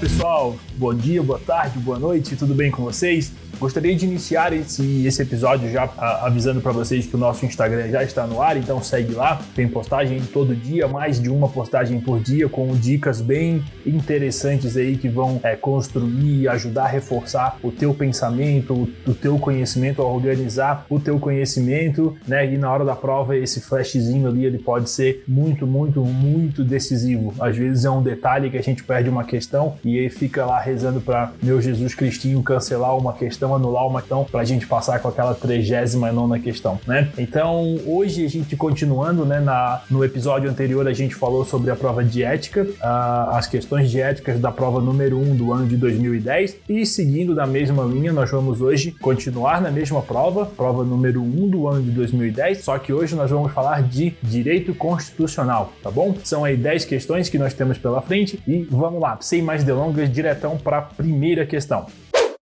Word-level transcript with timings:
pessoal, 0.00 0.56
bom 0.76 0.94
dia, 0.94 1.22
boa 1.22 1.38
tarde, 1.38 1.78
boa 1.78 1.98
noite, 1.98 2.34
tudo 2.34 2.54
bem 2.54 2.70
com 2.70 2.82
vocês? 2.82 3.34
Gostaria 3.60 3.94
de 3.94 4.06
iniciar 4.06 4.54
esse, 4.54 5.06
esse 5.06 5.20
episódio 5.20 5.70
já 5.70 5.84
avisando 6.22 6.62
para 6.62 6.72
vocês 6.72 7.04
que 7.04 7.14
o 7.14 7.18
nosso 7.18 7.44
Instagram 7.44 7.90
já 7.90 8.02
está 8.02 8.26
no 8.26 8.40
ar, 8.40 8.56
então 8.56 8.82
segue 8.82 9.12
lá. 9.12 9.38
Tem 9.54 9.68
postagem 9.68 10.18
todo 10.32 10.56
dia, 10.56 10.88
mais 10.88 11.20
de 11.20 11.28
uma 11.28 11.46
postagem 11.46 12.00
por 12.00 12.20
dia, 12.20 12.48
com 12.48 12.74
dicas 12.74 13.20
bem 13.20 13.62
interessantes 13.84 14.78
aí 14.78 14.96
que 14.96 15.10
vão 15.10 15.38
é, 15.42 15.56
construir, 15.56 16.48
ajudar 16.48 16.84
a 16.84 16.88
reforçar 16.88 17.58
o 17.62 17.70
teu 17.70 17.92
pensamento, 17.92 18.72
o, 18.72 19.10
o 19.10 19.14
teu 19.14 19.38
conhecimento, 19.38 20.00
a 20.00 20.06
organizar 20.06 20.86
o 20.88 20.98
teu 20.98 21.20
conhecimento, 21.20 22.16
né? 22.26 22.50
E 22.50 22.56
na 22.56 22.72
hora 22.72 22.86
da 22.86 22.96
prova, 22.96 23.36
esse 23.36 23.60
flashzinho 23.60 24.26
ali 24.26 24.46
ele 24.46 24.58
pode 24.58 24.88
ser 24.88 25.22
muito, 25.28 25.66
muito, 25.66 26.02
muito 26.02 26.64
decisivo. 26.64 27.34
Às 27.38 27.58
vezes 27.58 27.84
é 27.84 27.90
um 27.90 28.02
detalhe 28.02 28.48
que 28.48 28.56
a 28.56 28.62
gente 28.62 28.82
perde 28.82 29.10
uma 29.10 29.24
questão 29.24 29.74
e 29.84 29.98
aí 29.98 30.08
fica 30.08 30.46
lá 30.46 30.58
rezando 30.58 31.02
para 31.02 31.30
meu 31.42 31.60
Jesus 31.60 31.94
Cristinho 31.94 32.42
cancelar 32.42 32.96
uma 32.96 33.12
questão 33.12 33.49
questão, 33.50 33.54
anular 33.54 33.86
uma 33.86 34.00
questão 34.00 34.24
para 34.24 34.40
a 34.40 34.44
gente 34.44 34.66
passar 34.66 35.00
com 35.00 35.08
aquela 35.08 35.34
39 35.34 36.40
questão, 36.40 36.78
né? 36.86 37.08
Então, 37.18 37.78
hoje 37.86 38.24
a 38.24 38.28
gente 38.28 38.56
continuando, 38.56 39.24
né, 39.24 39.40
na, 39.40 39.82
no 39.90 40.04
episódio 40.04 40.48
anterior 40.48 40.86
a 40.86 40.92
gente 40.92 41.14
falou 41.14 41.44
sobre 41.44 41.70
a 41.70 41.76
prova 41.76 42.04
de 42.04 42.22
ética, 42.22 42.62
uh, 42.62 43.30
as 43.30 43.46
questões 43.46 43.90
de 43.90 44.00
éticas 44.00 44.38
da 44.38 44.52
prova 44.52 44.80
número 44.80 45.18
1 45.18 45.36
do 45.36 45.52
ano 45.52 45.66
de 45.66 45.76
2010 45.76 46.56
e 46.68 46.86
seguindo 46.86 47.34
da 47.34 47.46
mesma 47.46 47.84
linha, 47.84 48.12
nós 48.12 48.30
vamos 48.30 48.60
hoje 48.60 48.92
continuar 49.00 49.60
na 49.60 49.70
mesma 49.70 50.02
prova, 50.02 50.46
prova 50.46 50.84
número 50.84 51.22
1 51.22 51.48
do 51.48 51.68
ano 51.68 51.82
de 51.82 51.90
2010, 51.90 52.64
só 52.64 52.78
que 52.78 52.92
hoje 52.92 53.14
nós 53.14 53.30
vamos 53.30 53.52
falar 53.52 53.82
de 53.82 54.14
direito 54.22 54.74
constitucional, 54.74 55.72
tá 55.82 55.90
bom? 55.90 56.14
São 56.24 56.44
aí 56.44 56.56
10 56.56 56.84
questões 56.84 57.28
que 57.28 57.38
nós 57.38 57.54
temos 57.54 57.78
pela 57.78 58.00
frente 58.00 58.40
e 58.46 58.66
vamos 58.70 59.00
lá, 59.00 59.18
sem 59.20 59.42
mais 59.42 59.64
delongas, 59.64 60.10
diretão 60.10 60.56
para 60.56 60.78
a 60.78 60.82
primeira 60.82 61.46
questão. 61.46 61.86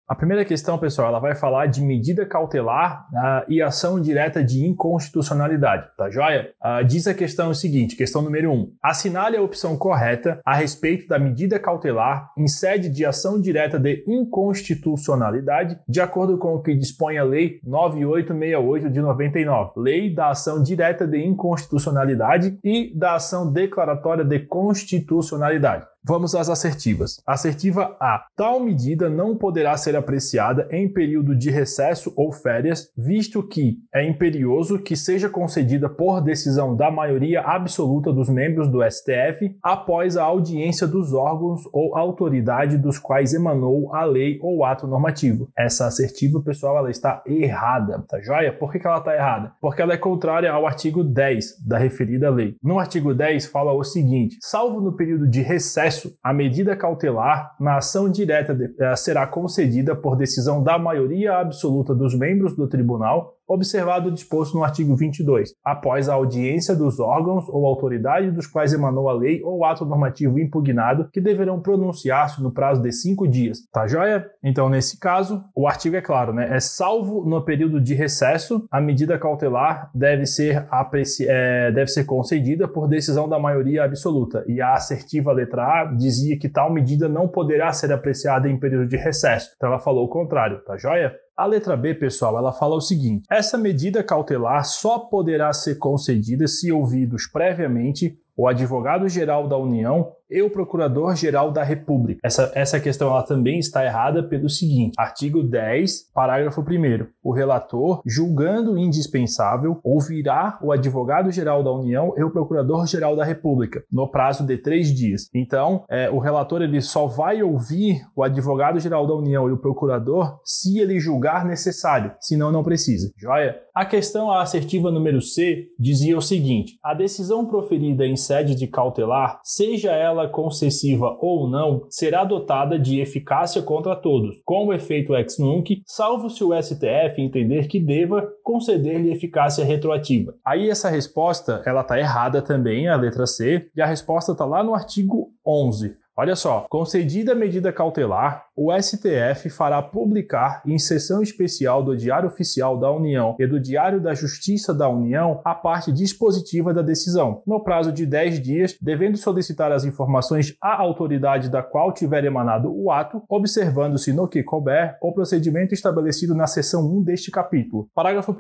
A 0.06 0.16
primeira 0.16 0.44
questão, 0.44 0.78
pessoal, 0.78 1.08
ela 1.08 1.20
vai 1.20 1.34
falar 1.34 1.68
de 1.68 1.82
medida 1.82 2.26
cautelar 2.26 3.08
uh, 3.14 3.46
e 3.48 3.62
ação 3.62 4.02
direta 4.02 4.44
de 4.44 4.66
inconstitucionalidade, 4.66 5.88
tá 5.98 6.10
joia? 6.10 6.52
Uh, 6.62 6.84
diz 6.84 7.08
a 7.08 7.14
questão 7.14 7.52
o 7.52 7.56
seguinte, 7.56 7.96
questão 7.96 8.22
número 8.22 8.52
1. 8.52 8.54
Um, 8.54 8.74
assinale 8.84 9.38
a 9.38 9.42
opção 9.42 9.78
correta 9.78 10.42
a 10.46 10.56
respeito 10.56 11.08
da 11.08 11.18
medida 11.18 11.58
cautelar 11.58 12.32
em 12.38 12.48
sede 12.48 12.90
de 12.90 13.06
ação 13.06 13.40
direta 13.40 13.80
de 13.80 14.04
inconstitucionalidade, 14.06 15.80
de 15.88 16.02
acordo 16.02 16.38
com 16.38 16.56
o 16.56 16.62
que 16.62 16.76
dispõe 16.76 17.18
a 17.18 17.24
Lei 17.24 17.62
9868 17.64 18.90
de 18.90 19.00
99, 19.00 19.72
Lei 19.78 20.14
da 20.14 20.32
Ação 20.32 20.62
Direta 20.62 21.08
de 21.08 21.24
Inconstitucionalidade 21.26 22.60
e 22.62 22.92
da 22.94 23.16
Ação 23.16 23.50
Declaratória 23.50 24.26
de 24.26 24.40
Constitucionalidade. 24.40 25.93
Vamos 26.06 26.36
às 26.36 26.50
assertivas. 26.50 27.22
Assertiva 27.26 27.96
A. 27.98 28.26
Tal 28.36 28.60
medida 28.60 29.10
não 29.10 29.38
poderá 29.38 29.78
ser 29.78 29.96
apreciada 29.96 30.68
em 30.70 30.92
período 30.92 31.34
de 31.34 31.50
recesso 31.50 32.14
ou 32.18 32.30
férias, 32.30 32.92
visto 32.98 33.42
que 33.42 33.78
é 33.94 34.06
imperioso 34.06 34.80
que 34.80 34.98
seja 34.98 35.30
concedida 35.30 35.88
por 35.88 36.20
decisão 36.20 36.76
da 36.76 36.92
maioria 36.92 37.40
absoluta 37.40 38.12
dos 38.12 38.28
membros 38.28 38.68
do 38.68 38.84
STF 38.84 39.56
após 39.64 40.18
a 40.18 40.24
audiência 40.24 40.86
dos 40.86 41.14
órgãos 41.14 41.62
ou 41.72 41.96
autoridade 41.96 42.78
dos 42.78 43.00
quais 43.00 43.34
emanou 43.34 43.96
a 43.96 44.04
lei 44.04 44.40
ou 44.42 44.66
ato 44.66 44.86
normativo. 44.86 45.50
Essa 45.58 45.88
assertiva, 45.88 46.42
pessoal, 46.42 46.78
ela 46.78 46.92
está 46.92 47.24
errada, 47.26 48.04
tá 48.10 48.20
joia? 48.20 48.52
Por 48.52 48.74
que, 48.74 48.86
ela 48.86 48.98
está 48.98 49.16
errada? 49.16 49.54
Porque 49.62 49.82
ela 49.82 49.94
é 49.94 49.98
contrária 49.98 50.52
ao 50.52 50.68
artigo 50.68 51.02
10 51.02 51.66
da 51.66 51.78
referida 51.78 52.30
lei. 52.30 52.58
No 52.62 52.78
artigo 52.78 53.14
10 53.14 53.46
fala 53.46 53.72
o 53.72 53.86
seguinte: 53.86 54.38
salvo 54.42 54.82
no 54.82 54.98
período 54.98 55.30
de 55.30 55.42
recesso 55.42 55.93
a 56.24 56.34
medida 56.34 56.76
cautelar 56.76 57.56
na 57.60 57.78
ação 57.78 58.10
direta 58.10 58.54
de, 58.54 58.66
uh, 58.66 58.96
será 58.96 59.26
concedida 59.28 59.96
por 59.96 60.16
decisão 60.16 60.64
da 60.64 60.78
maioria 60.78 61.38
absoluta 61.40 61.94
dos 61.94 62.18
membros 62.18 62.56
do 62.56 62.68
tribunal 62.68 63.33
observado 63.48 64.10
o 64.10 64.12
disposto 64.12 64.56
no 64.56 64.64
artigo 64.64 64.96
22, 64.96 65.54
após 65.64 66.10
a 66.10 66.14
audiência 66.14 66.76
dos 66.76 67.00
órgãos 67.00 67.48
ou 67.50 67.66
autoridade 67.66 68.32
dos 68.32 68.48
quais 68.48 68.74
emanou 68.74 69.10
a 69.10 69.14
lei 69.14 69.42
ou 69.44 69.66
ato 69.66 69.86
normativo 69.86 70.40
impugnado, 70.40 71.10
que 71.12 71.22
deverão 71.22 71.60
pronunciar-se 71.60 72.42
no 72.42 72.52
prazo 72.52 72.82
de 72.82 72.92
cinco 72.92 73.28
dias. 73.28 73.60
Tá 73.72 73.88
joia? 73.88 74.26
Então, 74.44 74.70
nesse 74.70 75.00
caso, 75.00 75.44
o 75.56 75.68
artigo 75.68 75.96
é 75.96 76.02
claro, 76.02 76.34
né? 76.34 76.56
É 76.56 76.60
salvo 76.60 77.24
no 77.26 77.44
período 77.44 77.80
de 77.80 77.94
recesso, 77.94 78.66
a 78.72 78.80
medida 78.80 79.18
cautelar 79.18 79.90
deve 79.94 80.26
ser, 80.26 80.66
apreci... 80.70 81.26
é, 81.28 81.72
deve 81.72 81.90
ser 81.90 82.06
concedida 82.06 82.68
por 82.68 82.88
decisão 82.88 83.28
da 83.28 83.40
maioria 83.40 83.84
absoluta. 83.84 84.44
E 84.48 84.62
a 84.62 84.74
assertiva 84.74 85.32
letra 85.32 85.64
A 85.64 85.86
dizia 85.86 86.38
que 86.38 86.50
tal 86.50 86.72
medida 86.72 87.08
não 87.08 87.28
poderá 87.28 87.72
ser 87.72 87.92
apreciada 87.92 88.50
em 88.50 88.60
período 88.60 88.88
de 88.88 88.98
recesso. 88.98 89.52
Então, 89.56 89.70
ela 89.70 89.80
falou 89.80 90.06
o 90.06 90.10
contrário, 90.10 90.64
tá 90.64 90.78
joia? 90.78 91.14
A 91.36 91.48
letra 91.48 91.76
B, 91.76 91.96
pessoal, 91.96 92.38
ela 92.38 92.54
fala 92.54 92.76
o 92.76 92.82
seguinte: 92.82 93.26
essa 93.30 93.58
medida 93.58 94.04
cautelar 94.04 94.64
só 94.66 95.00
poderá 95.00 95.52
ser 95.52 95.80
concedida 95.80 96.48
se 96.48 96.72
ouvidos 96.72 97.26
previamente 97.26 98.16
o 98.38 98.48
advogado-geral 98.48 99.48
da 99.48 99.58
União 99.58 100.12
e 100.34 100.42
o 100.42 100.50
Procurador-Geral 100.50 101.52
da 101.52 101.64
República. 101.64 102.20
Essa, 102.24 102.52
essa 102.56 102.80
questão 102.80 103.10
ela 103.10 103.22
também 103.22 103.60
está 103.60 103.86
errada 103.86 104.24
pelo 104.24 104.50
seguinte: 104.50 104.96
artigo 104.98 105.44
10, 105.44 106.12
parágrafo 106.14 106.62
1. 106.62 107.06
O 107.24 107.32
relator, 107.32 108.02
julgando 108.06 108.78
indispensável, 108.78 109.80
ouvirá 109.84 110.58
o 110.62 110.72
Advogado-Geral 110.72 111.64
da 111.64 111.72
União 111.72 112.14
e 112.18 112.24
o 112.24 112.32
Procurador-Geral 112.32 113.16
da 113.16 113.24
República 113.24 113.84
no 113.92 114.10
prazo 114.10 114.46
de 114.46 114.58
três 114.58 114.88
dias. 114.88 115.30
Então, 115.34 115.86
é, 115.90 116.10
o 116.10 116.18
relator 116.18 116.62
ele 116.62 116.82
só 116.82 117.06
vai 117.06 117.44
ouvir 117.44 118.02
o 118.16 118.24
Advogado-Geral 118.24 119.06
da 119.06 119.14
União 119.14 119.48
e 119.48 119.52
o 119.52 119.58
Procurador 119.58 120.40
se 120.44 120.80
ele 120.80 121.00
julgar 121.00 121.46
necessário, 121.46 122.14
senão 122.20 122.52
não 122.52 122.64
precisa. 122.64 123.12
Joia? 123.18 123.56
A 123.76 123.86
questão 123.86 124.32
assertiva 124.32 124.92
número 124.92 125.22
C 125.22 125.68
dizia 125.80 126.18
o 126.18 126.22
seguinte: 126.22 126.78
a 126.84 126.94
decisão 126.94 127.46
proferida 127.46 128.06
em 128.06 128.16
sede 128.16 128.56
de 128.56 128.68
cautelar, 128.68 129.40
seja 129.44 129.92
ela 129.92 130.23
concessiva 130.28 131.18
ou 131.20 131.50
não, 131.50 131.86
será 131.90 132.24
dotada 132.24 132.78
de 132.78 133.00
eficácia 133.00 133.62
contra 133.62 133.96
todos, 133.96 134.42
com 134.46 134.68
o 134.68 134.74
efeito 134.74 135.16
ex 135.16 135.38
nunc, 135.38 135.82
salvo 135.86 136.30
se 136.30 136.44
o 136.44 136.54
STF 136.62 137.22
entender 137.22 137.68
que 137.68 137.80
deva 137.80 138.28
conceder-lhe 138.44 139.12
eficácia 139.12 139.64
retroativa. 139.64 140.34
Aí 140.46 140.70
essa 140.70 140.90
resposta, 140.90 141.62
ela 141.66 141.84
tá 141.84 142.00
errada 142.00 142.42
também, 142.42 142.88
a 142.88 142.96
letra 142.96 143.26
C, 143.26 143.68
e 143.76 143.82
a 143.82 143.86
resposta 143.86 144.32
está 144.32 144.46
lá 144.46 144.64
no 144.64 144.74
artigo 144.74 145.30
11. 145.46 146.04
Olha 146.16 146.36
só, 146.36 146.68
concedida 146.70 147.32
a 147.32 147.36
medida 147.36 147.74
cautelar, 147.74 148.46
o 148.56 148.72
STF 148.72 149.50
fará 149.50 149.82
publicar 149.82 150.62
em 150.66 150.78
sessão 150.78 151.24
especial 151.24 151.84
do 151.84 151.98
Diário 151.98 152.30
Oficial 152.30 152.80
da 152.80 152.92
União 152.92 153.36
e 153.40 153.48
do 153.48 153.60
Diário 153.60 154.00
da 154.00 154.14
Justiça 154.14 154.74
da 154.74 154.88
União 154.88 155.42
a 155.44 155.56
parte 155.56 155.92
dispositiva 155.92 156.74
da 156.74 156.84
decisão, 156.84 157.42
no 157.48 157.64
prazo 157.64 157.92
de 157.92 158.06
10 158.06 158.42
dias, 158.42 158.78
devendo 158.80 159.18
solicitar 159.18 159.72
as 159.72 159.86
informações 159.86 160.56
à 160.62 160.80
autoridade 160.80 161.50
da 161.50 161.64
qual 161.64 161.92
tiver 161.92 162.26
emanado 162.26 162.72
o 162.72 162.92
ato, 162.92 163.24
observando-se 163.28 164.14
no 164.14 164.28
que 164.28 164.44
couber 164.44 164.98
o 165.02 165.12
procedimento 165.12 165.74
estabelecido 165.74 166.36
na 166.36 166.46
seção 166.46 166.86
1 166.86 167.04
deste 167.04 167.32
capítulo. 167.32 167.90
Parágrafo 167.94 168.32
1. 168.32 168.36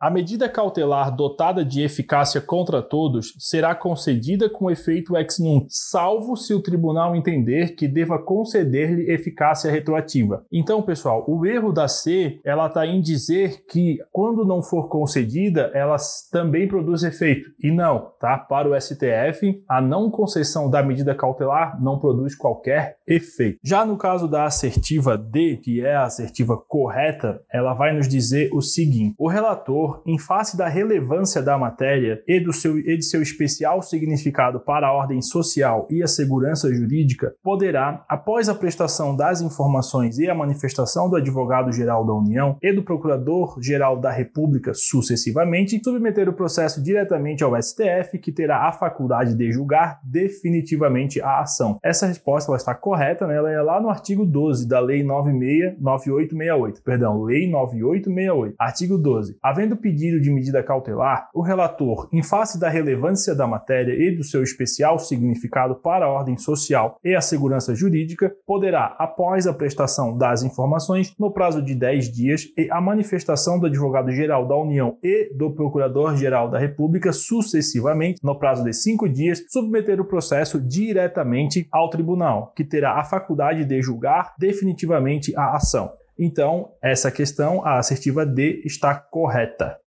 A 0.00 0.10
medida 0.10 0.48
cautelar 0.48 1.14
dotada 1.14 1.64
de 1.64 1.82
eficácia 1.82 2.40
contra 2.40 2.80
todos 2.80 3.32
será 3.38 3.74
concedida 3.74 4.48
com 4.48 4.70
efeito 4.70 5.16
ex 5.16 5.38
nunc, 5.40 5.66
salvo 5.68 6.36
se 6.36 6.54
o 6.54 6.62
tribunal 6.62 7.16
entender 7.16 7.74
que 7.74 7.88
deva 7.88 8.22
conceder-lhe 8.22 9.10
eficácia 9.10 9.47
retroativa. 9.70 10.44
Então, 10.52 10.82
pessoal, 10.82 11.24
o 11.26 11.46
erro 11.46 11.72
da 11.72 11.88
C, 11.88 12.40
ela 12.44 12.66
está 12.66 12.86
em 12.86 13.00
dizer 13.00 13.64
que 13.66 13.98
quando 14.12 14.44
não 14.44 14.62
for 14.62 14.88
concedida, 14.88 15.70
ela 15.74 15.96
também 16.30 16.68
produz 16.68 17.02
efeito. 17.02 17.50
E 17.62 17.70
não, 17.70 18.12
tá? 18.20 18.36
Para 18.36 18.68
o 18.68 18.80
STF, 18.80 19.62
a 19.68 19.80
não 19.80 20.10
concessão 20.10 20.68
da 20.68 20.82
medida 20.82 21.14
cautelar 21.14 21.82
não 21.82 21.98
produz 21.98 22.34
qualquer 22.34 22.97
efeito. 23.08 23.58
Já 23.64 23.84
no 23.84 23.96
caso 23.96 24.28
da 24.28 24.44
assertiva 24.44 25.16
D, 25.16 25.56
que 25.56 25.80
é 25.80 25.96
a 25.96 26.04
assertiva 26.04 26.56
correta, 26.56 27.40
ela 27.50 27.72
vai 27.72 27.94
nos 27.96 28.06
dizer 28.06 28.50
o 28.52 28.60
seguinte: 28.60 29.14
o 29.18 29.28
relator, 29.28 30.02
em 30.06 30.18
face 30.18 30.56
da 30.56 30.68
relevância 30.68 31.42
da 31.42 31.56
matéria 31.56 32.22
e, 32.28 32.38
do 32.38 32.52
seu, 32.52 32.78
e 32.78 32.96
de 32.96 33.04
seu 33.04 33.22
especial 33.22 33.82
significado 33.82 34.60
para 34.60 34.88
a 34.88 34.92
ordem 34.92 35.22
social 35.22 35.86
e 35.90 36.02
a 36.02 36.06
segurança 36.06 36.72
jurídica, 36.72 37.34
poderá, 37.42 38.04
após 38.08 38.48
a 38.48 38.54
prestação 38.54 39.16
das 39.16 39.40
informações 39.40 40.18
e 40.18 40.28
a 40.28 40.34
manifestação 40.34 41.08
do 41.08 41.16
advogado-geral 41.16 42.04
da 42.04 42.12
União 42.12 42.56
e 42.62 42.72
do 42.72 42.82
procurador-geral 42.82 43.98
da 43.98 44.10
República 44.10 44.74
sucessivamente, 44.74 45.80
submeter 45.82 46.28
o 46.28 46.34
processo 46.34 46.82
diretamente 46.82 47.42
ao 47.42 47.60
STF, 47.60 48.18
que 48.18 48.32
terá 48.32 48.68
a 48.68 48.72
faculdade 48.72 49.34
de 49.34 49.50
julgar 49.50 50.00
definitivamente 50.04 51.20
a 51.20 51.40
ação. 51.40 51.78
Essa 51.82 52.06
resposta 52.06 52.54
está 52.54 52.74
correta 52.74 52.97
correta, 52.98 53.28
né, 53.28 53.36
ela 53.36 53.50
é 53.50 53.62
lá 53.62 53.80
no 53.80 53.88
artigo 53.88 54.26
12 54.26 54.66
da 54.68 54.80
Lei 54.80 55.04
969868, 55.04 56.82
perdão, 56.82 57.22
Lei 57.22 57.48
9868. 57.48 58.56
Artigo 58.58 58.98
12. 58.98 59.36
Havendo 59.40 59.76
pedido 59.76 60.20
de 60.20 60.32
medida 60.32 60.64
cautelar, 60.64 61.28
o 61.32 61.40
relator, 61.40 62.08
em 62.12 62.24
face 62.24 62.58
da 62.58 62.68
relevância 62.68 63.36
da 63.36 63.46
matéria 63.46 63.92
e 63.92 64.10
do 64.10 64.24
seu 64.24 64.42
especial 64.42 64.98
significado 64.98 65.76
para 65.76 66.06
a 66.06 66.08
ordem 66.08 66.36
social 66.36 66.98
e 67.04 67.14
a 67.14 67.20
segurança 67.20 67.72
jurídica, 67.72 68.34
poderá, 68.44 68.96
após 68.98 69.46
a 69.46 69.54
prestação 69.54 70.18
das 70.18 70.42
informações, 70.42 71.14
no 71.18 71.32
prazo 71.32 71.62
de 71.62 71.76
10 71.76 72.10
dias 72.10 72.46
e 72.58 72.68
a 72.70 72.80
manifestação 72.80 73.60
do 73.60 73.66
advogado-geral 73.66 74.44
da 74.48 74.56
União 74.56 74.96
e 75.04 75.32
do 75.36 75.52
Procurador-Geral 75.52 76.50
da 76.50 76.58
República, 76.58 77.12
sucessivamente, 77.12 78.18
no 78.24 78.36
prazo 78.36 78.64
de 78.64 78.72
5 78.72 79.08
dias, 79.08 79.44
submeter 79.48 80.00
o 80.00 80.04
processo 80.04 80.60
diretamente 80.60 81.68
ao 81.70 81.88
tribunal, 81.90 82.52
que 82.56 82.64
terá 82.64 82.87
a 82.92 83.04
faculdade 83.04 83.64
de 83.64 83.82
julgar 83.82 84.34
definitivamente 84.38 85.36
a 85.36 85.56
ação. 85.56 85.92
Então, 86.18 86.72
essa 86.82 87.10
questão, 87.10 87.64
a 87.64 87.78
assertiva 87.78 88.26
D, 88.26 88.62
está 88.64 88.94
correta. 88.94 89.78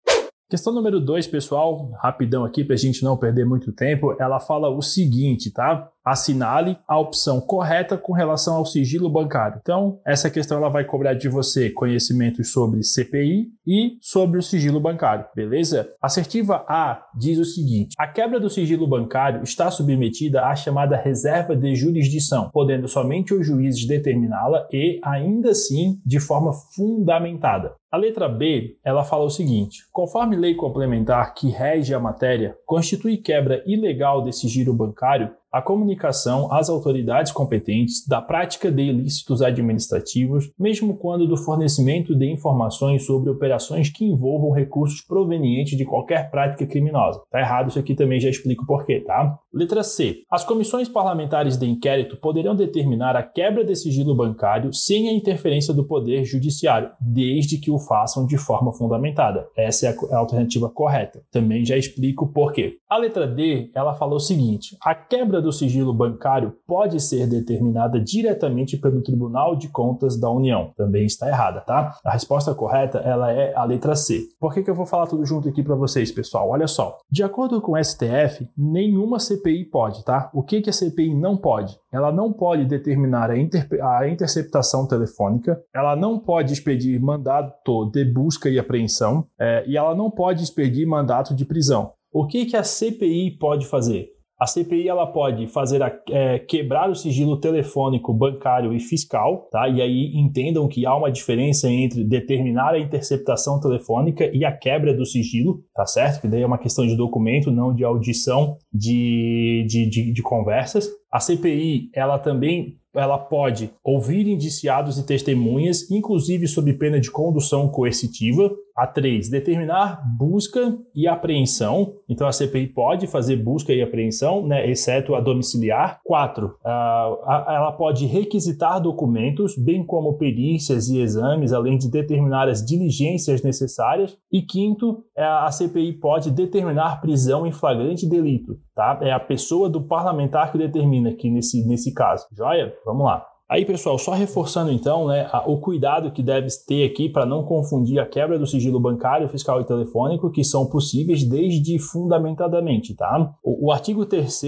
Questão 0.49 0.73
número 0.73 0.99
2, 0.99 1.27
pessoal, 1.27 1.91
rapidão 2.01 2.43
aqui 2.43 2.63
para 2.63 2.73
a 2.73 2.77
gente 2.77 3.03
não 3.03 3.15
perder 3.17 3.45
muito 3.45 3.71
tempo, 3.71 4.15
ela 4.19 4.37
fala 4.37 4.69
o 4.69 4.81
seguinte, 4.81 5.49
tá? 5.49 5.89
Assinale 6.03 6.77
a 6.87 6.99
opção 6.99 7.39
correta 7.39 7.97
com 7.97 8.13
relação 8.13 8.55
ao 8.55 8.65
sigilo 8.65 9.09
bancário. 9.09 9.59
Então, 9.61 9.99
essa 10.05 10.29
questão 10.29 10.57
ela 10.57 10.69
vai 10.69 10.83
cobrar 10.83 11.13
de 11.13 11.29
você 11.29 11.69
conhecimentos 11.69 12.51
sobre 12.51 12.83
CPI 12.83 13.47
e 13.65 13.97
sobre 14.01 14.39
o 14.39 14.43
sigilo 14.43 14.79
bancário, 14.79 15.25
beleza? 15.35 15.89
Assertiva 16.01 16.65
A 16.67 17.05
diz 17.15 17.37
o 17.37 17.45
seguinte: 17.45 17.95
a 17.97 18.07
quebra 18.07 18.39
do 18.39 18.49
sigilo 18.49 18.87
bancário 18.87 19.43
está 19.43 19.69
submetida 19.69 20.45
à 20.45 20.55
chamada 20.55 20.95
reserva 20.95 21.55
de 21.55 21.75
jurisdição, 21.75 22.49
podendo 22.51 22.87
somente 22.87 23.33
os 23.33 23.45
juízes 23.45 23.85
determiná-la 23.85 24.67
e, 24.71 24.99
ainda 25.03 25.51
assim, 25.51 25.99
de 26.05 26.19
forma 26.19 26.51
fundamentada. 26.75 27.75
A 27.91 27.97
letra 27.97 28.29
B, 28.29 28.77
ela 28.85 29.03
fala 29.03 29.25
o 29.25 29.29
seguinte: 29.29 29.79
conforme 29.91 30.37
lei 30.37 30.55
complementar 30.55 31.33
que 31.33 31.49
rege 31.49 31.93
a 31.93 31.99
matéria, 31.99 32.55
constitui 32.65 33.17
quebra 33.17 33.61
ilegal 33.65 34.23
desse 34.23 34.41
sigilo 34.41 34.73
bancário 34.73 35.29
a 35.51 35.61
comunicação 35.61 36.51
às 36.51 36.69
autoridades 36.69 37.31
competentes 37.31 38.07
da 38.07 38.21
prática 38.21 38.71
de 38.71 38.83
ilícitos 38.83 39.41
administrativos, 39.41 40.51
mesmo 40.57 40.95
quando 40.95 41.27
do 41.27 41.35
fornecimento 41.35 42.15
de 42.15 42.31
informações 42.31 43.05
sobre 43.05 43.29
operações 43.29 43.89
que 43.89 44.05
envolvam 44.05 44.51
recursos 44.51 45.01
provenientes 45.01 45.77
de 45.77 45.85
qualquer 45.85 46.31
prática 46.31 46.65
criminosa. 46.65 47.21
Tá 47.29 47.39
errado 47.39 47.69
isso 47.69 47.79
aqui 47.79 47.93
também 47.95 48.19
já 48.19 48.29
explico 48.29 48.65
porquê, 48.65 49.01
tá? 49.01 49.37
Letra 49.53 49.83
C. 49.83 50.23
As 50.31 50.45
comissões 50.45 50.87
parlamentares 50.87 51.57
de 51.57 51.65
inquérito 51.65 52.15
poderão 52.17 52.55
determinar 52.55 53.15
a 53.15 53.23
quebra 53.23 53.65
de 53.65 53.75
sigilo 53.75 54.15
bancário 54.15 54.73
sem 54.73 55.09
a 55.09 55.13
interferência 55.13 55.73
do 55.73 55.83
poder 55.83 56.23
judiciário, 56.23 56.91
desde 56.99 57.57
que 57.57 57.69
o 57.71 57.79
façam 57.79 58.25
de 58.25 58.37
forma 58.37 58.71
fundamentada. 58.71 59.47
Essa 59.57 59.87
é 59.87 59.95
a 60.13 60.17
alternativa 60.17 60.69
correta. 60.69 61.21
Também 61.31 61.65
já 61.65 61.75
explico 61.75 62.31
porquê. 62.31 62.77
A 62.89 62.97
letra 62.97 63.27
D, 63.27 63.69
ela 63.75 63.93
falou 63.93 64.15
o 64.15 64.19
seguinte: 64.19 64.77
a 64.81 64.95
quebra 64.95 65.40
do 65.41 65.51
sigilo 65.51 65.93
bancário 65.93 66.55
pode 66.67 66.99
ser 66.99 67.27
determinada 67.27 67.99
diretamente 67.99 68.77
pelo 68.77 69.01
Tribunal 69.01 69.55
de 69.55 69.67
Contas 69.67 70.19
da 70.19 70.29
União. 70.29 70.71
Também 70.75 71.05
está 71.05 71.27
errada, 71.27 71.61
tá? 71.61 71.97
A 72.03 72.11
resposta 72.11 72.53
correta 72.53 72.99
ela 72.99 73.31
é 73.31 73.53
a 73.55 73.63
letra 73.63 73.95
C. 73.95 74.21
Por 74.39 74.53
que, 74.53 74.63
que 74.63 74.69
eu 74.69 74.75
vou 74.75 74.85
falar 74.85 75.07
tudo 75.07 75.25
junto 75.25 75.49
aqui 75.49 75.63
para 75.63 75.75
vocês, 75.75 76.11
pessoal? 76.11 76.49
Olha 76.49 76.67
só. 76.67 76.97
De 77.09 77.23
acordo 77.23 77.61
com 77.61 77.73
o 77.73 77.83
STF, 77.83 78.47
nenhuma 78.57 79.19
CPI 79.19 79.65
pode, 79.65 80.03
tá? 80.05 80.29
O 80.33 80.43
que, 80.43 80.61
que 80.61 80.69
a 80.69 80.73
CPI 80.73 81.13
não 81.13 81.37
pode? 81.37 81.77
Ela 81.91 82.11
não 82.11 82.31
pode 82.31 82.65
determinar 82.65 83.29
a, 83.29 83.97
a 83.99 84.09
interceptação 84.09 84.87
telefônica, 84.87 85.61
ela 85.73 85.95
não 85.95 86.19
pode 86.19 86.53
expedir 86.53 87.01
mandato 87.01 87.89
de 87.91 88.05
busca 88.05 88.49
e 88.49 88.57
apreensão, 88.57 89.25
é, 89.39 89.63
e 89.67 89.77
ela 89.77 89.95
não 89.95 90.09
pode 90.09 90.43
expedir 90.43 90.87
mandato 90.87 91.35
de 91.35 91.45
prisão. 91.45 91.93
O 92.13 92.27
que, 92.27 92.45
que 92.45 92.57
a 92.57 92.63
CPI 92.63 93.37
pode 93.39 93.65
fazer? 93.65 94.09
A 94.41 94.47
CPI 94.47 94.89
ela 94.89 95.05
pode 95.05 95.45
fazer 95.45 95.83
a, 95.83 95.95
é, 96.09 96.39
quebrar 96.39 96.89
o 96.89 96.95
sigilo 96.95 97.39
telefônico, 97.39 98.11
bancário 98.11 98.73
e 98.73 98.79
fiscal, 98.79 99.47
tá? 99.51 99.69
E 99.69 99.79
aí 99.79 100.15
entendam 100.15 100.67
que 100.67 100.83
há 100.83 100.95
uma 100.95 101.11
diferença 101.11 101.69
entre 101.69 102.03
determinar 102.03 102.73
a 102.73 102.79
interceptação 102.79 103.59
telefônica 103.59 104.31
e 104.35 104.43
a 104.43 104.51
quebra 104.51 104.95
do 104.95 105.05
sigilo, 105.05 105.63
tá 105.75 105.85
certo? 105.85 106.21
Que 106.21 106.27
daí 106.27 106.41
é 106.41 106.47
uma 106.47 106.57
questão 106.57 106.87
de 106.87 106.95
documento, 106.95 107.51
não 107.51 107.71
de 107.71 107.83
audição 107.83 108.57
de, 108.73 109.63
de, 109.69 109.87
de, 109.87 110.11
de 110.11 110.21
conversas. 110.23 110.89
A 111.11 111.19
CPI 111.19 111.91
ela 111.93 112.17
também 112.17 112.81
ela 112.93 113.17
pode 113.17 113.71
ouvir 113.83 114.27
indiciados 114.27 114.97
e 114.97 115.05
testemunhas, 115.05 115.89
inclusive 115.89 116.47
sob 116.47 116.73
pena 116.73 116.99
de 116.99 117.09
condução 117.09 117.69
coercitiva. 117.69 118.51
A 118.81 118.87
3, 118.87 119.29
determinar 119.29 120.01
busca 120.17 120.75
e 120.95 121.07
apreensão. 121.07 121.93
Então 122.09 122.27
a 122.27 122.31
CPI 122.31 122.65
pode 122.67 123.05
fazer 123.05 123.35
busca 123.35 123.71
e 123.71 123.79
apreensão, 123.79 124.47
né, 124.47 124.67
exceto 124.67 125.13
a 125.13 125.21
domiciliar. 125.21 125.99
4, 126.03 126.47
uh, 126.47 126.51
ela 126.65 127.71
pode 127.73 128.07
requisitar 128.07 128.81
documentos, 128.81 129.55
bem 129.55 129.85
como 129.85 130.17
perícias 130.17 130.89
e 130.89 130.99
exames, 130.99 131.53
além 131.53 131.77
de 131.77 131.91
determinar 131.91 132.49
as 132.49 132.65
diligências 132.65 133.43
necessárias. 133.43 134.17
E 134.31 134.41
quinto, 134.41 135.03
a 135.15 135.51
CPI 135.51 135.93
pode 135.93 136.31
determinar 136.31 137.01
prisão 137.01 137.45
em 137.45 137.51
flagrante 137.51 138.09
delito. 138.09 138.57
Tá? 138.73 138.97
É 139.03 139.11
a 139.11 139.19
pessoa 139.19 139.69
do 139.69 139.83
parlamentar 139.83 140.51
que 140.51 140.57
determina 140.57 141.11
aqui 141.11 141.29
nesse, 141.29 141.63
nesse 141.67 141.93
caso. 141.93 142.25
Joia? 142.35 142.73
Vamos 142.83 143.05
lá. 143.05 143.30
Aí, 143.51 143.65
pessoal, 143.65 143.99
só 143.99 144.13
reforçando 144.13 144.71
então 144.71 145.07
né, 145.07 145.29
o 145.45 145.57
cuidado 145.57 146.09
que 146.09 146.23
deve 146.23 146.47
ter 146.65 146.85
aqui 146.85 147.09
para 147.09 147.25
não 147.25 147.43
confundir 147.43 147.99
a 147.99 148.05
quebra 148.05 148.39
do 148.39 148.47
sigilo 148.47 148.79
bancário, 148.79 149.27
fiscal 149.27 149.59
e 149.59 149.65
telefônico, 149.65 150.31
que 150.31 150.41
são 150.41 150.69
possíveis 150.69 151.25
desde 151.25 151.77
fundamentadamente, 151.77 152.95
tá? 152.95 153.33
O, 153.43 153.67
o 153.67 153.71
artigo 153.73 154.05
3 154.05 154.41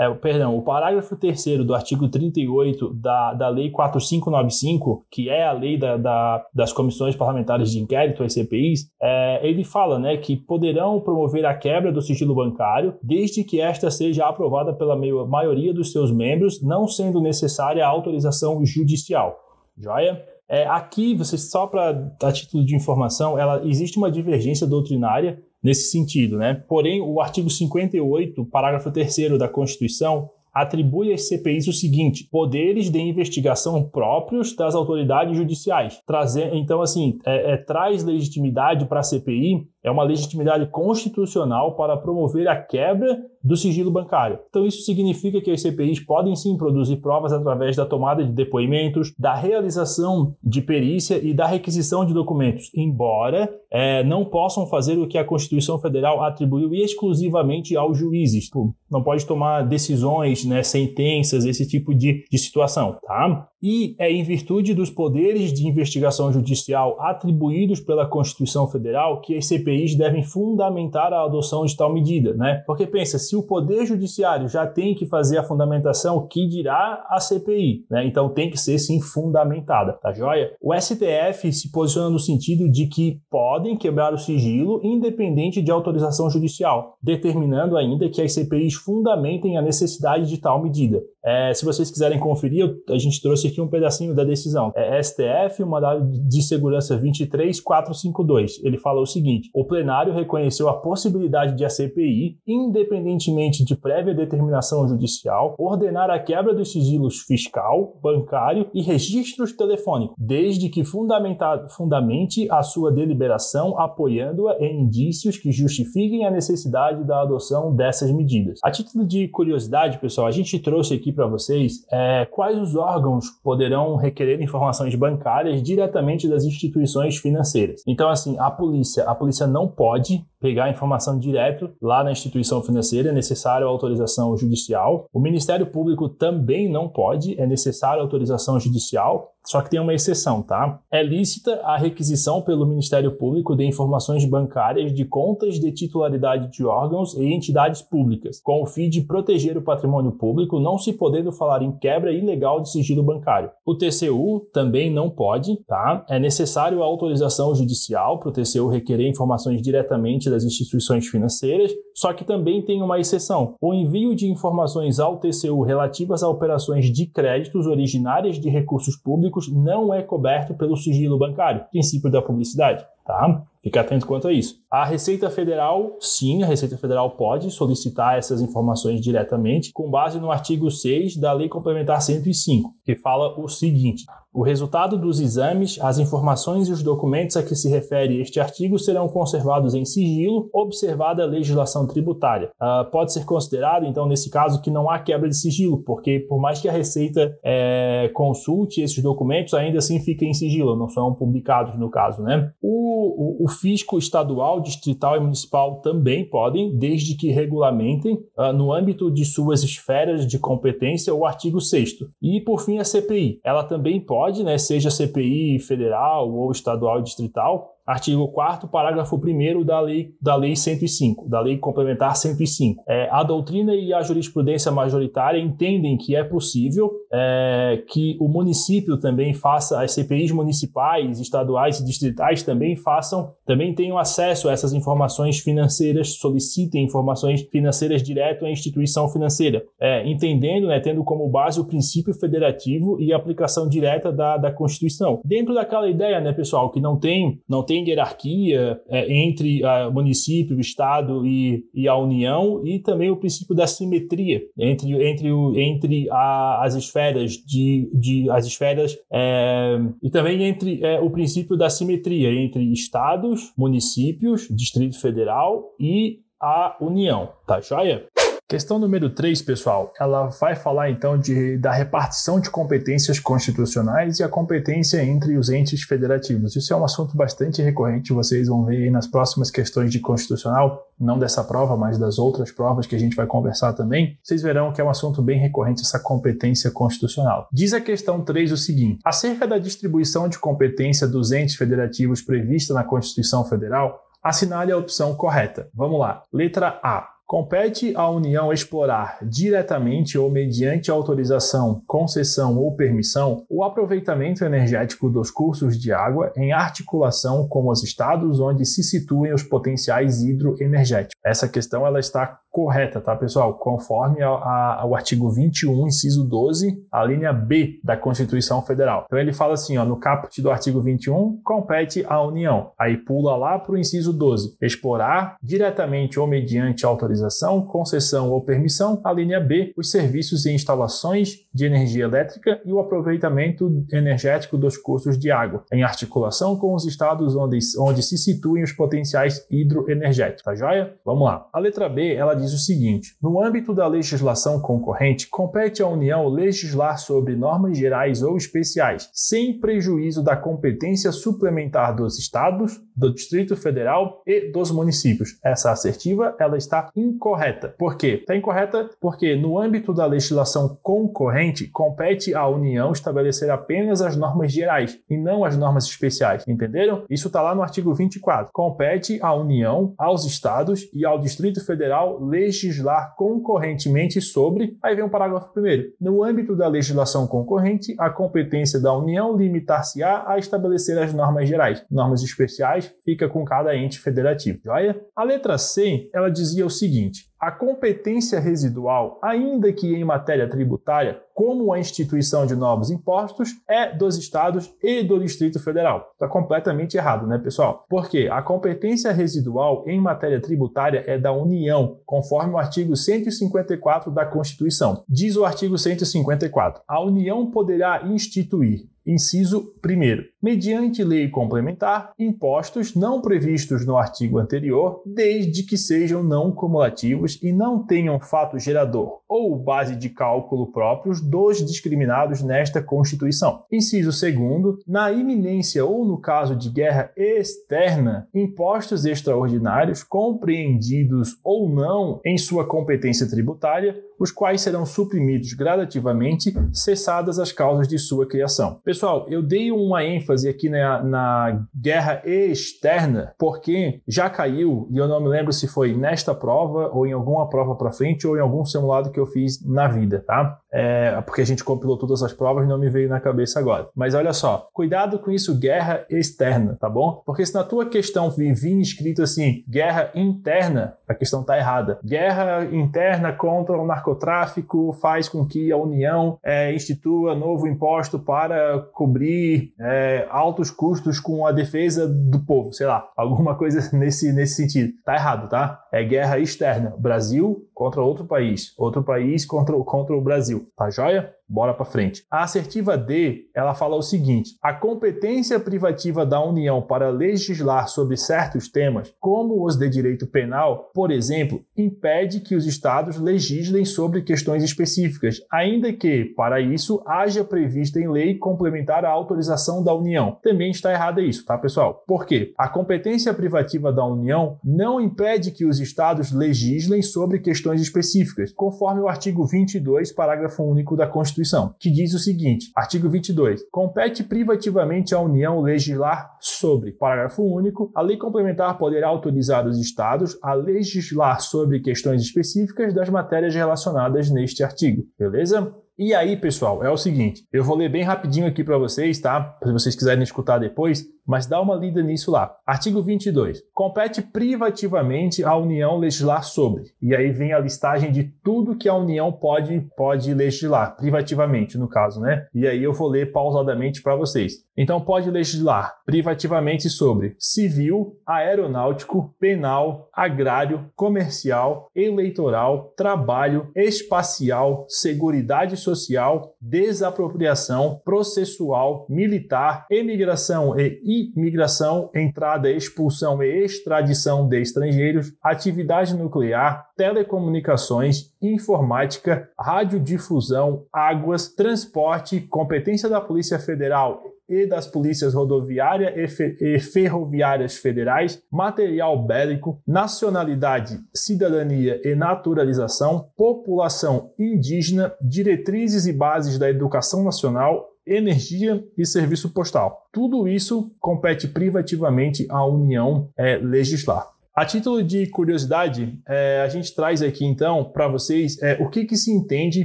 é, 0.00 0.08
perdão, 0.14 0.56
o 0.56 0.62
parágrafo 0.62 1.14
3 1.16 1.66
do 1.66 1.74
artigo 1.74 2.08
38 2.08 2.94
da, 2.94 3.34
da 3.34 3.48
Lei 3.50 3.70
4595, 3.70 5.04
que 5.10 5.28
é 5.28 5.46
a 5.46 5.52
lei 5.52 5.76
da, 5.76 5.98
da, 5.98 6.42
das 6.54 6.72
comissões 6.72 7.14
parlamentares 7.14 7.70
de 7.70 7.78
inquérito, 7.78 8.22
as 8.22 8.32
CPIs, 8.32 8.90
é, 9.02 9.46
ele 9.46 9.64
fala 9.64 9.98
né, 9.98 10.16
que 10.16 10.34
poderão 10.34 10.98
promover 10.98 11.44
a 11.44 11.54
quebra 11.54 11.92
do 11.92 12.00
sigilo 12.00 12.34
bancário 12.34 12.94
desde 13.02 13.44
que 13.44 13.60
esta 13.60 13.90
seja 13.90 14.24
aprovada 14.24 14.72
pela 14.72 14.96
maioria 15.26 15.74
dos 15.74 15.92
seus 15.92 16.10
membros, 16.10 16.62
não 16.62 16.88
sendo 16.88 17.20
necessária 17.20 17.84
a 17.84 17.88
autorização 17.88 18.45
judicial. 18.64 19.36
Joia? 19.78 20.22
É, 20.48 20.66
aqui, 20.66 21.14
vocês 21.14 21.50
só 21.50 21.66
para 21.66 21.92
dar 21.92 22.32
título 22.32 22.64
de 22.64 22.76
informação, 22.76 23.38
ela 23.38 23.66
existe 23.66 23.98
uma 23.98 24.10
divergência 24.10 24.66
doutrinária 24.66 25.42
nesse 25.62 25.90
sentido, 25.90 26.38
né? 26.38 26.54
Porém, 26.68 27.00
o 27.00 27.20
artigo 27.20 27.50
58, 27.50 28.44
parágrafo 28.46 28.90
3 28.92 29.36
da 29.36 29.48
Constituição, 29.48 30.30
atribui 30.56 31.12
às 31.12 31.28
CPIs 31.28 31.68
o 31.68 31.72
seguinte: 31.72 32.28
poderes 32.30 32.88
de 32.88 32.98
investigação 32.98 33.82
próprios 33.82 34.56
das 34.56 34.74
autoridades 34.74 35.36
judiciais. 35.36 36.00
Trazer, 36.06 36.54
então, 36.54 36.80
assim, 36.80 37.18
é, 37.26 37.52
é, 37.52 37.56
traz 37.58 38.02
legitimidade 38.02 38.86
para 38.86 39.00
a 39.00 39.02
CPI 39.02 39.68
é 39.86 39.90
uma 39.90 40.02
legitimidade 40.02 40.66
constitucional 40.66 41.76
para 41.76 41.96
promover 41.96 42.48
a 42.48 42.60
quebra 42.60 43.16
do 43.42 43.56
sigilo 43.56 43.90
bancário. 43.90 44.40
Então, 44.50 44.66
isso 44.66 44.82
significa 44.82 45.40
que 45.40 45.52
as 45.52 45.62
CPIs 45.62 46.00
podem 46.00 46.34
sim 46.34 46.56
produzir 46.56 46.96
provas 46.96 47.32
através 47.32 47.76
da 47.76 47.86
tomada 47.86 48.24
de 48.24 48.32
depoimentos, 48.32 49.14
da 49.16 49.34
realização 49.34 50.34
de 50.42 50.60
perícia 50.60 51.18
e 51.22 51.32
da 51.32 51.46
requisição 51.46 52.04
de 52.04 52.12
documentos, 52.12 52.70
embora 52.74 53.48
é, 53.70 54.02
não 54.02 54.24
possam 54.24 54.66
fazer 54.66 54.98
o 54.98 55.06
que 55.06 55.18
a 55.18 55.24
Constituição 55.24 55.78
Federal 55.78 56.22
atribuiu 56.22 56.74
exclusivamente 56.74 57.76
aos 57.76 57.96
juízes. 57.96 58.46
Tipo, 58.46 58.74
não 58.90 59.02
pode 59.02 59.24
tomar 59.24 59.62
decisões, 59.62 60.44
né, 60.44 60.62
sentenças, 60.64 61.44
esse 61.44 61.68
tipo 61.68 61.94
de, 61.94 62.24
de 62.30 62.38
situação, 62.38 62.98
tá? 63.02 63.48
E 63.62 63.96
é 63.98 64.10
em 64.10 64.22
virtude 64.22 64.74
dos 64.74 64.90
poderes 64.90 65.52
de 65.52 65.66
investigação 65.66 66.32
judicial 66.32 66.96
atribuídos 67.00 67.80
pela 67.80 68.06
Constituição 68.06 68.68
Federal 68.68 69.20
que 69.20 69.36
as 69.36 69.46
CPIs 69.46 69.75
CPIs 69.76 69.96
devem 69.96 70.22
fundamentar 70.22 71.12
a 71.12 71.24
adoção 71.24 71.64
de 71.64 71.76
tal 71.76 71.92
medida, 71.92 72.34
né? 72.34 72.62
Porque 72.66 72.86
pensa, 72.86 73.18
se 73.18 73.36
o 73.36 73.42
Poder 73.42 73.84
Judiciário 73.86 74.48
já 74.48 74.66
tem 74.66 74.94
que 74.94 75.06
fazer 75.06 75.38
a 75.38 75.42
fundamentação, 75.42 76.16
o 76.16 76.26
que 76.26 76.46
dirá 76.48 77.04
a 77.08 77.20
CPI, 77.20 77.84
né? 77.90 78.06
Então 78.06 78.28
tem 78.28 78.50
que 78.50 78.58
ser 78.58 78.78
sim 78.78 79.00
fundamentada, 79.00 79.92
tá 79.94 80.12
joia? 80.12 80.52
O 80.60 80.74
STF 80.74 81.52
se 81.52 81.70
posiciona 81.70 82.10
no 82.10 82.18
sentido 82.18 82.70
de 82.70 82.86
que 82.86 83.20
podem 83.30 83.76
quebrar 83.76 84.12
o 84.14 84.18
sigilo 84.18 84.80
independente 84.82 85.60
de 85.62 85.70
autorização 85.70 86.30
judicial, 86.30 86.96
determinando 87.02 87.76
ainda 87.76 88.08
que 88.08 88.22
as 88.22 88.32
CPIs 88.32 88.74
fundamentem 88.74 89.56
a 89.56 89.62
necessidade 89.62 90.28
de 90.28 90.38
tal 90.38 90.62
medida. 90.62 91.02
É, 91.26 91.52
se 91.52 91.64
vocês 91.64 91.90
quiserem 91.90 92.20
conferir, 92.20 92.72
a 92.88 92.98
gente 92.98 93.20
trouxe 93.20 93.48
aqui 93.48 93.60
um 93.60 93.66
pedacinho 93.66 94.14
da 94.14 94.22
decisão. 94.22 94.70
É 94.76 95.02
STF, 95.02 95.60
o 95.60 95.66
mandado 95.66 96.08
de 96.08 96.40
segurança 96.40 96.96
23452. 96.96 98.62
Ele 98.62 98.78
fala 98.78 99.00
o 99.00 99.06
seguinte: 99.06 99.50
o 99.52 99.64
plenário 99.64 100.14
reconheceu 100.14 100.68
a 100.68 100.74
possibilidade 100.74 101.56
de 101.56 101.64
a 101.64 101.68
CPI, 101.68 102.38
independentemente 102.46 103.64
de 103.64 103.74
prévia 103.74 104.14
determinação 104.14 104.88
judicial, 104.88 105.56
ordenar 105.58 106.10
a 106.10 106.18
quebra 106.20 106.54
dos 106.54 106.70
sigilos 106.70 107.22
fiscal, 107.22 107.98
bancário 108.00 108.70
e 108.72 108.80
registros 108.80 109.52
telefônicos, 109.52 110.14
desde 110.16 110.68
que 110.68 110.84
fundamente 110.84 112.48
a 112.52 112.62
sua 112.62 112.92
deliberação 112.92 113.76
apoiando-a 113.80 114.56
em 114.60 114.82
indícios 114.82 115.36
que 115.36 115.50
justifiquem 115.50 116.24
a 116.24 116.30
necessidade 116.30 117.04
da 117.04 117.22
adoção 117.22 117.74
dessas 117.74 118.12
medidas. 118.12 118.60
A 118.62 118.70
título 118.70 119.04
de 119.04 119.26
curiosidade, 119.26 119.98
pessoal, 119.98 120.28
a 120.28 120.30
gente 120.30 120.56
trouxe 120.60 120.94
aqui 120.94 121.15
para 121.16 121.26
vocês 121.26 121.84
é, 121.90 122.26
quais 122.26 122.56
os 122.60 122.76
órgãos 122.76 123.30
poderão 123.42 123.96
requerer 123.96 124.40
informações 124.40 124.94
bancárias 124.94 125.62
diretamente 125.62 126.28
das 126.28 126.44
instituições 126.44 127.16
financeiras. 127.16 127.82
Então, 127.86 128.08
assim, 128.08 128.36
a 128.38 128.50
polícia, 128.50 129.04
a 129.04 129.14
polícia 129.14 129.46
não 129.46 129.66
pode 129.66 130.24
pegar 130.40 130.64
a 130.64 130.70
informação 130.70 131.18
direto 131.18 131.70
lá 131.80 132.04
na 132.04 132.12
instituição 132.12 132.62
financeira, 132.62 133.08
é 133.08 133.12
necessário 133.12 133.66
autorização 133.66 134.36
judicial. 134.36 135.08
O 135.12 135.18
Ministério 135.18 135.66
Público 135.66 136.08
também 136.08 136.70
não 136.70 136.88
pode, 136.88 137.40
é 137.40 137.46
necessário 137.46 138.02
autorização 138.02 138.60
judicial. 138.60 139.32
Só 139.44 139.62
que 139.62 139.70
tem 139.70 139.78
uma 139.78 139.94
exceção, 139.94 140.42
tá? 140.42 140.80
É 140.90 141.00
lícita 141.04 141.60
a 141.62 141.76
requisição 141.76 142.42
pelo 142.42 142.66
Ministério 142.66 143.12
Público 143.12 143.54
de 143.54 143.64
informações 143.64 144.24
bancárias 144.24 144.92
de 144.92 145.04
contas 145.04 145.60
de 145.60 145.70
titularidade 145.70 146.50
de 146.50 146.64
órgãos 146.64 147.14
e 147.14 147.32
entidades 147.32 147.80
públicas, 147.80 148.40
com 148.40 148.60
o 148.60 148.66
fim 148.66 148.88
de 148.88 149.02
proteger 149.02 149.56
o 149.56 149.62
patrimônio 149.62 150.10
público, 150.10 150.58
não 150.58 150.76
se 150.78 150.92
podendo 151.06 151.30
falar 151.30 151.62
em 151.62 151.70
quebra 151.70 152.12
ilegal 152.12 152.60
de 152.60 152.68
sigilo 152.68 153.00
bancário. 153.00 153.48
O 153.64 153.76
TCU 153.76 154.40
também 154.52 154.92
não 154.92 155.08
pode, 155.08 155.56
tá? 155.64 156.04
É 156.10 156.18
necessário 156.18 156.82
a 156.82 156.84
autorização 156.84 157.54
judicial 157.54 158.18
para 158.18 158.30
o 158.30 158.32
TCU 158.32 158.66
requerer 158.66 159.08
informações 159.08 159.62
diretamente 159.62 160.28
das 160.28 160.42
instituições 160.42 161.06
financeiras, 161.06 161.70
só 161.94 162.12
que 162.12 162.24
também 162.24 162.60
tem 162.60 162.82
uma 162.82 162.98
exceção. 162.98 163.54
O 163.60 163.72
envio 163.72 164.16
de 164.16 164.26
informações 164.26 164.98
ao 164.98 165.18
TCU 165.18 165.62
relativas 165.62 166.24
a 166.24 166.28
operações 166.28 166.90
de 166.92 167.06
créditos 167.06 167.68
originárias 167.68 168.40
de 168.40 168.48
recursos 168.48 168.96
públicos 168.96 169.48
não 169.48 169.94
é 169.94 170.02
coberto 170.02 170.54
pelo 170.54 170.76
sigilo 170.76 171.16
bancário, 171.16 171.66
princípio 171.70 172.10
da 172.10 172.20
publicidade, 172.20 172.84
tá? 173.06 173.44
Fique 173.66 173.80
atento 173.80 174.06
quanto 174.06 174.28
a 174.28 174.32
isso. 174.32 174.60
A 174.70 174.84
Receita 174.84 175.28
Federal, 175.28 175.96
sim, 175.98 176.40
a 176.44 176.46
Receita 176.46 176.78
Federal 176.78 177.16
pode 177.16 177.50
solicitar 177.50 178.16
essas 178.16 178.40
informações 178.40 179.00
diretamente 179.00 179.72
com 179.72 179.90
base 179.90 180.20
no 180.20 180.30
artigo 180.30 180.70
6 180.70 181.16
da 181.16 181.32
Lei 181.32 181.48
Complementar 181.48 182.00
105, 182.00 182.72
que 182.84 182.94
fala 182.94 183.36
o 183.36 183.48
seguinte: 183.48 184.04
o 184.36 184.42
resultado 184.42 184.98
dos 184.98 185.18
exames, 185.18 185.78
as 185.80 185.98
informações 185.98 186.68
e 186.68 186.72
os 186.72 186.82
documentos 186.82 187.38
a 187.38 187.42
que 187.42 187.56
se 187.56 187.70
refere 187.70 188.20
este 188.20 188.38
artigo 188.38 188.78
serão 188.78 189.08
conservados 189.08 189.74
em 189.74 189.86
sigilo, 189.86 190.50
observada 190.52 191.22
a 191.22 191.26
legislação 191.26 191.86
tributária. 191.86 192.50
Uh, 192.60 192.90
pode 192.90 193.14
ser 193.14 193.24
considerado, 193.24 193.86
então, 193.86 194.06
nesse 194.06 194.28
caso, 194.28 194.60
que 194.60 194.70
não 194.70 194.90
há 194.90 194.98
quebra 194.98 195.26
de 195.26 195.36
sigilo, 195.36 195.82
porque 195.82 196.20
por 196.20 196.38
mais 196.38 196.60
que 196.60 196.68
a 196.68 196.72
Receita 196.72 197.34
é, 197.42 198.10
consulte 198.12 198.82
esses 198.82 199.02
documentos, 199.02 199.54
ainda 199.54 199.78
assim 199.78 200.00
fica 200.00 200.26
em 200.26 200.34
sigilo, 200.34 200.76
não 200.76 200.90
são 200.90 201.14
publicados 201.14 201.78
no 201.78 201.88
caso, 201.88 202.22
né? 202.22 202.50
O, 202.60 203.42
o, 203.42 203.44
o 203.46 203.48
fisco 203.48 203.96
estadual, 203.96 204.60
distrital 204.60 205.16
e 205.16 205.20
municipal 205.20 205.80
também 205.80 206.28
podem, 206.28 206.76
desde 206.76 207.16
que 207.16 207.30
regulamentem, 207.30 208.18
uh, 208.38 208.52
no 208.52 208.70
âmbito 208.70 209.10
de 209.10 209.24
suas 209.24 209.62
esferas 209.62 210.26
de 210.26 210.38
competência, 210.38 211.14
o 211.14 211.24
artigo 211.24 211.58
6 211.58 211.86
E, 212.20 212.40
por 212.42 212.60
fim, 212.60 212.78
a 212.78 212.84
CPI. 212.84 213.40
Ela 213.42 213.64
também 213.64 213.98
pode, 213.98 214.25
né, 214.44 214.58
seja 214.58 214.90
CPI 214.90 215.58
federal 215.60 216.30
ou 216.32 216.50
estadual 216.50 217.02
distrital, 217.02 217.75
Artigo 217.86 218.26
4 218.32 218.68
parágrafo 218.68 219.16
1 219.16 219.64
da 219.64 219.80
lei, 219.80 220.10
da 220.20 220.34
lei 220.34 220.56
105, 220.56 221.28
da 221.28 221.40
Lei 221.40 221.56
Complementar 221.56 222.16
105. 222.16 222.82
É, 222.88 223.08
a 223.10 223.22
doutrina 223.22 223.74
e 223.74 223.92
a 223.94 224.02
jurisprudência 224.02 224.72
majoritária 224.72 225.38
entendem 225.38 225.96
que 225.96 226.16
é 226.16 226.24
possível 226.24 226.90
é, 227.12 227.84
que 227.88 228.16
o 228.20 228.28
município 228.28 228.98
também 228.98 229.32
faça, 229.32 229.80
as 229.80 229.92
CPIs 229.92 230.32
municipais, 230.32 231.20
estaduais 231.20 231.78
e 231.78 231.84
distritais 231.84 232.42
também 232.42 232.74
façam, 232.74 233.32
também 233.46 233.74
tenham 233.74 233.98
acesso 233.98 234.48
a 234.48 234.52
essas 234.52 234.72
informações 234.72 235.38
financeiras, 235.38 236.14
solicitem 236.18 236.84
informações 236.84 237.42
financeiras 237.42 238.02
direto 238.02 238.44
à 238.44 238.50
instituição 238.50 239.08
financeira, 239.08 239.62
é, 239.80 240.08
entendendo, 240.08 240.66
né, 240.66 240.80
tendo 240.80 241.04
como 241.04 241.28
base 241.28 241.60
o 241.60 241.64
princípio 241.64 242.12
federativo 242.14 243.00
e 243.00 243.12
a 243.12 243.16
aplicação 243.16 243.68
direta 243.68 244.10
da, 244.10 244.36
da 244.36 244.50
Constituição. 244.50 245.20
Dentro 245.24 245.54
daquela 245.54 245.88
ideia, 245.88 246.20
né, 246.20 246.32
pessoal, 246.32 246.70
que 246.70 246.80
não 246.80 246.98
tem, 246.98 247.40
não 247.48 247.64
tem 247.64 247.75
tem 247.76 247.88
hierarquia 247.88 248.80
é, 248.88 249.12
entre 249.12 249.62
o 249.64 249.92
município, 249.92 250.56
o 250.56 250.60
Estado 250.60 251.26
e, 251.26 251.64
e, 251.74 251.86
a 251.86 251.96
União, 251.96 252.62
e 252.64 252.78
também 252.78 253.10
o 253.10 253.16
princípio 253.16 253.54
da 253.54 253.66
simetria 253.66 254.40
entre, 254.58 254.92
entre, 255.06 255.30
o, 255.30 255.54
entre 255.56 256.08
a, 256.10 256.64
as 256.64 256.74
esferas 256.74 257.32
de, 257.32 257.90
de 257.92 258.30
as 258.30 258.46
esferas 258.46 258.96
é, 259.12 259.78
e 260.02 260.10
também 260.10 260.42
entre 260.44 260.82
é, 260.82 260.98
o 261.00 261.10
princípio 261.10 261.56
da 261.56 261.68
simetria 261.68 262.32
entre 262.32 262.72
estados, 262.72 263.52
municípios, 263.56 264.48
Distrito 264.50 264.98
Federal 265.00 265.74
e 265.78 266.20
a 266.40 266.76
União, 266.80 267.30
tá 267.46 267.60
joia? 267.60 268.06
Questão 268.48 268.78
número 268.78 269.10
3, 269.10 269.42
pessoal, 269.42 269.92
ela 269.98 270.28
vai 270.28 270.54
falar 270.54 270.88
então 270.88 271.18
de, 271.18 271.58
da 271.58 271.72
repartição 271.72 272.38
de 272.38 272.48
competências 272.48 273.18
constitucionais 273.18 274.20
e 274.20 274.22
a 274.22 274.28
competência 274.28 275.02
entre 275.02 275.36
os 275.36 275.50
entes 275.50 275.82
federativos. 275.82 276.54
Isso 276.54 276.72
é 276.72 276.76
um 276.76 276.84
assunto 276.84 277.16
bastante 277.16 277.60
recorrente, 277.60 278.12
vocês 278.12 278.46
vão 278.46 278.64
ver 278.64 278.84
aí 278.84 278.90
nas 278.90 279.08
próximas 279.08 279.50
questões 279.50 279.90
de 279.90 279.98
constitucional, 279.98 280.86
não 280.96 281.18
dessa 281.18 281.42
prova, 281.42 281.76
mas 281.76 281.98
das 281.98 282.20
outras 282.20 282.52
provas 282.52 282.86
que 282.86 282.94
a 282.94 282.98
gente 283.00 283.16
vai 283.16 283.26
conversar 283.26 283.72
também. 283.72 284.16
Vocês 284.22 284.42
verão 284.42 284.72
que 284.72 284.80
é 284.80 284.84
um 284.84 284.90
assunto 284.90 285.20
bem 285.20 285.40
recorrente 285.40 285.82
essa 285.82 285.98
competência 285.98 286.70
constitucional. 286.70 287.48
Diz 287.52 287.74
a 287.74 287.80
questão 287.80 288.24
3 288.24 288.52
o 288.52 288.56
seguinte: 288.56 289.00
acerca 289.04 289.44
da 289.44 289.58
distribuição 289.58 290.28
de 290.28 290.38
competência 290.38 291.08
dos 291.08 291.32
entes 291.32 291.56
federativos 291.56 292.22
prevista 292.22 292.72
na 292.72 292.84
Constituição 292.84 293.44
Federal, 293.44 294.00
assinale 294.22 294.70
a 294.70 294.78
opção 294.78 295.16
correta. 295.16 295.68
Vamos 295.74 295.98
lá. 295.98 296.22
Letra 296.32 296.78
A 296.80 297.15
Compete 297.26 297.92
à 297.96 298.08
União 298.08 298.52
explorar 298.52 299.18
diretamente 299.20 300.16
ou 300.16 300.30
mediante 300.30 300.92
autorização, 300.92 301.82
concessão 301.84 302.56
ou 302.56 302.76
permissão 302.76 303.44
o 303.50 303.64
aproveitamento 303.64 304.44
energético 304.44 305.10
dos 305.10 305.28
cursos 305.28 305.76
de 305.76 305.92
água 305.92 306.32
em 306.36 306.52
articulação 306.52 307.48
com 307.48 307.68
os 307.68 307.82
estados 307.82 308.38
onde 308.38 308.64
se 308.64 308.80
situem 308.84 309.34
os 309.34 309.42
potenciais 309.42 310.22
hidroenergéticos. 310.22 311.16
Essa 311.24 311.48
questão 311.48 311.84
ela 311.84 311.98
está 311.98 312.38
correta, 312.56 313.02
tá, 313.02 313.14
pessoal? 313.14 313.52
Conforme 313.52 314.22
ao 314.22 314.94
artigo 314.94 315.30
21, 315.30 315.88
inciso 315.88 316.24
12, 316.24 316.86
a 316.90 317.04
linha 317.04 317.30
B 317.30 317.78
da 317.84 317.98
Constituição 317.98 318.62
Federal. 318.62 319.04
Então 319.04 319.18
ele 319.18 319.34
fala 319.34 319.52
assim, 319.52 319.76
ó, 319.76 319.84
no 319.84 320.00
caput 320.00 320.40
do 320.40 320.50
artigo 320.50 320.80
21, 320.80 321.38
compete 321.44 322.02
à 322.08 322.22
União. 322.22 322.70
Aí 322.80 322.96
pula 322.96 323.36
lá 323.36 323.58
para 323.58 323.74
o 323.74 323.76
inciso 323.76 324.10
12, 324.10 324.56
explorar 324.62 325.36
diretamente 325.42 326.18
ou 326.18 326.26
mediante 326.26 326.86
autorização, 326.86 327.60
concessão 327.60 328.30
ou 328.30 328.42
permissão, 328.42 329.02
a 329.04 329.12
linha 329.12 329.38
B, 329.38 329.74
os 329.76 329.90
serviços 329.90 330.46
e 330.46 330.54
instalações 330.54 331.34
de 331.52 331.66
energia 331.66 332.04
elétrica 332.04 332.62
e 332.64 332.72
o 332.72 332.78
aproveitamento 332.78 333.84
energético 333.92 334.56
dos 334.56 334.78
cursos 334.78 335.18
de 335.18 335.30
água, 335.30 335.62
em 335.70 335.82
articulação 335.82 336.56
com 336.56 336.72
os 336.72 336.86
estados 336.86 337.36
onde, 337.36 337.58
onde 337.78 338.02
se 338.02 338.16
situem 338.16 338.62
os 338.62 338.72
potenciais 338.72 339.46
hidroenergéticos. 339.50 340.42
Tá 340.42 340.54
joia? 340.54 340.94
Vamos 341.04 341.24
lá. 341.24 341.46
A 341.52 341.58
letra 341.58 341.86
B, 341.86 342.14
ela 342.14 342.32
diz 342.32 342.45
diz 342.46 342.54
o 342.54 342.64
seguinte: 342.64 343.16
no 343.20 343.42
âmbito 343.42 343.74
da 343.74 343.86
legislação 343.86 344.60
concorrente, 344.60 345.28
compete 345.28 345.82
à 345.82 345.88
União 345.88 346.26
legislar 346.28 346.98
sobre 346.98 347.36
normas 347.36 347.76
gerais 347.76 348.22
ou 348.22 348.36
especiais, 348.36 349.10
sem 349.12 349.58
prejuízo 349.58 350.22
da 350.22 350.36
competência 350.36 351.12
suplementar 351.12 351.94
dos 351.94 352.18
estados, 352.18 352.80
do 352.94 353.12
Distrito 353.12 353.56
Federal 353.56 354.22
e 354.26 354.50
dos 354.50 354.70
municípios. 354.70 355.38
Essa 355.44 355.70
assertiva 355.70 356.34
ela 356.38 356.56
está 356.56 356.90
incorreta. 356.96 357.74
Por 357.78 357.96
quê? 357.96 358.18
Está 358.20 358.36
incorreta 358.36 358.90
porque 359.00 359.36
no 359.36 359.58
âmbito 359.58 359.92
da 359.92 360.06
legislação 360.06 360.78
concorrente 360.82 361.68
compete 361.68 362.34
à 362.34 362.48
União 362.48 362.92
estabelecer 362.92 363.50
apenas 363.50 364.00
as 364.00 364.16
normas 364.16 364.52
gerais 364.52 364.98
e 365.10 365.16
não 365.16 365.44
as 365.44 365.56
normas 365.56 365.84
especiais. 365.84 366.44
Entenderam? 366.46 367.04
Isso 367.10 367.26
está 367.26 367.42
lá 367.42 367.54
no 367.54 367.62
artigo 367.62 367.92
24. 367.94 368.50
Compete 368.52 369.18
à 369.22 369.34
União, 369.34 369.94
aos 369.98 370.24
estados 370.24 370.88
e 370.92 371.04
ao 371.04 371.18
Distrito 371.18 371.64
Federal 371.64 372.18
legislar 372.36 373.14
concorrentemente 373.16 374.20
sobre. 374.20 374.76
Aí 374.82 374.94
vem 374.94 375.04
o 375.04 375.10
parágrafo 375.10 375.52
primeiro. 375.52 375.92
No 376.00 376.22
âmbito 376.22 376.54
da 376.54 376.68
legislação 376.68 377.26
concorrente, 377.26 377.94
a 377.98 378.10
competência 378.10 378.80
da 378.80 378.92
União 378.92 379.36
limitar-se-á 379.36 380.24
a 380.26 380.38
estabelecer 380.38 380.98
as 380.98 381.14
normas 381.14 381.48
gerais. 381.48 381.84
Normas 381.90 382.22
especiais 382.22 382.92
fica 383.04 383.28
com 383.28 383.44
cada 383.44 383.74
ente 383.74 383.98
federativo. 383.98 384.60
Joia? 384.62 385.00
A 385.14 385.24
letra 385.24 385.56
C, 385.56 386.10
ela 386.12 386.30
dizia 386.30 386.66
o 386.66 386.70
seguinte: 386.70 387.26
a 387.38 387.50
competência 387.50 388.40
residual, 388.40 389.18
ainda 389.22 389.72
que 389.72 389.94
em 389.94 390.04
matéria 390.04 390.48
tributária, 390.48 391.20
como 391.34 391.72
a 391.72 391.78
instituição 391.78 392.46
de 392.46 392.56
novos 392.56 392.90
impostos, 392.90 393.50
é 393.68 393.94
dos 393.94 394.16
estados 394.16 394.74
e 394.82 395.02
do 395.02 395.18
Distrito 395.18 395.62
Federal. 395.62 396.10
Está 396.12 396.26
completamente 396.26 396.96
errado, 396.96 397.26
né, 397.26 397.38
pessoal? 397.38 397.84
Porque 397.90 398.28
a 398.32 398.40
competência 398.40 399.12
residual 399.12 399.84
em 399.86 400.00
matéria 400.00 400.40
tributária 400.40 401.04
é 401.06 401.18
da 401.18 401.32
União, 401.32 402.00
conforme 402.06 402.54
o 402.54 402.58
artigo 402.58 402.96
154 402.96 404.10
da 404.10 404.24
Constituição. 404.24 405.04
Diz 405.08 405.36
o 405.36 405.44
artigo 405.44 405.76
154: 405.76 406.82
a 406.88 407.02
União 407.02 407.50
poderá 407.50 408.02
instituir 408.06 408.88
Inciso 409.06 409.72
1. 409.84 410.24
Mediante 410.42 411.04
lei 411.04 411.28
complementar, 411.28 412.12
impostos 412.18 412.94
não 412.94 413.20
previstos 413.20 413.86
no 413.86 413.96
artigo 413.96 414.38
anterior, 414.38 415.02
desde 415.06 415.62
que 415.62 415.76
sejam 415.76 416.22
não 416.22 416.50
cumulativos 416.50 417.40
e 417.42 417.52
não 417.52 417.86
tenham 417.86 418.18
fato 418.18 418.58
gerador 418.58 419.20
ou 419.28 419.56
base 419.58 419.96
de 419.96 420.08
cálculo 420.08 420.72
próprios 420.72 421.20
dos 421.20 421.64
discriminados 421.64 422.42
nesta 422.42 422.82
Constituição. 422.82 423.64
Inciso 423.70 424.10
2. 424.10 424.84
Na 424.86 425.12
iminência 425.12 425.84
ou 425.84 426.04
no 426.04 426.20
caso 426.20 426.56
de 426.56 426.70
guerra 426.70 427.12
externa, 427.16 428.28
impostos 428.34 429.04
extraordinários 429.04 430.02
compreendidos 430.02 431.38
ou 431.44 431.68
não 431.68 432.20
em 432.24 432.38
sua 432.38 432.66
competência 432.66 433.28
tributária 433.28 433.96
os 434.18 434.30
quais 434.30 434.60
serão 434.60 434.86
suprimidos 434.86 435.52
gradativamente, 435.52 436.54
cessadas 436.72 437.38
as 437.38 437.52
causas 437.52 437.88
de 437.88 437.98
sua 437.98 438.26
criação. 438.26 438.80
Pessoal, 438.84 439.26
eu 439.28 439.42
dei 439.42 439.70
uma 439.70 440.04
ênfase 440.04 440.48
aqui 440.48 440.68
na, 440.68 441.02
na 441.02 441.66
guerra 441.74 442.22
externa, 442.24 443.34
porque 443.38 444.00
já 444.06 444.28
caiu, 444.30 444.88
e 444.90 444.98
eu 444.98 445.08
não 445.08 445.20
me 445.20 445.28
lembro 445.28 445.52
se 445.52 445.66
foi 445.66 445.94
nesta 445.94 446.34
prova 446.34 446.90
ou 446.92 447.06
em 447.06 447.12
alguma 447.12 447.48
prova 447.48 447.74
para 447.74 447.92
frente 447.92 448.26
ou 448.26 448.36
em 448.36 448.40
algum 448.40 448.64
simulado 448.64 449.10
que 449.10 449.20
eu 449.20 449.26
fiz 449.26 449.64
na 449.64 449.88
vida, 449.88 450.24
tá? 450.26 450.58
É, 450.76 451.20
porque 451.22 451.40
a 451.40 451.46
gente 451.46 451.64
compilou 451.64 451.96
todas 451.96 452.22
as 452.22 452.32
provas 452.32 452.68
não 452.68 452.78
me 452.78 452.90
veio 452.90 453.08
na 453.08 453.20
cabeça 453.20 453.58
agora. 453.58 453.88
Mas 453.94 454.14
olha 454.14 454.32
só, 454.32 454.68
cuidado 454.72 455.18
com 455.18 455.30
isso, 455.30 455.58
guerra 455.58 456.04
externa, 456.10 456.76
tá 456.78 456.88
bom? 456.88 457.22
Porque 457.24 457.46
se 457.46 457.54
na 457.54 457.64
tua 457.64 457.86
questão 457.86 458.30
vir 458.30 458.80
escrito 458.80 459.22
assim, 459.22 459.64
guerra 459.68 460.10
interna, 460.14 460.96
a 461.08 461.14
questão 461.14 461.42
tá 461.42 461.56
errada. 461.56 461.98
Guerra 462.04 462.64
interna 462.64 463.32
contra 463.32 463.76
o 463.76 463.86
narcotráfico 463.86 464.26
narcotráfico 464.26 464.92
faz 464.92 465.28
com 465.28 465.46
que 465.46 465.70
a 465.70 465.76
União 465.76 466.38
é, 466.44 466.74
institua 466.74 467.34
novo 467.34 467.66
imposto 467.66 468.18
para 468.18 468.78
cobrir 468.92 469.72
é, 469.78 470.26
altos 470.30 470.70
custos 470.70 471.20
com 471.20 471.46
a 471.46 471.52
defesa 471.52 472.06
do 472.06 472.40
povo, 472.40 472.72
sei 472.72 472.86
lá, 472.86 473.08
alguma 473.16 473.54
coisa 473.54 473.88
nesse, 473.96 474.32
nesse 474.32 474.54
sentido. 474.54 474.92
Tá 475.04 475.14
errado, 475.14 475.48
tá? 475.48 475.84
É 475.92 476.02
guerra 476.02 476.38
externa. 476.38 476.94
Brasil 476.98 477.66
contra 477.74 478.02
outro 478.02 478.24
país, 478.24 478.72
outro 478.76 479.02
país 479.02 479.44
contra, 479.44 479.76
contra 479.78 480.16
o 480.16 480.20
Brasil. 480.20 480.65
Tá 480.74 480.90
joia? 480.90 481.35
Bora 481.48 481.72
para 481.72 481.84
frente. 481.84 482.24
A 482.28 482.42
assertiva 482.42 482.98
D, 482.98 483.48
ela 483.54 483.72
fala 483.72 483.94
o 483.94 484.02
seguinte: 484.02 484.56
a 484.60 484.74
competência 484.74 485.60
privativa 485.60 486.26
da 486.26 486.42
União 486.42 486.82
para 486.82 487.08
legislar 487.08 487.88
sobre 487.88 488.16
certos 488.16 488.68
temas, 488.68 489.14
como 489.20 489.64
os 489.64 489.76
de 489.76 489.88
direito 489.88 490.26
penal, 490.26 490.90
por 490.92 491.12
exemplo, 491.12 491.64
impede 491.76 492.40
que 492.40 492.56
os 492.56 492.66
estados 492.66 493.16
legislem 493.16 493.84
sobre 493.84 494.22
questões 494.22 494.64
específicas, 494.64 495.36
ainda 495.52 495.92
que, 495.92 496.24
para 496.36 496.60
isso, 496.60 497.00
haja 497.06 497.44
prevista 497.44 498.00
em 498.00 498.08
lei 498.08 498.36
complementar 498.36 499.04
a 499.04 499.10
autorização 499.10 499.84
da 499.84 499.94
União. 499.94 500.38
Também 500.42 500.72
está 500.72 500.92
errado 500.92 501.20
isso, 501.20 501.44
tá, 501.44 501.56
pessoal? 501.56 502.02
Por 502.06 502.26
quê? 502.26 502.52
A 502.58 502.68
competência 502.68 503.32
privativa 503.32 503.92
da 503.92 504.04
União 504.04 504.58
não 504.64 505.00
impede 505.00 505.52
que 505.52 505.64
os 505.64 505.78
estados 505.78 506.32
legislem 506.32 507.02
sobre 507.02 507.38
questões 507.38 507.80
específicas, 507.80 508.52
conforme 508.52 509.00
o 509.00 509.08
artigo 509.08 509.46
22, 509.46 510.12
parágrafo 510.12 510.64
único 510.64 510.96
da 510.96 511.06
Constituição 511.06 511.35
Constituição, 511.36 511.74
que 511.78 511.90
diz 511.90 512.14
o 512.14 512.18
seguinte: 512.18 512.70
artigo 512.74 513.08
22. 513.08 513.62
Compete 513.70 514.24
privativamente 514.24 515.14
à 515.14 515.20
União 515.20 515.60
legislar 515.60 516.36
sobre, 516.40 516.92
parágrafo 516.92 517.42
único, 517.42 517.90
a 517.94 518.00
lei 518.00 518.16
complementar 518.16 518.78
poderá 518.78 519.08
autorizar 519.08 519.66
os 519.66 519.78
Estados 519.78 520.38
a 520.42 520.54
legislar 520.54 521.40
sobre 521.40 521.80
questões 521.80 522.22
específicas 522.22 522.94
das 522.94 523.10
matérias 523.10 523.54
relacionadas 523.54 524.30
neste 524.30 524.64
artigo. 524.64 525.04
Beleza? 525.18 525.74
E 525.98 526.14
aí, 526.14 526.36
pessoal, 526.36 526.84
é 526.84 526.90
o 526.90 526.96
seguinte, 526.98 527.46
eu 527.50 527.64
vou 527.64 527.74
ler 527.74 527.88
bem 527.88 528.02
rapidinho 528.02 528.46
aqui 528.46 528.62
para 528.62 528.76
vocês, 528.76 529.18
tá? 529.18 529.56
Se 529.64 529.72
vocês 529.72 529.96
quiserem 529.96 530.22
escutar 530.22 530.58
depois, 530.58 531.06
mas 531.26 531.46
dá 531.46 531.60
uma 531.60 531.74
lida 531.74 532.02
nisso 532.02 532.30
lá. 532.30 532.54
Artigo 532.64 533.02
22. 533.02 533.62
Compete 533.74 534.22
privativamente 534.22 535.42
à 535.42 535.56
União 535.56 535.98
legislar 535.98 536.44
sobre. 536.44 536.84
E 537.02 537.14
aí 537.14 537.32
vem 537.32 537.52
a 537.52 537.58
listagem 537.58 538.12
de 538.12 538.24
tudo 538.44 538.76
que 538.76 538.88
a 538.88 538.94
União 538.94 539.32
pode, 539.32 539.80
pode 539.96 540.32
legislar, 540.32 540.96
privativamente, 540.96 541.76
no 541.76 541.88
caso, 541.88 542.20
né? 542.20 542.46
E 542.54 542.66
aí 542.66 542.82
eu 542.82 542.92
vou 542.92 543.08
ler 543.08 543.32
pausadamente 543.32 544.02
para 544.02 544.14
vocês. 544.14 544.64
Então, 544.76 545.00
pode 545.00 545.30
legislar 545.30 545.94
privativamente 546.04 546.90
sobre 546.90 547.34
civil, 547.38 548.18
aeronáutico, 548.26 549.34
penal, 549.40 550.08
agrário, 550.12 550.90
comercial, 550.94 551.90
eleitoral, 551.94 552.92
trabalho, 552.94 553.70
espacial, 553.74 554.84
seguridade 554.86 555.76
social, 555.86 556.56
desapropriação, 556.60 558.00
processual, 558.04 559.06
militar, 559.08 559.86
emigração 559.90 560.78
e 560.78 561.32
imigração, 561.36 562.10
entrada, 562.14 562.68
expulsão 562.70 563.40
e 563.42 563.64
extradição 563.64 564.48
de 564.48 564.60
estrangeiros, 564.60 565.32
atividade 565.42 566.14
nuclear, 566.14 566.88
telecomunicações, 566.96 568.32
informática, 568.42 569.48
radiodifusão, 569.58 570.84
águas, 570.92 571.48
transporte, 571.54 572.40
competência 572.40 573.08
da 573.08 573.20
Polícia 573.20 573.58
Federal 573.58 574.35
e 574.48 574.66
das 574.66 574.86
polícias 574.86 575.34
rodoviária 575.34 576.14
e, 576.16 576.78
ferroviárias 576.78 577.76
federais, 577.76 578.42
material 578.50 579.26
bélico, 579.26 579.80
nacionalidade, 579.86 580.98
cidadania 581.14 582.00
e 582.04 582.14
naturalização, 582.14 583.28
população 583.36 584.32
indígena, 584.38 585.12
diretrizes 585.20 586.06
e 586.06 586.12
bases 586.12 586.58
da 586.58 586.70
educação 586.70 587.24
nacional, 587.24 587.88
energia 588.06 588.84
e 588.96 589.04
serviço 589.04 589.52
postal. 589.52 590.06
Tudo 590.12 590.46
isso 590.46 590.94
compete 591.00 591.48
privativamente 591.48 592.46
à 592.48 592.64
União 592.64 593.30
é, 593.36 593.56
legislar. 593.56 594.35
A 594.56 594.64
título 594.64 595.02
de 595.02 595.26
curiosidade, 595.26 596.18
é, 596.26 596.62
a 596.62 596.68
gente 596.70 596.94
traz 596.94 597.20
aqui 597.20 597.44
então 597.44 597.84
para 597.84 598.08
vocês 598.08 598.56
é, 598.62 598.78
o 598.80 598.88
que, 598.88 599.04
que 599.04 599.14
se 599.14 599.30
entende 599.30 599.84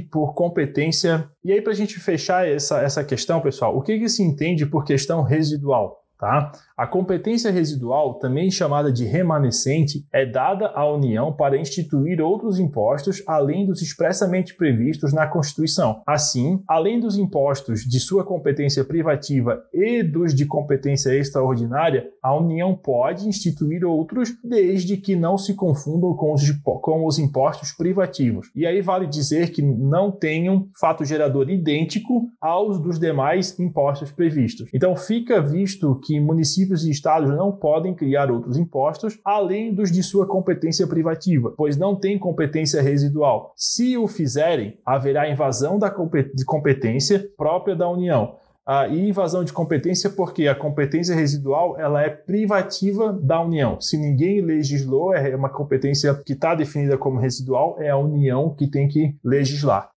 por 0.00 0.32
competência. 0.32 1.28
E 1.44 1.52
aí, 1.52 1.60
para 1.60 1.72
a 1.72 1.76
gente 1.76 2.00
fechar 2.00 2.48
essa, 2.48 2.80
essa 2.80 3.04
questão, 3.04 3.42
pessoal, 3.42 3.76
o 3.76 3.82
que, 3.82 3.98
que 3.98 4.08
se 4.08 4.22
entende 4.22 4.64
por 4.64 4.82
questão 4.82 5.22
residual? 5.22 6.01
Tá? 6.22 6.52
A 6.76 6.86
competência 6.86 7.50
residual, 7.50 8.14
também 8.20 8.48
chamada 8.48 8.92
de 8.92 9.04
remanescente, 9.04 10.06
é 10.12 10.24
dada 10.24 10.68
à 10.68 10.88
União 10.88 11.32
para 11.32 11.56
instituir 11.56 12.20
outros 12.20 12.60
impostos 12.60 13.24
além 13.26 13.66
dos 13.66 13.82
expressamente 13.82 14.54
previstos 14.54 15.12
na 15.12 15.26
Constituição. 15.26 16.00
Assim, 16.06 16.62
além 16.68 17.00
dos 17.00 17.18
impostos 17.18 17.80
de 17.80 17.98
sua 17.98 18.24
competência 18.24 18.84
privativa 18.84 19.64
e 19.74 20.04
dos 20.04 20.32
de 20.32 20.46
competência 20.46 21.12
extraordinária, 21.12 22.08
a 22.22 22.32
União 22.36 22.76
pode 22.76 23.26
instituir 23.26 23.84
outros 23.84 24.32
desde 24.44 24.96
que 24.96 25.16
não 25.16 25.36
se 25.36 25.54
confundam 25.54 26.14
com 26.14 26.32
os, 26.34 26.42
com 26.62 27.04
os 27.04 27.18
impostos 27.18 27.72
privativos. 27.72 28.48
E 28.54 28.64
aí 28.64 28.80
vale 28.80 29.08
dizer 29.08 29.50
que 29.50 29.60
não 29.60 30.12
tenham 30.12 30.68
fato 30.80 31.04
gerador 31.04 31.50
idêntico 31.50 32.28
aos 32.40 32.78
dos 32.80 33.00
demais 33.00 33.58
impostos 33.58 34.12
previstos. 34.12 34.68
Então 34.72 34.94
fica 34.94 35.42
visto 35.42 35.96
que 35.96 36.11
que 36.12 36.20
municípios 36.20 36.84
e 36.84 36.90
estados 36.90 37.30
não 37.30 37.50
podem 37.50 37.94
criar 37.94 38.30
outros 38.30 38.58
impostos 38.58 39.18
além 39.24 39.74
dos 39.74 39.90
de 39.90 40.02
sua 40.02 40.26
competência 40.26 40.86
privativa, 40.86 41.54
pois 41.56 41.78
não 41.78 41.96
têm 41.96 42.18
competência 42.18 42.82
residual. 42.82 43.54
Se 43.56 43.96
o 43.96 44.06
fizerem, 44.06 44.78
haverá 44.84 45.30
invasão 45.30 45.78
da 45.78 45.90
competência 45.90 47.26
própria 47.34 47.74
da 47.74 47.88
União. 47.88 48.36
Ah, 48.64 48.86
e 48.86 49.08
invasão 49.08 49.42
de 49.42 49.52
competência 49.52 50.08
porque 50.08 50.46
a 50.46 50.54
competência 50.54 51.16
residual 51.16 51.80
ela 51.80 52.00
é 52.00 52.08
privativa 52.08 53.12
da 53.12 53.42
União. 53.42 53.80
Se 53.80 53.96
ninguém 53.96 54.40
legislou, 54.40 55.12
é 55.12 55.34
uma 55.34 55.48
competência 55.48 56.14
que 56.14 56.32
está 56.32 56.54
definida 56.54 56.96
como 56.96 57.18
residual, 57.18 57.76
é 57.80 57.90
a 57.90 57.96
União 57.96 58.54
que 58.54 58.70
tem 58.70 58.86
que 58.86 59.16
legislar. 59.24 59.90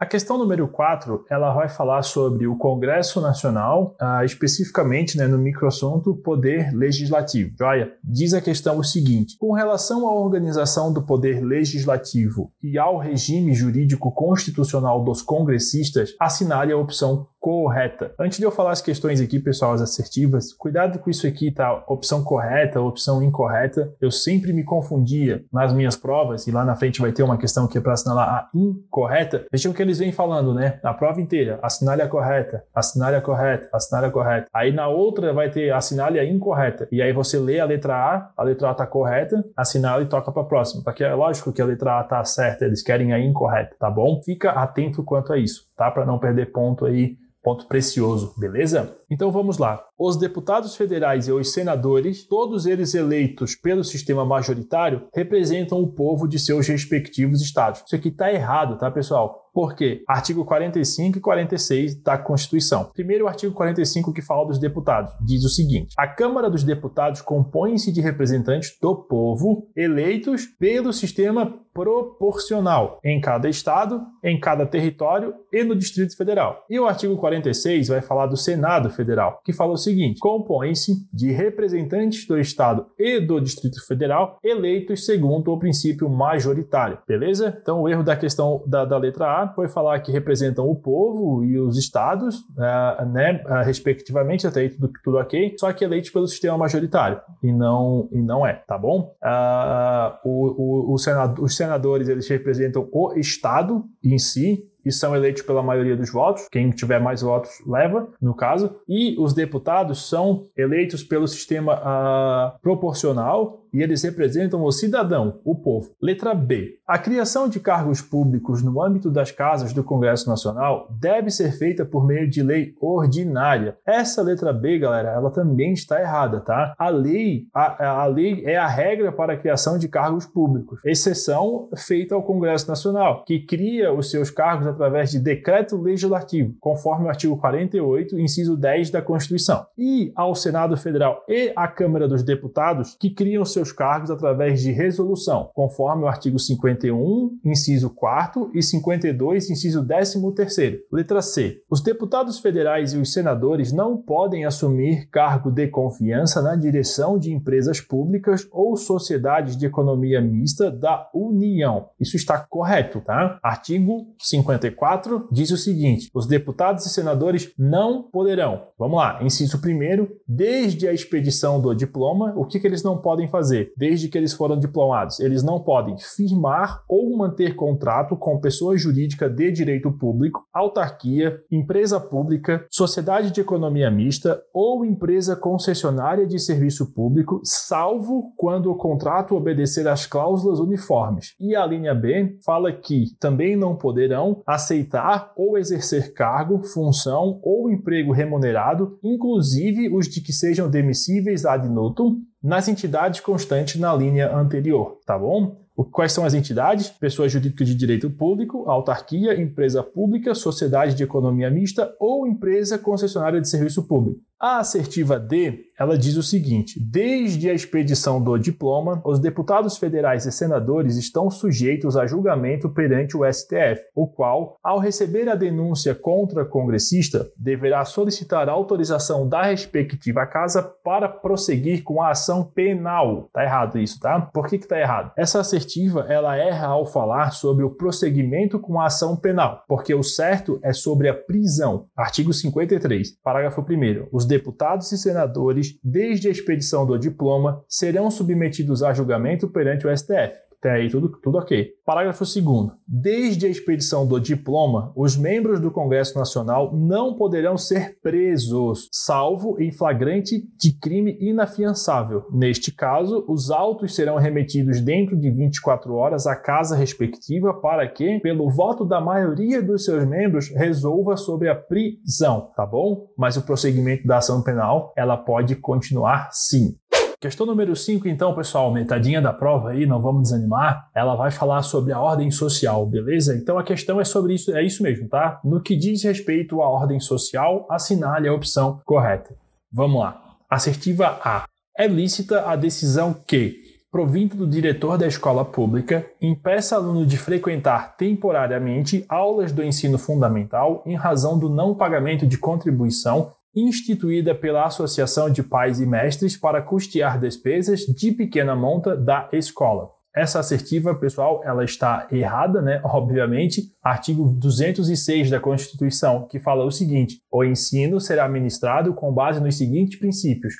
A 0.00 0.06
questão 0.06 0.38
número 0.38 0.66
4, 0.66 1.26
ela 1.28 1.52
vai 1.52 1.68
falar 1.68 2.00
sobre 2.00 2.46
o 2.46 2.56
Congresso 2.56 3.20
Nacional, 3.20 3.94
uh, 4.00 4.24
especificamente 4.24 5.18
né, 5.18 5.26
no 5.26 5.36
microassunto 5.36 6.16
Poder 6.16 6.72
Legislativo. 6.74 7.54
Joia? 7.58 7.92
Diz 8.02 8.32
a 8.32 8.40
questão 8.40 8.78
o 8.78 8.82
seguinte: 8.82 9.36
com 9.38 9.52
relação 9.52 10.08
à 10.08 10.14
organização 10.14 10.90
do 10.90 11.02
Poder 11.02 11.44
Legislativo 11.44 12.50
e 12.62 12.78
ao 12.78 12.96
regime 12.96 13.52
jurídico 13.52 14.10
constitucional 14.10 15.04
dos 15.04 15.20
congressistas, 15.20 16.14
assinale 16.18 16.72
a 16.72 16.78
opção 16.78 17.28
correta. 17.40 18.14
Antes 18.18 18.38
de 18.38 18.44
eu 18.44 18.50
falar 18.50 18.72
as 18.72 18.82
questões 18.82 19.20
aqui, 19.20 19.38
pessoal, 19.38 19.72
as 19.72 19.80
assertivas, 19.80 20.52
cuidado 20.52 20.98
com 20.98 21.08
isso 21.08 21.26
aqui, 21.26 21.50
tá? 21.50 21.82
Opção 21.88 22.22
correta, 22.22 22.80
opção 22.80 23.22
incorreta. 23.22 23.94
Eu 24.00 24.10
sempre 24.10 24.52
me 24.52 24.62
confundia 24.62 25.42
nas 25.50 25.72
minhas 25.72 25.96
provas, 25.96 26.46
e 26.46 26.50
lá 26.50 26.64
na 26.64 26.76
frente 26.76 27.00
vai 27.00 27.12
ter 27.12 27.22
uma 27.22 27.38
questão 27.38 27.66
que 27.66 27.78
é 27.78 27.80
para 27.80 27.94
assinalar 27.94 28.28
a 28.28 28.50
incorreta. 28.54 29.46
Vejam 29.50 29.72
que 29.72 29.80
eles 29.90 29.98
vêm 29.98 30.12
falando, 30.12 30.54
né? 30.54 30.78
Na 30.82 30.94
prova 30.94 31.20
inteira, 31.20 31.58
assinale 31.62 32.02
a 32.02 32.08
correta, 32.08 32.64
assinale 32.74 33.16
a 33.16 33.20
correta, 33.20 33.68
assinale 33.72 34.06
a 34.06 34.10
correta. 34.10 34.48
Aí 34.54 34.72
na 34.72 34.88
outra 34.88 35.32
vai 35.32 35.50
ter 35.50 35.72
assinale 35.72 36.18
a 36.18 36.24
incorreta. 36.24 36.88
E 36.90 37.02
aí 37.02 37.12
você 37.12 37.38
lê 37.38 37.60
a 37.60 37.64
letra 37.64 37.94
A, 37.94 38.30
a 38.36 38.42
letra 38.42 38.70
A 38.70 38.74
tá 38.74 38.86
correta, 38.86 39.44
assinala 39.56 40.02
e 40.02 40.06
toca 40.06 40.32
para 40.32 40.44
próxima. 40.44 40.82
Porque 40.82 41.04
é 41.04 41.14
lógico 41.14 41.52
que 41.52 41.60
a 41.60 41.66
letra 41.66 42.00
A 42.00 42.04
tá 42.04 42.24
certa, 42.24 42.64
eles 42.64 42.82
querem 42.82 43.12
a 43.12 43.18
incorreta, 43.18 43.76
tá 43.78 43.90
bom? 43.90 44.20
Fica 44.24 44.50
atento 44.52 45.02
quanto 45.02 45.32
a 45.32 45.38
isso, 45.38 45.64
tá? 45.76 45.90
Para 45.90 46.06
não 46.06 46.18
perder 46.18 46.52
ponto 46.52 46.86
aí 46.86 47.16
ponto 47.42 47.66
precioso, 47.66 48.34
beleza? 48.38 48.99
Então 49.10 49.32
vamos 49.32 49.58
lá. 49.58 49.84
Os 49.98 50.16
deputados 50.16 50.76
federais 50.76 51.28
e 51.28 51.32
os 51.32 51.52
senadores, 51.52 52.26
todos 52.26 52.64
eles 52.64 52.94
eleitos 52.94 53.54
pelo 53.54 53.82
sistema 53.82 54.24
majoritário, 54.24 55.08
representam 55.12 55.82
o 55.82 55.92
povo 55.92 56.28
de 56.28 56.38
seus 56.38 56.68
respectivos 56.68 57.42
estados. 57.42 57.82
Isso 57.84 57.96
aqui 57.96 58.08
está 58.08 58.32
errado, 58.32 58.78
tá, 58.78 58.90
pessoal? 58.90 59.50
Por 59.52 59.74
quê? 59.74 60.04
Artigo 60.08 60.44
45 60.44 61.18
e 61.18 61.20
46 61.20 62.02
da 62.02 62.16
Constituição. 62.16 62.90
Primeiro, 62.94 63.24
o 63.24 63.28
artigo 63.28 63.52
45 63.52 64.12
que 64.12 64.22
fala 64.22 64.46
dos 64.46 64.58
deputados. 64.58 65.12
Diz 65.20 65.44
o 65.44 65.48
seguinte: 65.48 65.92
A 65.98 66.06
Câmara 66.06 66.48
dos 66.48 66.62
Deputados 66.62 67.20
compõe-se 67.20 67.92
de 67.92 68.00
representantes 68.00 68.78
do 68.80 68.94
povo 68.94 69.68
eleitos 69.74 70.46
pelo 70.46 70.92
sistema 70.92 71.58
proporcional 71.72 72.98
em 73.04 73.20
cada 73.20 73.48
estado, 73.48 74.02
em 74.22 74.38
cada 74.38 74.66
território 74.66 75.34
e 75.52 75.64
no 75.64 75.74
Distrito 75.74 76.16
Federal. 76.16 76.64
E 76.68 76.78
o 76.78 76.86
artigo 76.86 77.16
46 77.16 77.88
vai 77.88 78.00
falar 78.00 78.26
do 78.26 78.36
Senado 78.36 78.90
Federal, 79.00 79.40
que 79.42 79.52
fala 79.52 79.72
o 79.72 79.78
seguinte: 79.78 80.20
compõe-se 80.20 81.08
de 81.12 81.32
representantes 81.32 82.26
do 82.26 82.38
estado 82.38 82.86
e 82.98 83.18
do 83.18 83.40
Distrito 83.40 83.84
Federal 83.86 84.38
eleitos 84.44 85.06
segundo 85.06 85.52
o 85.52 85.58
princípio 85.58 86.08
majoritário. 86.08 86.98
Beleza? 87.08 87.58
Então, 87.62 87.80
o 87.82 87.88
erro 87.88 88.02
da 88.02 88.14
questão 88.14 88.62
da, 88.66 88.84
da 88.84 88.98
letra 88.98 89.42
A 89.42 89.48
foi 89.54 89.68
falar 89.68 89.98
que 90.00 90.12
representam 90.12 90.68
o 90.68 90.76
povo 90.76 91.42
e 91.44 91.58
os 91.58 91.78
estados, 91.78 92.40
uh, 92.40 93.06
né, 93.10 93.42
uh, 93.46 93.64
respectivamente, 93.64 94.46
até 94.46 94.60
aí 94.60 94.68
tudo, 94.68 94.90
tudo 95.02 95.18
ok, 95.18 95.54
só 95.58 95.72
que 95.72 95.84
eleitos 95.84 96.10
pelo 96.10 96.28
sistema 96.28 96.58
majoritário, 96.58 97.20
e 97.42 97.52
não, 97.52 98.08
e 98.12 98.20
não 98.20 98.46
é, 98.46 98.52
tá 98.66 98.76
bom? 98.76 99.14
Uh, 99.22 100.28
o, 100.28 100.90
o, 100.90 100.94
o 100.94 100.98
senado, 100.98 101.42
os 101.42 101.56
senadores, 101.56 102.08
eles 102.08 102.28
representam 102.28 102.88
o 102.92 103.14
estado 103.14 103.84
em 104.04 104.18
si, 104.18 104.69
e 104.84 104.92
são 104.92 105.14
eleitos 105.14 105.42
pela 105.42 105.62
maioria 105.62 105.96
dos 105.96 106.10
votos. 106.10 106.46
Quem 106.50 106.70
tiver 106.70 107.00
mais 107.00 107.22
votos 107.22 107.50
leva, 107.66 108.08
no 108.20 108.34
caso. 108.34 108.76
E 108.88 109.16
os 109.18 109.34
deputados 109.34 110.08
são 110.08 110.46
eleitos 110.56 111.02
pelo 111.02 111.28
sistema 111.28 111.74
uh, 111.74 112.58
proporcional 112.60 113.64
e 113.72 113.82
eles 113.82 114.02
representam 114.02 114.62
o 114.62 114.72
cidadão, 114.72 115.40
o 115.44 115.54
povo. 115.54 115.94
Letra 116.00 116.34
B. 116.34 116.78
A 116.86 116.98
criação 116.98 117.48
de 117.48 117.60
cargos 117.60 118.00
públicos 118.00 118.62
no 118.62 118.82
âmbito 118.82 119.10
das 119.10 119.30
casas 119.30 119.72
do 119.72 119.84
Congresso 119.84 120.28
Nacional 120.28 120.88
deve 120.90 121.30
ser 121.30 121.52
feita 121.52 121.84
por 121.84 122.06
meio 122.06 122.28
de 122.28 122.42
lei 122.42 122.74
ordinária. 122.80 123.76
Essa 123.86 124.22
letra 124.22 124.52
B, 124.52 124.78
galera, 124.78 125.10
ela 125.10 125.30
também 125.30 125.72
está 125.72 126.00
errada, 126.00 126.40
tá? 126.40 126.74
A 126.78 126.88
lei, 126.88 127.46
a, 127.54 128.02
a 128.02 128.06
lei 128.06 128.42
é 128.44 128.56
a 128.56 128.66
regra 128.66 129.12
para 129.12 129.34
a 129.34 129.36
criação 129.36 129.78
de 129.78 129.88
cargos 129.88 130.26
públicos, 130.26 130.80
exceção 130.84 131.68
feita 131.76 132.14
ao 132.14 132.22
Congresso 132.22 132.68
Nacional, 132.68 133.24
que 133.24 133.40
cria 133.40 133.92
os 133.92 134.10
seus 134.10 134.30
cargos 134.30 134.66
através 134.66 135.10
de 135.10 135.18
decreto 135.18 135.76
legislativo, 135.76 136.54
conforme 136.60 137.06
o 137.06 137.08
artigo 137.08 137.36
48, 137.36 138.18
inciso 138.18 138.56
10 138.56 138.90
da 138.90 139.02
Constituição. 139.02 139.66
E 139.76 140.12
ao 140.16 140.34
Senado 140.34 140.76
Federal 140.76 141.24
e 141.28 141.52
à 141.54 141.68
Câmara 141.68 142.08
dos 142.08 142.22
Deputados, 142.22 142.96
que 142.98 143.10
criam 143.10 143.44
seus 143.44 143.59
seus 143.60 143.72
cargos 143.72 144.10
através 144.10 144.60
de 144.60 144.72
resolução, 144.72 145.50
conforme 145.54 146.04
o 146.04 146.08
artigo 146.08 146.38
51, 146.38 147.38
inciso 147.44 147.90
4 147.90 148.50
e 148.54 148.62
52, 148.62 149.50
inciso 149.50 149.86
13. 149.86 150.80
Letra 150.90 151.20
C. 151.20 151.62
Os 151.70 151.82
deputados 151.82 152.38
federais 152.38 152.92
e 152.92 152.98
os 152.98 153.12
senadores 153.12 153.72
não 153.72 153.96
podem 153.96 154.44
assumir 154.44 155.08
cargo 155.10 155.50
de 155.50 155.68
confiança 155.68 156.40
na 156.40 156.56
direção 156.56 157.18
de 157.18 157.32
empresas 157.32 157.80
públicas 157.80 158.48
ou 158.50 158.76
sociedades 158.76 159.56
de 159.56 159.66
economia 159.66 160.20
mista 160.20 160.70
da 160.70 161.08
União. 161.14 161.88
Isso 162.00 162.16
está 162.16 162.38
correto, 162.38 163.00
tá? 163.00 163.38
Artigo 163.42 164.14
54 164.18 165.28
diz 165.30 165.50
o 165.50 165.56
seguinte: 165.56 166.10
os 166.14 166.26
deputados 166.26 166.86
e 166.86 166.90
senadores 166.90 167.52
não 167.58 168.02
poderão, 168.02 168.68
vamos 168.78 168.96
lá, 168.98 169.22
inciso 169.22 169.58
1, 169.58 170.06
desde 170.26 170.88
a 170.88 170.92
expedição 170.92 171.60
do 171.60 171.74
diploma, 171.74 172.32
o 172.36 172.44
que, 172.44 172.58
que 172.58 172.66
eles 172.66 172.82
não 172.82 172.96
podem 172.98 173.28
fazer? 173.28 173.49
Fazer 173.50 173.72
desde 173.76 174.08
que 174.08 174.16
eles 174.16 174.32
foram 174.32 174.58
diplomados? 174.58 175.18
Eles 175.18 175.42
não 175.42 175.60
podem 175.60 175.96
firmar 175.98 176.82
ou 176.88 177.16
manter 177.16 177.54
contrato 177.56 178.16
com 178.16 178.40
pessoa 178.40 178.76
jurídica 178.76 179.28
de 179.28 179.50
direito 179.50 179.90
público, 179.90 180.46
autarquia, 180.52 181.42
empresa 181.50 181.98
pública, 181.98 182.64
sociedade 182.70 183.30
de 183.30 183.40
economia 183.40 183.90
mista 183.90 184.40
ou 184.54 184.84
empresa 184.84 185.34
concessionária 185.34 186.26
de 186.26 186.38
serviço 186.38 186.92
público, 186.92 187.40
salvo 187.42 188.32
quando 188.36 188.70
o 188.70 188.76
contrato 188.76 189.34
obedecer 189.34 189.88
às 189.88 190.06
cláusulas 190.06 190.60
uniformes. 190.60 191.34
E 191.40 191.56
a 191.56 191.66
linha 191.66 191.94
B 191.94 192.38
fala 192.44 192.72
que 192.72 193.16
também 193.18 193.56
não 193.56 193.76
poderão 193.76 194.42
aceitar 194.46 195.32
ou 195.36 195.58
exercer 195.58 196.12
cargo, 196.12 196.62
função 196.62 197.40
ou 197.42 197.70
emprego 197.70 198.12
remunerado, 198.12 198.98
inclusive 199.02 199.88
os 199.94 200.06
de 200.06 200.20
que 200.20 200.32
sejam 200.32 200.70
demissíveis 200.70 201.44
ad 201.44 201.68
nutum, 201.68 202.20
nas 202.42 202.68
entidades 202.68 203.20
constantes 203.20 203.80
na 203.80 203.94
linha 203.94 204.34
anterior, 204.34 204.98
tá 205.04 205.18
bom? 205.18 205.60
Quais 205.90 206.12
são 206.12 206.24
as 206.24 206.34
entidades? 206.34 206.90
Pessoa 206.90 207.28
jurídica 207.28 207.64
de 207.64 207.74
direito 207.74 208.10
público, 208.10 208.68
autarquia, 208.68 209.40
empresa 209.40 209.82
pública, 209.82 210.34
sociedade 210.34 210.94
de 210.94 211.02
economia 211.02 211.50
mista 211.50 211.94
ou 211.98 212.26
empresa 212.26 212.78
concessionária 212.78 213.40
de 213.40 213.48
serviço 213.48 213.86
público. 213.86 214.20
A 214.42 214.56
assertiva 214.60 215.20
D, 215.20 215.66
ela 215.78 215.98
diz 215.98 216.16
o 216.16 216.22
seguinte: 216.22 216.80
desde 216.80 217.50
a 217.50 217.52
expedição 217.52 218.22
do 218.22 218.38
diploma, 218.38 219.02
os 219.04 219.18
deputados 219.18 219.76
federais 219.76 220.24
e 220.24 220.32
senadores 220.32 220.96
estão 220.96 221.30
sujeitos 221.30 221.94
a 221.94 222.06
julgamento 222.06 222.70
perante 222.70 223.14
o 223.14 223.30
STF, 223.30 223.82
o 223.94 224.06
qual, 224.06 224.56
ao 224.64 224.78
receber 224.78 225.28
a 225.28 225.34
denúncia 225.34 225.94
contra 225.94 226.46
congressista, 226.46 227.30
deverá 227.36 227.84
solicitar 227.84 228.48
autorização 228.48 229.28
da 229.28 229.42
respectiva 229.42 230.24
casa 230.24 230.62
para 230.62 231.06
prosseguir 231.06 231.82
com 231.82 232.00
a 232.00 232.12
ação 232.12 232.42
penal. 232.42 233.28
Tá 233.34 233.44
errado 233.44 233.78
isso, 233.78 234.00
tá? 234.00 234.22
Por 234.22 234.48
que 234.48 234.56
que 234.56 234.66
tá 234.66 234.80
errado? 234.80 235.12
Essa 235.18 235.40
assertiva, 235.40 236.06
ela 236.08 236.34
erra 236.34 236.68
ao 236.68 236.86
falar 236.86 237.32
sobre 237.32 237.62
o 237.62 237.70
prosseguimento 237.70 238.58
com 238.58 238.80
a 238.80 238.86
ação 238.86 239.16
penal, 239.16 239.64
porque 239.68 239.94
o 239.94 240.02
certo 240.02 240.58
é 240.62 240.72
sobre 240.72 241.10
a 241.10 241.14
prisão. 241.14 241.88
Artigo 241.94 242.32
53, 242.32 243.18
parágrafo 243.22 243.60
1 243.60 244.08
Os 244.10 244.29
deputados 244.30 244.90
e 244.92 244.96
senadores, 244.96 245.78
desde 245.82 246.28
a 246.28 246.30
expedição 246.30 246.86
do 246.86 246.96
diploma, 246.96 247.62
serão 247.68 248.10
submetidos 248.10 248.82
a 248.82 248.94
julgamento 248.94 249.48
perante 249.48 249.86
o 249.86 249.96
STF. 249.96 250.49
Até 250.60 250.72
aí 250.72 250.90
tudo, 250.90 251.08
tudo 251.22 251.38
ok. 251.38 251.70
Parágrafo 251.86 252.22
2. 252.22 252.72
Desde 252.86 253.46
a 253.46 253.48
expedição 253.48 254.06
do 254.06 254.20
diploma, 254.20 254.92
os 254.94 255.16
membros 255.16 255.58
do 255.58 255.70
Congresso 255.70 256.18
Nacional 256.18 256.76
não 256.76 257.16
poderão 257.16 257.56
ser 257.56 257.98
presos, 258.02 258.86
salvo 258.92 259.58
em 259.58 259.72
flagrante 259.72 260.42
de 260.58 260.78
crime 260.78 261.16
inafiançável. 261.18 262.26
Neste 262.30 262.70
caso, 262.70 263.24
os 263.26 263.50
autos 263.50 263.94
serão 263.94 264.16
remetidos 264.16 264.82
dentro 264.82 265.18
de 265.18 265.30
24 265.30 265.94
horas 265.94 266.26
à 266.26 266.36
casa 266.36 266.76
respectiva 266.76 267.54
para 267.54 267.88
que, 267.88 268.20
pelo 268.20 268.50
voto 268.50 268.84
da 268.84 269.00
maioria 269.00 269.62
dos 269.62 269.86
seus 269.86 270.06
membros, 270.06 270.50
resolva 270.50 271.16
sobre 271.16 271.48
a 271.48 271.54
prisão, 271.54 272.50
tá 272.54 272.66
bom? 272.66 273.08
Mas 273.16 273.38
o 273.38 273.42
prosseguimento 273.42 274.06
da 274.06 274.18
ação 274.18 274.42
penal, 274.42 274.92
ela 274.94 275.16
pode 275.16 275.56
continuar 275.56 276.28
sim. 276.32 276.76
Questão 277.20 277.44
número 277.44 277.76
5, 277.76 278.08
então, 278.08 278.34
pessoal, 278.34 278.72
metadinha 278.72 279.20
da 279.20 279.30
prova 279.30 279.72
aí, 279.72 279.84
não 279.84 280.00
vamos 280.00 280.22
desanimar. 280.22 280.88
Ela 280.94 281.14
vai 281.14 281.30
falar 281.30 281.60
sobre 281.60 281.92
a 281.92 282.00
ordem 282.00 282.30
social, 282.30 282.86
beleza? 282.86 283.36
Então 283.36 283.58
a 283.58 283.62
questão 283.62 284.00
é 284.00 284.04
sobre 284.06 284.32
isso, 284.32 284.56
é 284.56 284.64
isso 284.64 284.82
mesmo, 284.82 285.06
tá? 285.06 285.38
No 285.44 285.60
que 285.60 285.76
diz 285.76 286.02
respeito 286.02 286.62
à 286.62 286.66
ordem 286.66 286.98
social, 286.98 287.66
assinale 287.68 288.26
a 288.26 288.32
opção 288.32 288.80
correta. 288.86 289.36
Vamos 289.70 290.00
lá. 290.00 290.18
Assertiva 290.48 291.20
A. 291.22 291.44
É 291.76 291.86
lícita 291.86 292.48
a 292.48 292.56
decisão 292.56 293.12
que, 293.12 293.54
provindo 293.92 294.34
do 294.34 294.46
diretor 294.46 294.96
da 294.96 295.06
escola 295.06 295.44
pública, 295.44 296.06
impeça 296.22 296.74
aluno 296.74 297.04
de 297.04 297.18
frequentar 297.18 297.98
temporariamente 297.98 299.04
aulas 299.10 299.52
do 299.52 299.62
ensino 299.62 299.98
fundamental 299.98 300.82
em 300.86 300.96
razão 300.96 301.38
do 301.38 301.50
não 301.50 301.74
pagamento 301.74 302.26
de 302.26 302.38
contribuição 302.38 303.32
instituída 303.54 304.34
pela 304.34 304.64
Associação 304.64 305.30
de 305.30 305.42
Pais 305.42 305.80
e 305.80 305.86
Mestres 305.86 306.36
para 306.36 306.62
custear 306.62 307.18
despesas 307.18 307.80
de 307.80 308.12
pequena 308.12 308.54
monta 308.54 308.96
da 308.96 309.28
escola. 309.32 309.90
Essa 310.14 310.40
assertiva, 310.40 310.92
pessoal, 310.94 311.40
ela 311.44 311.62
está 311.62 312.08
errada, 312.10 312.60
né? 312.60 312.80
Obviamente. 312.84 313.72
Artigo 313.82 314.28
206 314.28 315.30
da 315.30 315.38
Constituição, 315.38 316.26
que 316.26 316.40
fala 316.40 316.64
o 316.64 316.70
seguinte: 316.70 317.20
o 317.30 317.44
ensino 317.44 318.00
será 318.00 318.28
ministrado 318.28 318.92
com 318.92 319.12
base 319.12 319.40
nos 319.40 319.56
seguintes 319.56 319.98
princípios: 319.98 320.54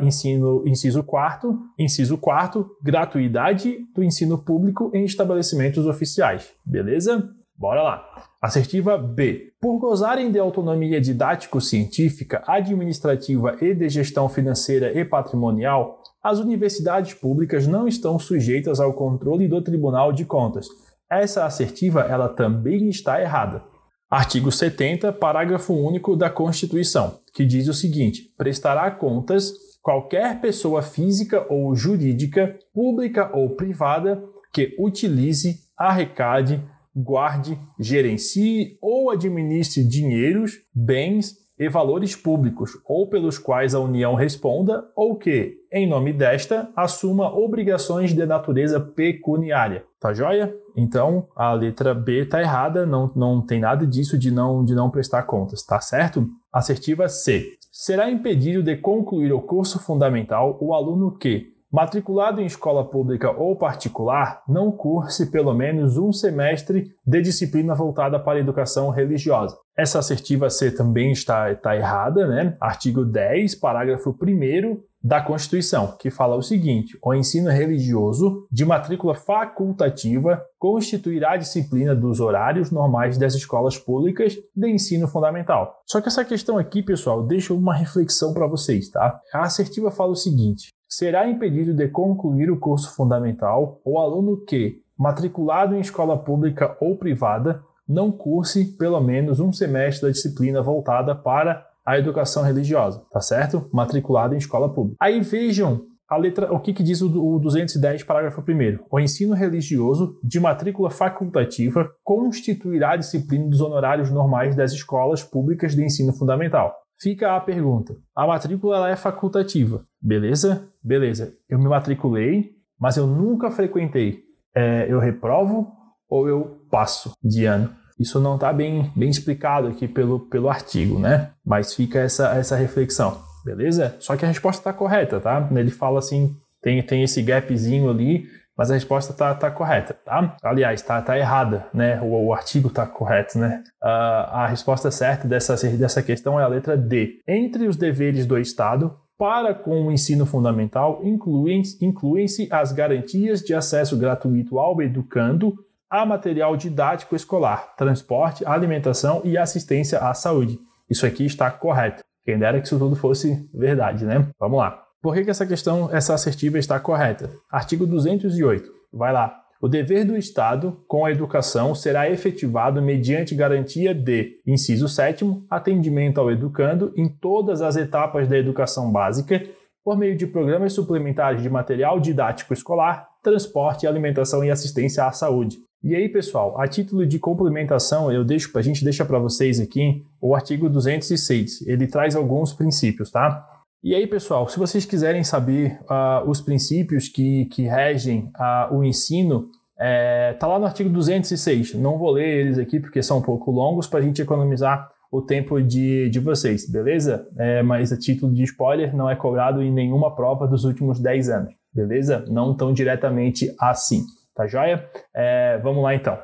ensino, 0.00 0.62
inciso 0.66 1.02
4, 1.02 1.58
inciso 1.78 2.16
4, 2.16 2.64
gratuidade 2.80 3.78
do 3.92 4.04
ensino 4.04 4.38
público 4.38 4.90
em 4.94 5.04
estabelecimentos 5.04 5.84
oficiais. 5.84 6.52
Beleza? 6.64 7.28
Bora 7.56 7.82
lá. 7.82 8.04
Assertiva 8.40 8.98
B. 8.98 9.52
Por 9.60 9.78
gozarem 9.78 10.32
de 10.32 10.38
autonomia 10.38 11.00
didático-científica, 11.00 12.42
administrativa 12.46 13.56
e 13.60 13.74
de 13.74 13.88
gestão 13.88 14.28
financeira 14.28 14.98
e 14.98 15.04
patrimonial, 15.04 16.02
as 16.22 16.38
universidades 16.38 17.14
públicas 17.14 17.66
não 17.66 17.86
estão 17.86 18.18
sujeitas 18.18 18.80
ao 18.80 18.94
controle 18.94 19.46
do 19.46 19.62
Tribunal 19.62 20.12
de 20.12 20.24
Contas. 20.24 20.66
Essa 21.10 21.44
assertiva 21.44 22.00
ela 22.00 22.28
também 22.28 22.88
está 22.88 23.20
errada. 23.20 23.62
Artigo 24.10 24.52
70, 24.52 25.12
parágrafo 25.12 25.72
único 25.72 26.16
da 26.16 26.28
Constituição, 26.28 27.18
que 27.34 27.46
diz 27.46 27.68
o 27.68 27.74
seguinte: 27.74 28.32
prestará 28.36 28.90
contas 28.90 29.52
qualquer 29.82 30.40
pessoa 30.40 30.82
física 30.82 31.46
ou 31.48 31.74
jurídica, 31.74 32.58
pública 32.74 33.30
ou 33.34 33.56
privada, 33.56 34.22
que 34.52 34.76
utilize, 34.78 35.60
arrecade, 35.76 36.62
guarde, 36.94 37.58
gerencie 37.78 38.76
ou 38.80 39.10
administre 39.10 39.82
dinheiros, 39.84 40.60
bens, 40.74 41.42
e 41.58 41.68
valores 41.68 42.16
públicos, 42.16 42.72
ou 42.84 43.08
pelos 43.08 43.38
quais 43.38 43.74
a 43.74 43.78
União 43.78 44.14
responda, 44.14 44.84
ou 44.96 45.16
que, 45.16 45.58
em 45.70 45.88
nome 45.88 46.12
desta, 46.12 46.68
assuma 46.74 47.32
obrigações 47.32 48.12
de 48.12 48.26
natureza 48.26 48.80
pecuniária. 48.80 49.84
Tá 50.00 50.12
joia? 50.12 50.52
Então, 50.76 51.28
a 51.36 51.52
letra 51.52 51.94
B 51.94 52.24
tá 52.24 52.40
errada, 52.40 52.84
não, 52.84 53.12
não 53.14 53.40
tem 53.40 53.60
nada 53.60 53.86
disso 53.86 54.18
de 54.18 54.30
não, 54.30 54.64
de 54.64 54.74
não 54.74 54.90
prestar 54.90 55.22
contas, 55.22 55.64
tá 55.64 55.80
certo? 55.80 56.26
Assertiva 56.52 57.08
C. 57.08 57.46
Será 57.70 58.10
impedido 58.10 58.62
de 58.62 58.76
concluir 58.76 59.32
o 59.32 59.40
curso 59.40 59.78
fundamental 59.78 60.58
o 60.60 60.74
aluno 60.74 61.16
que, 61.16 61.52
matriculado 61.72 62.40
em 62.40 62.46
escola 62.46 62.84
pública 62.84 63.30
ou 63.30 63.56
particular, 63.56 64.42
não 64.46 64.70
curse 64.70 65.30
pelo 65.30 65.54
menos 65.54 65.96
um 65.96 66.12
semestre 66.12 66.92
de 67.06 67.22
disciplina 67.22 67.74
voltada 67.74 68.20
para 68.20 68.38
a 68.38 68.40
educação 68.40 68.90
religiosa. 68.90 69.56
Essa 69.76 70.00
assertiva 70.00 70.50
C 70.50 70.70
também 70.70 71.12
está, 71.12 71.50
está 71.50 71.74
errada, 71.74 72.28
né? 72.28 72.56
Artigo 72.60 73.06
10, 73.06 73.54
parágrafo 73.54 74.10
1 74.10 74.82
da 75.02 75.20
Constituição, 75.20 75.96
que 75.98 76.10
fala 76.10 76.36
o 76.36 76.42
seguinte: 76.42 76.96
o 77.02 77.14
ensino 77.14 77.50
religioso 77.50 78.46
de 78.52 78.64
matrícula 78.64 79.14
facultativa 79.14 80.42
constituirá 80.58 81.32
a 81.32 81.36
disciplina 81.36 81.94
dos 81.94 82.20
horários 82.20 82.70
normais 82.70 83.18
das 83.18 83.34
escolas 83.34 83.78
públicas 83.78 84.36
de 84.54 84.68
ensino 84.68 85.08
fundamental. 85.08 85.80
Só 85.86 86.00
que 86.00 86.08
essa 86.08 86.24
questão 86.24 86.58
aqui, 86.58 86.82
pessoal, 86.82 87.26
deixa 87.26 87.52
uma 87.54 87.74
reflexão 87.74 88.32
para 88.32 88.46
vocês, 88.46 88.90
tá? 88.90 89.18
A 89.32 89.42
assertiva 89.42 89.90
fala 89.90 90.12
o 90.12 90.16
seguinte: 90.16 90.68
será 90.92 91.26
impedido 91.26 91.72
de 91.72 91.88
concluir 91.88 92.50
o 92.50 92.58
curso 92.58 92.94
fundamental 92.94 93.80
o 93.82 93.98
aluno 93.98 94.44
que, 94.44 94.82
matriculado 94.98 95.74
em 95.74 95.80
escola 95.80 96.18
pública 96.18 96.76
ou 96.80 96.98
privada, 96.98 97.62
não 97.88 98.12
curse 98.12 98.76
pelo 98.76 99.00
menos 99.00 99.40
um 99.40 99.50
semestre 99.50 100.06
da 100.06 100.12
disciplina 100.12 100.60
voltada 100.60 101.14
para 101.14 101.66
a 101.84 101.98
educação 101.98 102.42
religiosa, 102.42 103.02
tá 103.10 103.22
certo? 103.22 103.70
Matriculado 103.72 104.34
em 104.34 104.38
escola 104.38 104.68
pública. 104.68 104.98
Aí 105.00 105.20
vejam 105.20 105.80
a 106.06 106.16
letra, 106.18 106.52
o 106.52 106.60
que, 106.60 106.74
que 106.74 106.82
diz 106.82 107.00
o, 107.00 107.08
o 107.08 107.38
210, 107.38 108.04
parágrafo 108.04 108.42
1 108.42 108.84
O 108.90 109.00
ensino 109.00 109.34
religioso 109.34 110.20
de 110.22 110.38
matrícula 110.38 110.90
facultativa 110.90 111.90
constituirá 112.04 112.92
a 112.92 112.96
disciplina 112.96 113.48
dos 113.48 113.62
honorários 113.62 114.10
normais 114.10 114.54
das 114.54 114.72
escolas 114.72 115.22
públicas 115.22 115.74
de 115.74 115.82
ensino 115.82 116.12
fundamental. 116.12 116.81
Fica 117.02 117.34
a 117.34 117.40
pergunta: 117.40 117.96
a 118.14 118.26
matrícula 118.26 118.88
é 118.88 118.94
facultativa, 118.94 119.84
beleza? 120.00 120.68
Beleza. 120.82 121.34
Eu 121.48 121.58
me 121.58 121.68
matriculei, 121.68 122.52
mas 122.78 122.96
eu 122.96 123.06
nunca 123.06 123.50
frequentei. 123.50 124.20
É, 124.54 124.86
eu 124.88 125.00
reprovo 125.00 125.72
ou 126.08 126.28
eu 126.28 126.62
passo 126.70 127.12
de 127.22 127.44
ano? 127.44 127.74
Isso 127.98 128.20
não 128.20 128.36
está 128.36 128.52
bem, 128.52 128.90
bem 128.94 129.10
explicado 129.10 129.68
aqui 129.68 129.88
pelo, 129.88 130.20
pelo 130.28 130.48
artigo, 130.48 130.98
né? 130.98 131.30
Mas 131.44 131.74
fica 131.74 131.98
essa, 131.98 132.34
essa 132.36 132.56
reflexão, 132.56 133.20
beleza? 133.44 133.96
Só 133.98 134.16
que 134.16 134.24
a 134.24 134.28
resposta 134.28 134.60
está 134.60 134.72
correta, 134.72 135.20
tá? 135.20 135.48
Ele 135.54 135.70
fala 135.70 135.98
assim, 135.98 136.36
tem, 136.60 136.82
tem 136.82 137.02
esse 137.02 137.22
gapzinho 137.22 137.90
ali, 137.90 138.26
mas 138.62 138.70
a 138.70 138.74
resposta 138.74 139.10
está 139.10 139.34
tá 139.34 139.50
correta, 139.50 139.92
tá? 139.92 140.36
Aliás, 140.40 140.80
está 140.80 141.02
tá 141.02 141.18
errada, 141.18 141.66
né? 141.74 142.00
O, 142.00 142.26
o 142.26 142.32
artigo 142.32 142.68
está 142.68 142.86
correto, 142.86 143.36
né? 143.36 143.60
Uh, 143.82 143.86
a 144.30 144.46
resposta 144.46 144.88
certa 144.88 145.26
dessa, 145.26 145.56
dessa 145.76 146.00
questão 146.00 146.38
é 146.38 146.44
a 146.44 146.46
letra 146.46 146.76
D. 146.76 147.18
Entre 147.26 147.66
os 147.66 147.76
deveres 147.76 148.24
do 148.24 148.38
Estado 148.38 148.96
para 149.18 149.52
com 149.52 149.88
o 149.88 149.90
ensino 149.90 150.24
fundamental 150.24 151.00
incluem-se 151.02 151.84
incluem 151.84 152.26
as 152.52 152.70
garantias 152.70 153.40
de 153.40 153.52
acesso 153.52 153.96
gratuito 153.98 154.60
ao 154.60 154.80
educando 154.80 155.56
a 155.90 156.06
material 156.06 156.56
didático 156.56 157.16
escolar, 157.16 157.74
transporte, 157.76 158.46
alimentação 158.46 159.22
e 159.24 159.36
assistência 159.36 159.98
à 159.98 160.14
saúde. 160.14 160.56
Isso 160.88 161.04
aqui 161.04 161.26
está 161.26 161.50
correto. 161.50 162.04
Quem 162.24 162.38
dera 162.38 162.60
que 162.60 162.66
isso 162.68 162.78
tudo 162.78 162.94
fosse 162.94 163.44
verdade, 163.52 164.04
né? 164.04 164.28
Vamos 164.38 164.58
lá. 164.58 164.84
Por 165.02 165.14
que, 165.14 165.24
que 165.24 165.30
essa 165.30 165.44
questão, 165.44 165.90
essa 165.92 166.14
assertiva 166.14 166.60
está 166.60 166.78
correta? 166.78 167.28
Artigo 167.50 167.84
208. 167.84 168.70
Vai 168.92 169.12
lá. 169.12 169.36
O 169.60 169.66
dever 169.66 170.04
do 170.04 170.16
Estado 170.16 170.80
com 170.86 171.04
a 171.04 171.10
educação 171.10 171.74
será 171.74 172.08
efetivado 172.08 172.80
mediante 172.80 173.34
garantia 173.34 173.92
de, 173.92 174.40
inciso 174.46 174.88
7, 174.88 175.24
atendimento 175.50 176.20
ao 176.20 176.30
educando 176.30 176.92
em 176.96 177.08
todas 177.08 177.62
as 177.62 177.74
etapas 177.74 178.28
da 178.28 178.38
educação 178.38 178.92
básica, 178.92 179.44
por 179.84 179.98
meio 179.98 180.16
de 180.16 180.24
programas 180.24 180.72
suplementares 180.72 181.42
de 181.42 181.50
material 181.50 181.98
didático 181.98 182.52
escolar, 182.52 183.08
transporte, 183.24 183.88
alimentação 183.88 184.44
e 184.44 184.50
assistência 184.52 185.04
à 185.04 185.10
saúde. 185.10 185.58
E 185.82 185.96
aí, 185.96 186.08
pessoal, 186.08 186.60
a 186.60 186.68
título 186.68 187.04
de 187.04 187.18
complementação, 187.18 188.12
eu 188.12 188.22
deixo, 188.22 188.56
a 188.56 188.62
gente 188.62 188.84
deixa 188.84 189.04
para 189.04 189.18
vocês 189.18 189.58
aqui 189.58 190.04
o 190.20 190.32
artigo 190.32 190.68
206. 190.68 191.66
Ele 191.66 191.88
traz 191.88 192.14
alguns 192.14 192.52
princípios, 192.52 193.10
tá? 193.10 193.51
E 193.84 193.96
aí, 193.96 194.06
pessoal, 194.06 194.48
se 194.48 194.60
vocês 194.60 194.84
quiserem 194.84 195.24
saber 195.24 195.76
uh, 195.90 196.30
os 196.30 196.40
princípios 196.40 197.08
que, 197.08 197.46
que 197.46 197.62
regem 197.62 198.30
uh, 198.38 198.76
o 198.76 198.84
ensino, 198.84 199.48
é, 199.76 200.34
tá 200.34 200.46
lá 200.46 200.56
no 200.56 200.66
artigo 200.66 200.88
206. 200.88 201.74
Não 201.74 201.98
vou 201.98 202.12
ler 202.12 202.28
eles 202.28 202.58
aqui 202.58 202.78
porque 202.78 203.02
são 203.02 203.18
um 203.18 203.22
pouco 203.22 203.50
longos 203.50 203.88
para 203.88 203.98
a 203.98 204.02
gente 204.02 204.22
economizar 204.22 204.88
o 205.10 205.20
tempo 205.20 205.60
de, 205.60 206.08
de 206.10 206.20
vocês, 206.20 206.70
beleza? 206.70 207.26
É, 207.36 207.60
mas 207.60 207.92
a 207.92 207.98
título 207.98 208.32
de 208.32 208.44
spoiler 208.44 208.94
não 208.94 209.10
é 209.10 209.16
cobrado 209.16 209.60
em 209.60 209.72
nenhuma 209.72 210.14
prova 210.14 210.46
dos 210.46 210.64
últimos 210.64 211.00
10 211.00 211.28
anos, 211.30 211.54
beleza? 211.74 212.24
Não 212.28 212.56
tão 212.56 212.72
diretamente 212.72 213.52
assim, 213.58 214.04
tá 214.32 214.46
joia? 214.46 214.88
É, 215.12 215.58
vamos 215.58 215.82
lá 215.82 215.92
então. 215.92 216.16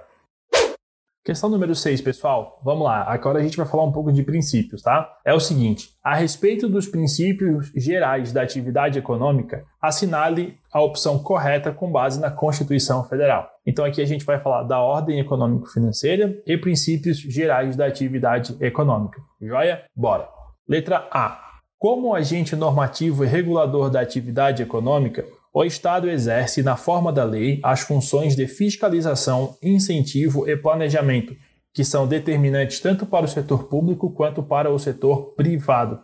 Questão 1.29 1.51
número 1.51 1.75
6, 1.75 2.01
pessoal. 2.01 2.59
Vamos 2.65 2.85
lá. 2.85 3.05
Agora 3.07 3.39
a 3.39 3.43
gente 3.43 3.55
vai 3.55 3.67
falar 3.67 3.85
um 3.85 3.93
pouco 3.93 4.11
de 4.11 4.23
princípios, 4.23 4.81
tá? 4.81 5.15
É 5.23 5.35
o 5.35 5.39
seguinte: 5.39 5.91
a 6.03 6.15
respeito 6.15 6.67
dos 6.67 6.87
princípios 6.87 7.71
gerais 7.77 8.33
da 8.33 8.41
atividade 8.41 8.99
econômica, 8.99 9.63
assinale 9.79 10.57
a 10.73 10.81
opção 10.81 11.19
correta 11.19 11.71
com 11.71 11.93
base 11.93 12.19
na 12.19 12.31
Constituição 12.31 13.05
Federal. 13.05 13.47
Então 13.67 13.85
aqui 13.85 14.01
a 14.01 14.07
gente 14.07 14.25
vai 14.25 14.41
falar 14.41 14.63
da 14.63 14.81
ordem 14.81 15.21
econômico-financeira 15.21 16.35
e 16.47 16.57
princípios 16.57 17.19
gerais 17.19 17.77
da 17.77 17.85
atividade 17.85 18.57
econômica. 18.59 19.21
Joia? 19.39 19.83
Bora. 19.95 20.31
Letra 20.67 21.07
A. 21.11 21.43
Como 21.79 22.15
agente 22.15 22.57
normativo 22.57 23.23
e 23.23 23.29
regulador 23.29 23.91
da 23.91 24.01
atividade 24.01 24.63
econômica, 24.63 25.27
o 25.53 25.65
Estado 25.65 26.11
exerce, 26.11 26.63
na 26.63 26.77
forma 26.77 27.13
da 27.13 27.25
lei, 27.25 27.61
as 27.63 27.81
funções 27.81 28.37
de 28.37 28.47
fiscalização, 28.47 29.57
incentivo 29.63 30.49
e 30.49 30.57
planejamento, 30.57 31.35
que 31.73 31.85
são 31.85 32.07
determinantes 32.07 32.81
tanto 32.81 33.07
para 33.07 33.25
o 33.25 33.29
setor 33.29 33.65
público 33.65 34.11
quanto 34.11 34.43
para 34.43 34.71
o 34.71 34.79
setor 34.79 35.35
privado. 35.35 36.01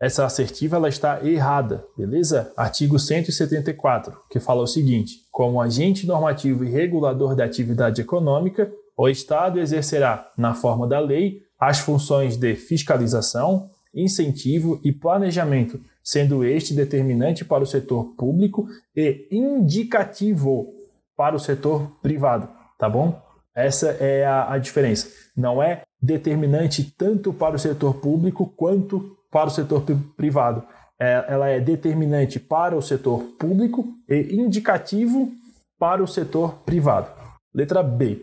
Essa 0.00 0.26
assertiva 0.26 0.76
ela 0.76 0.88
está 0.88 1.24
errada, 1.24 1.84
beleza? 1.96 2.52
Artigo 2.56 2.98
174, 2.98 4.16
que 4.30 4.38
fala 4.38 4.62
o 4.62 4.66
seguinte: 4.66 5.14
como 5.32 5.60
agente 5.60 6.06
normativo 6.06 6.64
e 6.64 6.70
regulador 6.70 7.34
da 7.34 7.44
atividade 7.44 8.02
econômica, 8.02 8.70
o 8.96 9.08
Estado 9.08 9.58
exercerá, 9.58 10.30
na 10.36 10.54
forma 10.54 10.86
da 10.86 11.00
lei, 11.00 11.40
as 11.58 11.78
funções 11.78 12.36
de 12.36 12.54
fiscalização, 12.54 13.70
incentivo 13.94 14.80
e 14.84 14.92
planejamento 14.92 15.80
sendo 16.06 16.44
este 16.44 16.72
determinante 16.72 17.44
para 17.44 17.64
o 17.64 17.66
setor 17.66 18.14
público 18.16 18.68
e 18.94 19.26
indicativo 19.28 20.72
para 21.16 21.34
o 21.34 21.40
setor 21.40 21.98
privado, 22.00 22.48
tá 22.78 22.88
bom? 22.88 23.20
Essa 23.52 23.88
é 23.98 24.24
a, 24.24 24.52
a 24.52 24.58
diferença. 24.58 25.08
Não 25.36 25.60
é 25.60 25.82
determinante 26.00 26.94
tanto 26.96 27.32
para 27.32 27.56
o 27.56 27.58
setor 27.58 27.94
público 27.94 28.46
quanto 28.56 29.16
para 29.32 29.48
o 29.48 29.50
setor 29.50 29.82
privado. 30.16 30.62
É, 31.00 31.24
ela 31.26 31.48
é 31.48 31.58
determinante 31.58 32.38
para 32.38 32.76
o 32.76 32.82
setor 32.82 33.22
público 33.36 33.88
e 34.08 34.36
indicativo 34.36 35.32
para 35.76 36.04
o 36.04 36.06
setor 36.06 36.54
privado. 36.64 37.10
Letra 37.52 37.82
B. 37.82 38.20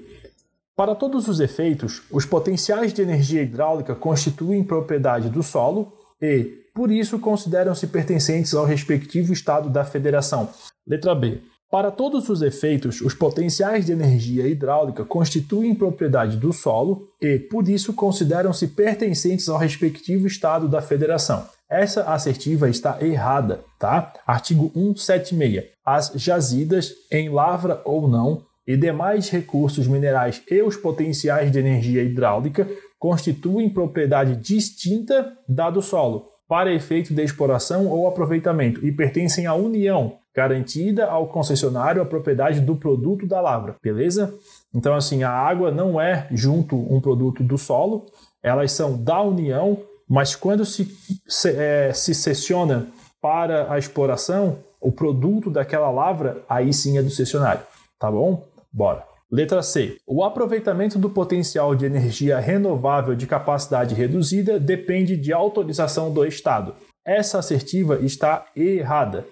Para 0.74 0.96
todos 0.96 1.28
os 1.28 1.42
efeitos, 1.42 2.02
os 2.10 2.26
potenciais 2.26 2.94
de 2.94 3.02
energia 3.02 3.42
hidráulica 3.42 3.94
constituem 3.94 4.64
propriedade 4.64 5.30
do 5.30 5.44
solo 5.44 5.92
e, 6.22 6.63
por 6.74 6.92
isso, 6.92 7.20
consideram-se 7.20 7.88
pertencentes 7.88 8.54
ao 8.54 8.66
respectivo 8.66 9.32
estado 9.32 9.70
da 9.70 9.86
federação. 9.86 10.50
Letra 10.88 11.14
B. 11.14 11.40
Para 11.70 11.90
todos 11.90 12.30
os 12.30 12.42
efeitos, 12.42 13.02
os 13.02 13.16
potenciais 13.16 13.86
de 13.86 13.92
energia 13.92 14.48
hidráulica 14.48 15.04
constituem 15.04 15.74
propriedade 15.74 16.38
do 16.38 16.54
solo 16.54 17.08
e, 17.20 17.40
por 17.40 17.68
isso, 17.68 17.94
consideram-se 17.94 18.68
pertencentes 18.68 19.50
ao 19.50 19.58
respectivo 19.58 20.28
estado 20.28 20.68
da 20.68 20.82
federação. 20.82 21.48
Essa 21.68 22.04
assertiva 22.04 22.70
está 22.70 23.00
errada, 23.02 23.64
tá? 23.80 24.14
Artigo 24.28 24.72
176. 24.76 25.66
As 25.84 26.12
jazidas, 26.16 26.94
em 27.12 27.30
lavra 27.30 27.82
ou 27.86 28.08
não, 28.08 28.46
e 28.68 28.78
demais 28.78 29.30
recursos 29.30 29.88
minerais 29.88 30.42
e 30.50 30.62
os 30.62 30.78
potenciais 30.78 31.52
de 31.52 31.60
energia 31.60 32.04
hidráulica 32.04 32.68
constituem 32.98 33.70
propriedade 33.70 34.36
distinta 34.36 35.34
da 35.48 35.70
do 35.70 35.82
solo, 35.82 36.30
para 36.48 36.74
efeito 36.74 37.14
de 37.14 37.24
exploração 37.24 37.88
ou 37.88 38.08
aproveitamento, 38.08 38.86
e 38.86 38.92
pertencem 38.92 39.46
à 39.46 39.54
União, 39.54 40.18
garantida 40.36 41.06
ao 41.06 41.28
concessionário 41.28 42.02
a 42.02 42.06
propriedade 42.06 42.60
do 42.60 42.76
produto 42.76 43.26
da 43.26 43.40
lavra, 43.40 43.76
beleza? 43.82 44.34
Então, 44.74 44.94
assim, 44.94 45.24
a 45.24 45.32
água 45.32 45.72
não 45.72 46.00
é 46.00 46.28
junto 46.32 46.76
um 46.76 47.00
produto 47.00 47.44
do 47.44 47.58
solo, 47.58 48.06
elas 48.42 48.72
são 48.72 49.02
da 49.02 49.22
União, 49.22 49.80
mas 50.08 50.36
quando 50.36 50.66
se, 50.66 50.86
se, 51.28 51.50
é, 51.50 51.94
se 51.94 52.14
cessiona 52.14 52.88
para 53.22 53.72
a 53.72 53.78
exploração, 53.78 54.58
o 54.82 54.92
produto 54.92 55.50
daquela 55.50 55.90
lavra, 55.90 56.44
aí 56.50 56.74
sim 56.74 56.98
é 56.98 57.02
do 57.02 57.10
cessionário, 57.10 57.62
tá 57.98 58.12
bom? 58.12 58.46
Bora. 58.72 59.13
Letra 59.34 59.64
C. 59.64 59.98
O 60.06 60.24
aproveitamento 60.24 61.00
do 61.00 61.10
potencial 61.10 61.74
de 61.74 61.88
energia 61.88 62.38
renovável 62.38 63.16
de 63.16 63.26
capacidade 63.26 63.96
reduzida 63.96 64.60
depende 64.60 65.18
de 65.18 65.34
autorização 65.34 66.14
do 66.14 66.24
Estado. 66.24 66.76
Essa 67.04 67.40
assertiva 67.40 67.98
está 68.00 68.46
errada. 68.56 69.26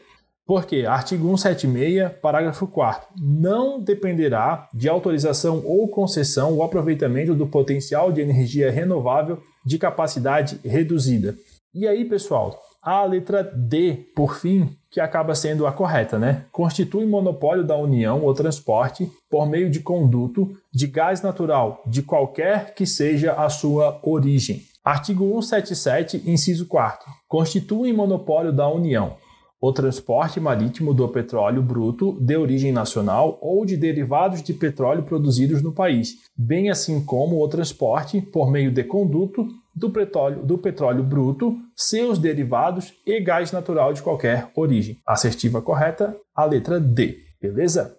Porque 0.44 0.88
artigo 0.88 1.26
176, 1.38 2.14
parágrafo 2.20 2.66
4 2.66 3.10
não 3.22 3.80
dependerá 3.80 4.68
de 4.74 4.90
autorização 4.90 5.62
ou 5.64 5.88
concessão 5.88 6.52
o 6.58 6.64
aproveitamento 6.64 7.36
do 7.36 7.46
potencial 7.46 8.12
de 8.12 8.22
energia 8.22 8.72
renovável 8.72 9.38
de 9.64 9.78
capacidade 9.78 10.60
reduzida. 10.68 11.36
E 11.76 11.88
aí, 11.88 12.06
pessoal, 12.06 12.60
a 12.82 13.04
letra 13.04 13.44
D, 13.44 14.08
por 14.16 14.36
fim, 14.36 14.76
que 14.90 15.00
acaba 15.00 15.36
sendo 15.36 15.68
a 15.68 15.72
correta, 15.72 16.18
né? 16.18 16.46
Constitui 16.52 17.06
monopólio 17.06 17.64
da 17.64 17.78
União 17.78 18.26
o 18.26 18.34
transporte 18.34 19.10
por 19.30 19.48
meio 19.48 19.70
de 19.70 19.80
conduto 19.80 20.52
de 20.74 20.88
gás 20.88 21.22
natural, 21.22 21.82
de 21.86 22.02
qualquer 22.02 22.74
que 22.74 22.86
seja 22.86 23.34
a 23.34 23.50
sua 23.50 24.00
origem. 24.04 24.64
Artigo 24.84 25.26
177, 25.42 26.24
inciso 26.26 26.68
4. 26.68 27.06
Constitui 27.28 27.94
monopólio 27.94 28.52
da 28.52 28.68
União 28.68 29.16
o 29.62 29.72
transporte 29.72 30.40
marítimo 30.40 30.92
do 30.92 31.08
petróleo 31.08 31.62
bruto 31.62 32.18
de 32.20 32.36
origem 32.36 32.72
nacional 32.72 33.38
ou 33.40 33.64
de 33.64 33.78
derivados 33.78 34.42
de 34.42 34.54
petróleo 34.56 35.04
produzidos 35.04 35.62
no 35.62 35.72
país, 35.72 36.16
bem 36.36 36.72
assim 36.72 37.06
como 37.06 37.40
o 37.40 37.48
transporte 37.48 38.20
por 38.20 38.50
meio 38.50 38.72
de 38.72 38.84
conduto 38.84 39.48
do 39.74 39.90
petróleo, 39.90 40.44
do 40.44 40.58
petróleo 40.58 41.04
bruto, 41.04 41.58
seus 41.76 42.20
derivados 42.20 42.94
e 43.06 43.20
gás 43.20 43.52
natural 43.52 43.94
de 43.94 44.02
qualquer 44.02 44.50
origem. 44.56 45.00
Assertiva 45.06 45.62
correta, 45.62 46.16
a 46.36 46.46
letra 46.46 46.80
D. 46.80 47.20
Beleza? 47.42 47.98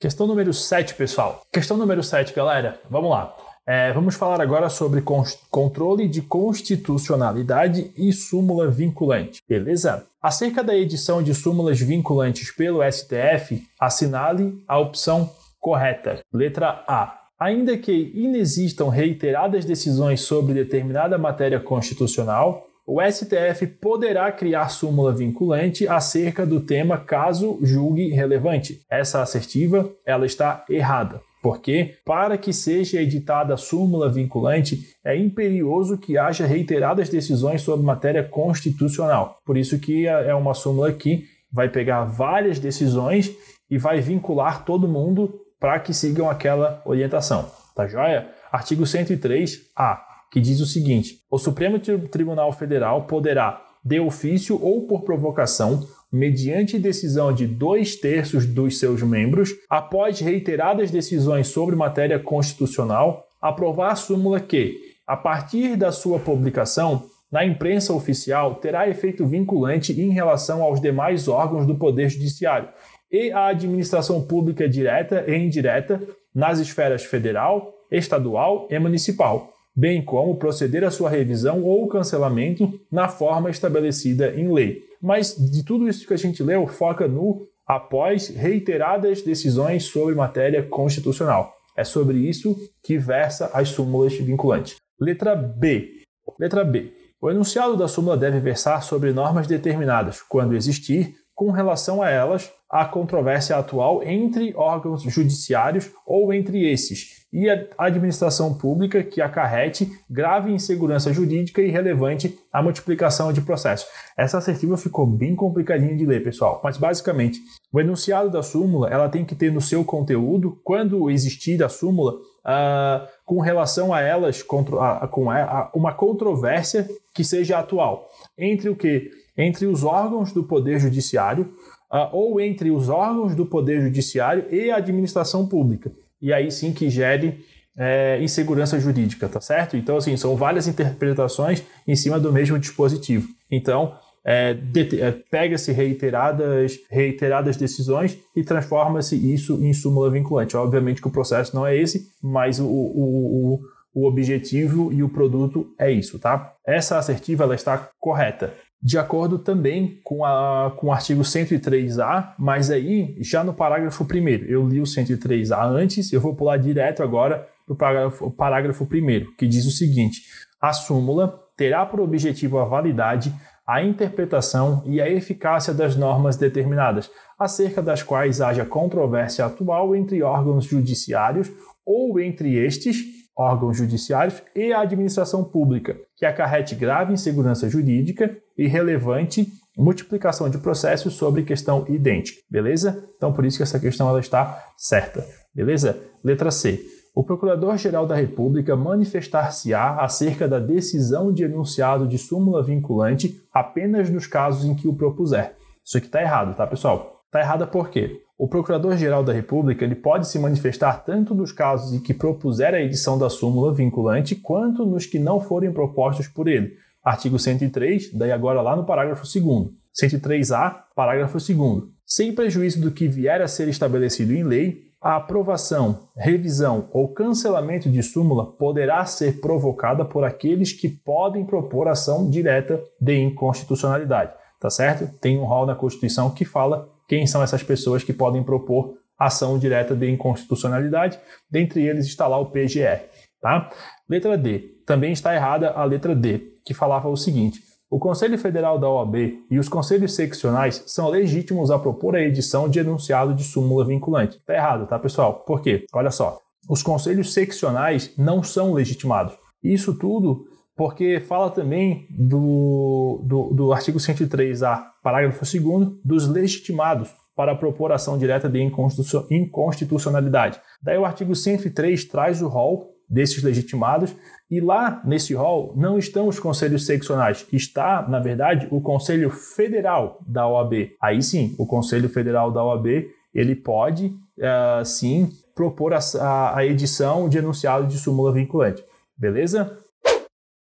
Questão 0.00 0.26
número 0.26 0.52
7, 0.54 0.94
pessoal. 0.94 1.42
Questão 1.52 1.76
número 1.76 2.02
7, 2.02 2.32
galera. 2.32 2.80
Vamos 2.88 3.10
lá. 3.10 3.34
É, 3.66 3.92
vamos 3.92 4.14
falar 4.14 4.40
agora 4.40 4.70
sobre 4.70 5.02
controle 5.50 6.08
de 6.08 6.22
constitucionalidade 6.22 7.92
e 7.94 8.10
súmula 8.14 8.70
vinculante, 8.70 9.42
beleza? 9.46 10.06
Acerca 10.22 10.64
da 10.64 10.74
edição 10.74 11.22
de 11.22 11.34
súmulas 11.34 11.78
vinculantes 11.78 12.50
pelo 12.50 12.80
STF, 12.82 13.62
assinale 13.78 14.64
a 14.66 14.78
opção 14.78 15.30
correta. 15.60 16.20
Letra 16.32 16.82
A. 16.88 17.18
Ainda 17.38 17.78
que 17.78 18.10
inexistam 18.14 18.88
reiteradas 18.88 19.64
decisões 19.64 20.22
sobre 20.22 20.54
determinada 20.54 21.16
matéria 21.16 21.60
constitucional, 21.60 22.66
o 22.84 23.00
STF 23.00 23.66
poderá 23.80 24.32
criar 24.32 24.70
súmula 24.70 25.14
vinculante 25.14 25.86
acerca 25.86 26.44
do 26.44 26.58
tema 26.58 26.98
caso 26.98 27.58
julgue 27.62 28.08
relevante. 28.08 28.80
Essa 28.90 29.22
assertiva, 29.22 29.88
ela 30.04 30.26
está 30.26 30.64
errada. 30.68 31.20
Porque, 31.40 31.94
para 32.04 32.36
que 32.36 32.52
seja 32.52 33.00
editada 33.00 33.54
a 33.54 33.58
súmula 33.58 34.10
vinculante, 34.10 34.96
é 35.04 35.16
imperioso 35.16 35.96
que 35.96 36.18
haja 36.18 36.44
reiteradas 36.44 37.08
decisões 37.08 37.62
sobre 37.62 37.86
matéria 37.86 38.24
constitucional. 38.24 39.38
Por 39.44 39.56
isso 39.56 39.78
que 39.78 40.06
é 40.06 40.34
uma 40.34 40.54
súmula 40.54 40.92
que 40.92 41.24
vai 41.52 41.68
pegar 41.68 42.04
várias 42.04 42.58
decisões 42.58 43.30
e 43.70 43.78
vai 43.78 44.00
vincular 44.00 44.64
todo 44.64 44.88
mundo 44.88 45.38
para 45.60 45.78
que 45.80 45.92
sigam 45.92 46.28
aquela 46.28 46.82
orientação. 46.84 47.50
Tá 47.74 47.86
joia? 47.86 48.28
Artigo 48.50 48.84
103-A, 48.84 50.02
que 50.30 50.40
diz 50.40 50.60
o 50.60 50.66
seguinte: 50.66 51.20
o 51.30 51.38
Supremo 51.38 51.78
Tribunal 51.78 52.52
Federal 52.52 53.04
poderá, 53.04 53.62
de 53.84 54.00
ofício 54.00 54.60
ou 54.62 54.86
por 54.86 55.02
provocação, 55.02 55.86
mediante 56.10 56.78
decisão 56.78 57.32
de 57.32 57.46
dois 57.46 57.96
terços 57.96 58.46
dos 58.46 58.78
seus 58.78 59.02
membros, 59.02 59.50
após 59.68 60.20
reiteradas 60.20 60.90
decisões 60.90 61.48
sobre 61.48 61.76
matéria 61.76 62.18
constitucional, 62.18 63.26
aprovar 63.40 63.92
a 63.92 63.96
súmula 63.96 64.40
que, 64.40 64.76
a 65.06 65.16
partir 65.16 65.76
da 65.76 65.92
sua 65.92 66.18
publicação, 66.18 67.06
na 67.30 67.44
imprensa 67.44 67.92
oficial 67.92 68.54
terá 68.54 68.88
efeito 68.88 69.26
vinculante 69.26 69.92
em 70.00 70.10
relação 70.10 70.62
aos 70.62 70.80
demais 70.80 71.28
órgãos 71.28 71.66
do 71.66 71.74
Poder 71.74 72.08
Judiciário 72.08 72.70
e 73.10 73.30
à 73.32 73.46
administração 73.46 74.22
pública 74.22 74.68
direta 74.68 75.24
e 75.26 75.36
indireta 75.36 76.00
nas 76.34 76.58
esferas 76.58 77.04
federal, 77.04 77.74
estadual 77.90 78.68
e 78.70 78.78
municipal, 78.78 79.52
bem 79.74 80.04
como 80.04 80.36
proceder 80.36 80.84
à 80.84 80.90
sua 80.90 81.08
revisão 81.08 81.62
ou 81.62 81.88
cancelamento 81.88 82.80
na 82.90 83.08
forma 83.08 83.50
estabelecida 83.50 84.34
em 84.34 84.52
lei 84.52 84.88
mas 85.00 85.34
de 85.36 85.64
tudo 85.64 85.88
isso 85.88 86.06
que 86.06 86.14
a 86.14 86.18
gente 86.18 86.42
leu, 86.42 86.66
foca 86.66 87.06
no 87.06 87.46
após 87.66 88.28
reiteradas 88.28 89.22
decisões 89.22 89.84
sobre 89.84 90.14
matéria 90.14 90.62
constitucional. 90.62 91.54
É 91.76 91.84
sobre 91.84 92.18
isso 92.18 92.56
que 92.82 92.98
versa 92.98 93.50
as 93.52 93.68
súmulas 93.68 94.14
vinculantes. 94.14 94.76
Letra 94.98 95.36
B. 95.36 96.02
Letra 96.38 96.64
B. 96.64 96.92
O 97.20 97.30
enunciado 97.30 97.76
da 97.76 97.86
súmula 97.86 98.16
deve 98.16 98.40
versar 98.40 98.82
sobre 98.82 99.12
normas 99.12 99.46
determinadas, 99.46 100.22
quando 100.22 100.56
existir, 100.56 101.14
com 101.38 101.52
relação 101.52 102.02
a 102.02 102.10
elas, 102.10 102.50
a 102.68 102.84
controvérsia 102.84 103.56
atual 103.56 104.02
entre 104.02 104.52
órgãos 104.56 105.04
judiciários 105.04 105.88
ou 106.04 106.34
entre 106.34 106.68
esses, 106.68 107.24
e 107.32 107.48
a 107.48 107.64
administração 107.78 108.54
pública 108.54 109.04
que 109.04 109.20
acarrete 109.20 109.88
grave 110.10 110.50
insegurança 110.50 111.12
jurídica 111.12 111.62
e 111.62 111.70
relevante 111.70 112.36
à 112.52 112.60
multiplicação 112.60 113.32
de 113.32 113.40
processos. 113.40 113.86
Essa 114.16 114.38
assertiva 114.38 114.76
ficou 114.76 115.06
bem 115.06 115.36
complicadinha 115.36 115.96
de 115.96 116.04
ler, 116.04 116.24
pessoal, 116.24 116.60
mas 116.64 116.76
basicamente, 116.76 117.38
o 117.72 117.78
enunciado 117.78 118.30
da 118.30 118.42
súmula 118.42 118.88
ela 118.88 119.08
tem 119.08 119.24
que 119.24 119.36
ter 119.36 119.52
no 119.52 119.60
seu 119.60 119.84
conteúdo, 119.84 120.60
quando 120.64 121.08
existir 121.08 121.62
a 121.62 121.68
súmula, 121.68 122.14
uh, 122.14 123.06
com 123.24 123.40
relação 123.40 123.94
a 123.94 124.00
elas, 124.00 124.42
contra, 124.42 125.04
uh, 125.04 125.08
com 125.08 125.30
a, 125.30 125.70
uma 125.72 125.92
controvérsia 125.92 126.88
que 127.14 127.22
seja 127.22 127.60
atual. 127.60 128.08
Entre 128.36 128.68
o 128.68 128.74
que? 128.74 129.08
Entre 129.38 129.66
os 129.66 129.84
órgãos 129.84 130.32
do 130.32 130.42
Poder 130.42 130.80
Judiciário, 130.80 131.54
uh, 131.90 132.08
ou 132.12 132.40
entre 132.40 132.70
os 132.70 132.88
órgãos 132.88 133.34
do 133.34 133.46
Poder 133.46 133.80
Judiciário 133.80 134.44
e 134.50 134.70
a 134.70 134.76
administração 134.76 135.46
pública 135.46 135.90
e 136.20 136.32
aí 136.32 136.50
sim 136.50 136.72
que 136.72 136.90
gere 136.90 137.44
é, 137.76 138.18
insegurança 138.20 138.78
jurídica, 138.80 139.28
tá 139.28 139.40
certo? 139.40 139.76
Então, 139.76 139.96
assim, 139.96 140.16
são 140.16 140.34
várias 140.36 140.66
interpretações 140.66 141.62
em 141.86 141.94
cima 141.94 142.18
do 142.18 142.32
mesmo 142.32 142.58
dispositivo. 142.58 143.28
Então, 143.50 143.94
é, 144.24 144.56
é, 145.00 145.12
pega-se 145.30 145.70
reiteradas, 145.70 146.76
reiteradas 146.90 147.56
decisões 147.56 148.18
e 148.34 148.42
transforma-se 148.42 149.16
isso 149.16 149.62
em 149.64 149.72
súmula 149.72 150.10
vinculante. 150.10 150.56
Obviamente 150.56 151.00
que 151.00 151.08
o 151.08 151.12
processo 151.12 151.54
não 151.54 151.64
é 151.64 151.76
esse, 151.76 152.08
mas 152.20 152.58
o, 152.58 152.66
o, 152.66 153.54
o, 153.54 153.60
o 153.94 154.06
objetivo 154.08 154.92
e 154.92 155.02
o 155.02 155.08
produto 155.08 155.72
é 155.78 155.90
isso, 155.90 156.18
tá? 156.18 156.52
Essa 156.66 156.98
assertiva 156.98 157.44
ela 157.44 157.54
está 157.54 157.88
correta 158.00 158.52
de 158.80 158.96
acordo 158.96 159.38
também 159.38 160.00
com, 160.04 160.24
a, 160.24 160.72
com 160.76 160.88
o 160.88 160.92
artigo 160.92 161.22
103A, 161.22 162.34
mas 162.38 162.70
aí 162.70 163.16
já 163.18 163.42
no 163.42 163.52
parágrafo 163.52 164.04
1. 164.04 164.28
Eu 164.46 164.66
li 164.66 164.80
o 164.80 164.84
103A 164.84 165.64
antes, 165.64 166.12
eu 166.12 166.20
vou 166.20 166.34
pular 166.34 166.56
direto 166.56 167.02
agora 167.02 167.48
para 167.66 167.72
o 167.72 167.76
parágrafo, 167.76 168.30
parágrafo 168.30 168.84
1, 168.84 169.34
que 169.36 169.46
diz 169.46 169.66
o 169.66 169.70
seguinte: 169.70 170.22
a 170.60 170.72
súmula 170.72 171.38
terá 171.56 171.84
por 171.84 172.00
objetivo 172.00 172.58
a 172.58 172.64
validade, 172.64 173.34
a 173.66 173.82
interpretação 173.82 174.82
e 174.86 175.00
a 175.00 175.10
eficácia 175.10 175.74
das 175.74 175.96
normas 175.96 176.36
determinadas, 176.36 177.10
acerca 177.38 177.82
das 177.82 178.02
quais 178.02 178.40
haja 178.40 178.64
controvérsia 178.64 179.44
atual 179.44 179.94
entre 179.94 180.22
órgãos 180.22 180.64
judiciários 180.64 181.50
ou 181.84 182.20
entre 182.20 182.54
estes 182.54 182.96
órgãos 183.38 183.76
judiciários 183.76 184.42
e 184.54 184.72
a 184.72 184.80
administração 184.80 185.44
pública, 185.44 185.96
que 186.16 186.26
acarrete 186.26 186.74
grave 186.74 187.12
insegurança 187.12 187.68
jurídica 187.68 188.36
e 188.56 188.66
relevante 188.66 189.46
multiplicação 189.76 190.50
de 190.50 190.58
processos 190.58 191.14
sobre 191.14 191.44
questão 191.44 191.84
idêntica, 191.88 192.40
beleza? 192.50 193.08
Então 193.16 193.32
por 193.32 193.44
isso 193.44 193.58
que 193.58 193.62
essa 193.62 193.78
questão 193.78 194.08
ela 194.08 194.18
está 194.18 194.64
certa, 194.76 195.24
beleza? 195.54 195.96
Letra 196.24 196.50
C. 196.50 196.80
O 197.14 197.22
Procurador-Geral 197.22 198.06
da 198.06 198.14
República 198.14 198.76
manifestar-se-á 198.76 200.00
acerca 200.00 200.48
da 200.48 200.58
decisão 200.58 201.32
de 201.32 201.44
enunciado 201.44 202.06
de 202.06 202.18
súmula 202.18 202.62
vinculante 202.62 203.40
apenas 203.52 204.10
nos 204.10 204.26
casos 204.26 204.64
em 204.64 204.74
que 204.74 204.88
o 204.88 204.94
propuser. 204.94 205.54
Isso 205.84 205.96
aqui 205.96 206.06
está 206.06 206.20
errado, 206.20 206.56
tá, 206.56 206.66
pessoal? 206.66 207.22
Está 207.26 207.40
errada 207.40 207.66
por 207.66 207.88
quê? 207.88 208.20
O 208.38 208.46
Procurador-Geral 208.46 209.24
da 209.24 209.32
República 209.32 209.84
ele 209.84 209.96
pode 209.96 210.28
se 210.28 210.38
manifestar 210.38 211.02
tanto 211.04 211.34
nos 211.34 211.50
casos 211.50 211.92
em 211.92 211.98
que 211.98 212.14
propuser 212.14 212.72
a 212.72 212.80
edição 212.80 213.18
da 213.18 213.28
súmula 213.28 213.74
vinculante, 213.74 214.36
quanto 214.36 214.86
nos 214.86 215.06
que 215.06 215.18
não 215.18 215.40
forem 215.40 215.72
propostos 215.72 216.28
por 216.28 216.46
ele. 216.46 216.76
Artigo 217.02 217.36
103, 217.36 218.12
daí 218.12 218.30
agora 218.30 218.62
lá 218.62 218.76
no 218.76 218.86
parágrafo 218.86 219.24
2 219.24 219.70
103A, 219.92 220.84
parágrafo 220.94 221.36
2 221.36 221.88
Sem 222.06 222.32
prejuízo 222.32 222.80
do 222.80 222.92
que 222.92 223.08
vier 223.08 223.42
a 223.42 223.48
ser 223.48 223.66
estabelecido 223.66 224.32
em 224.32 224.44
lei, 224.44 224.84
a 225.00 225.16
aprovação, 225.16 226.08
revisão 226.16 226.88
ou 226.92 227.12
cancelamento 227.12 227.90
de 227.90 228.04
súmula 228.04 228.46
poderá 228.52 229.04
ser 229.04 229.40
provocada 229.40 230.04
por 230.04 230.22
aqueles 230.22 230.72
que 230.72 230.88
podem 230.88 231.44
propor 231.44 231.88
ação 231.88 232.30
direta 232.30 232.80
de 233.00 233.20
inconstitucionalidade. 233.20 234.32
Tá 234.60 234.70
certo? 234.70 235.12
Tem 235.20 235.38
um 235.38 235.44
rol 235.44 235.66
na 235.66 235.74
Constituição 235.74 236.30
que 236.30 236.44
fala 236.44 236.88
quem 237.08 237.26
são 237.26 237.42
essas 237.42 237.62
pessoas 237.62 238.04
que 238.04 238.12
podem 238.12 238.44
propor 238.44 238.94
ação 239.18 239.58
direta 239.58 239.96
de 239.96 240.08
inconstitucionalidade. 240.08 241.18
Dentre 241.50 241.82
eles 241.82 242.06
está 242.06 242.28
lá 242.28 242.38
o 242.38 242.46
PGR. 242.46 243.02
Tá? 243.40 243.70
Letra 244.08 244.38
D. 244.38 244.76
Também 244.86 245.12
está 245.12 245.34
errada 245.34 245.70
a 245.70 245.84
letra 245.84 246.14
D, 246.14 246.54
que 246.64 246.74
falava 246.74 247.08
o 247.08 247.16
seguinte: 247.16 247.60
o 247.90 247.98
Conselho 247.98 248.38
Federal 248.38 248.78
da 248.78 248.88
OAB 248.88 249.16
e 249.50 249.58
os 249.58 249.68
conselhos 249.68 250.14
seccionais 250.14 250.84
são 250.86 251.08
legítimos 251.08 251.70
a 251.70 251.78
propor 251.78 252.14
a 252.14 252.20
edição 252.20 252.68
de 252.68 252.78
enunciado 252.78 253.34
de 253.34 253.42
súmula 253.42 253.84
vinculante. 253.84 254.36
Está 254.36 254.54
errado, 254.54 254.86
tá, 254.86 254.98
pessoal? 254.98 255.44
Por 255.46 255.62
quê? 255.62 255.86
Olha 255.92 256.10
só. 256.10 256.38
Os 256.68 256.82
conselhos 256.82 257.32
seccionais 257.32 258.12
não 258.16 258.42
são 258.42 258.74
legitimados. 258.74 259.34
Isso 259.62 259.94
tudo 259.94 260.44
porque 260.78 261.18
fala 261.18 261.50
também 261.50 262.06
do, 262.08 263.20
do, 263.26 263.52
do 263.52 263.72
artigo 263.72 263.98
103A, 263.98 264.80
parágrafo 265.02 265.44
2 265.44 265.88
dos 266.04 266.28
legitimados 266.28 267.10
para 267.34 267.56
propor 267.56 267.90
ação 267.90 268.16
direta 268.16 268.48
de 268.48 268.60
inconstitucionalidade. 268.62 270.60
Daí 270.80 270.96
o 270.96 271.04
artigo 271.04 271.34
103 271.34 272.04
traz 272.04 272.40
o 272.40 272.46
rol 272.46 272.94
desses 273.10 273.42
legitimados 273.42 274.14
e 274.48 274.60
lá 274.60 275.02
nesse 275.04 275.34
rol 275.34 275.74
não 275.76 275.98
estão 275.98 276.28
os 276.28 276.38
conselhos 276.38 276.86
seccionais, 276.86 277.44
está, 277.52 278.06
na 278.08 278.20
verdade, 278.20 278.68
o 278.70 278.80
Conselho 278.80 279.30
Federal 279.30 280.20
da 280.28 280.46
OAB. 280.46 280.90
Aí 281.02 281.20
sim, 281.22 281.56
o 281.58 281.66
Conselho 281.66 282.08
Federal 282.08 282.52
da 282.52 282.62
OAB 282.62 282.86
ele 283.34 283.56
pode 283.56 284.06
uh, 284.06 284.84
sim 284.84 285.28
propor 285.56 285.92
a, 285.92 285.98
a, 286.20 286.58
a 286.58 286.64
edição 286.64 287.28
de 287.28 287.38
enunciado 287.38 287.88
de 287.88 287.98
súmula 287.98 288.32
vinculante. 288.32 288.84
Beleza? 289.16 289.76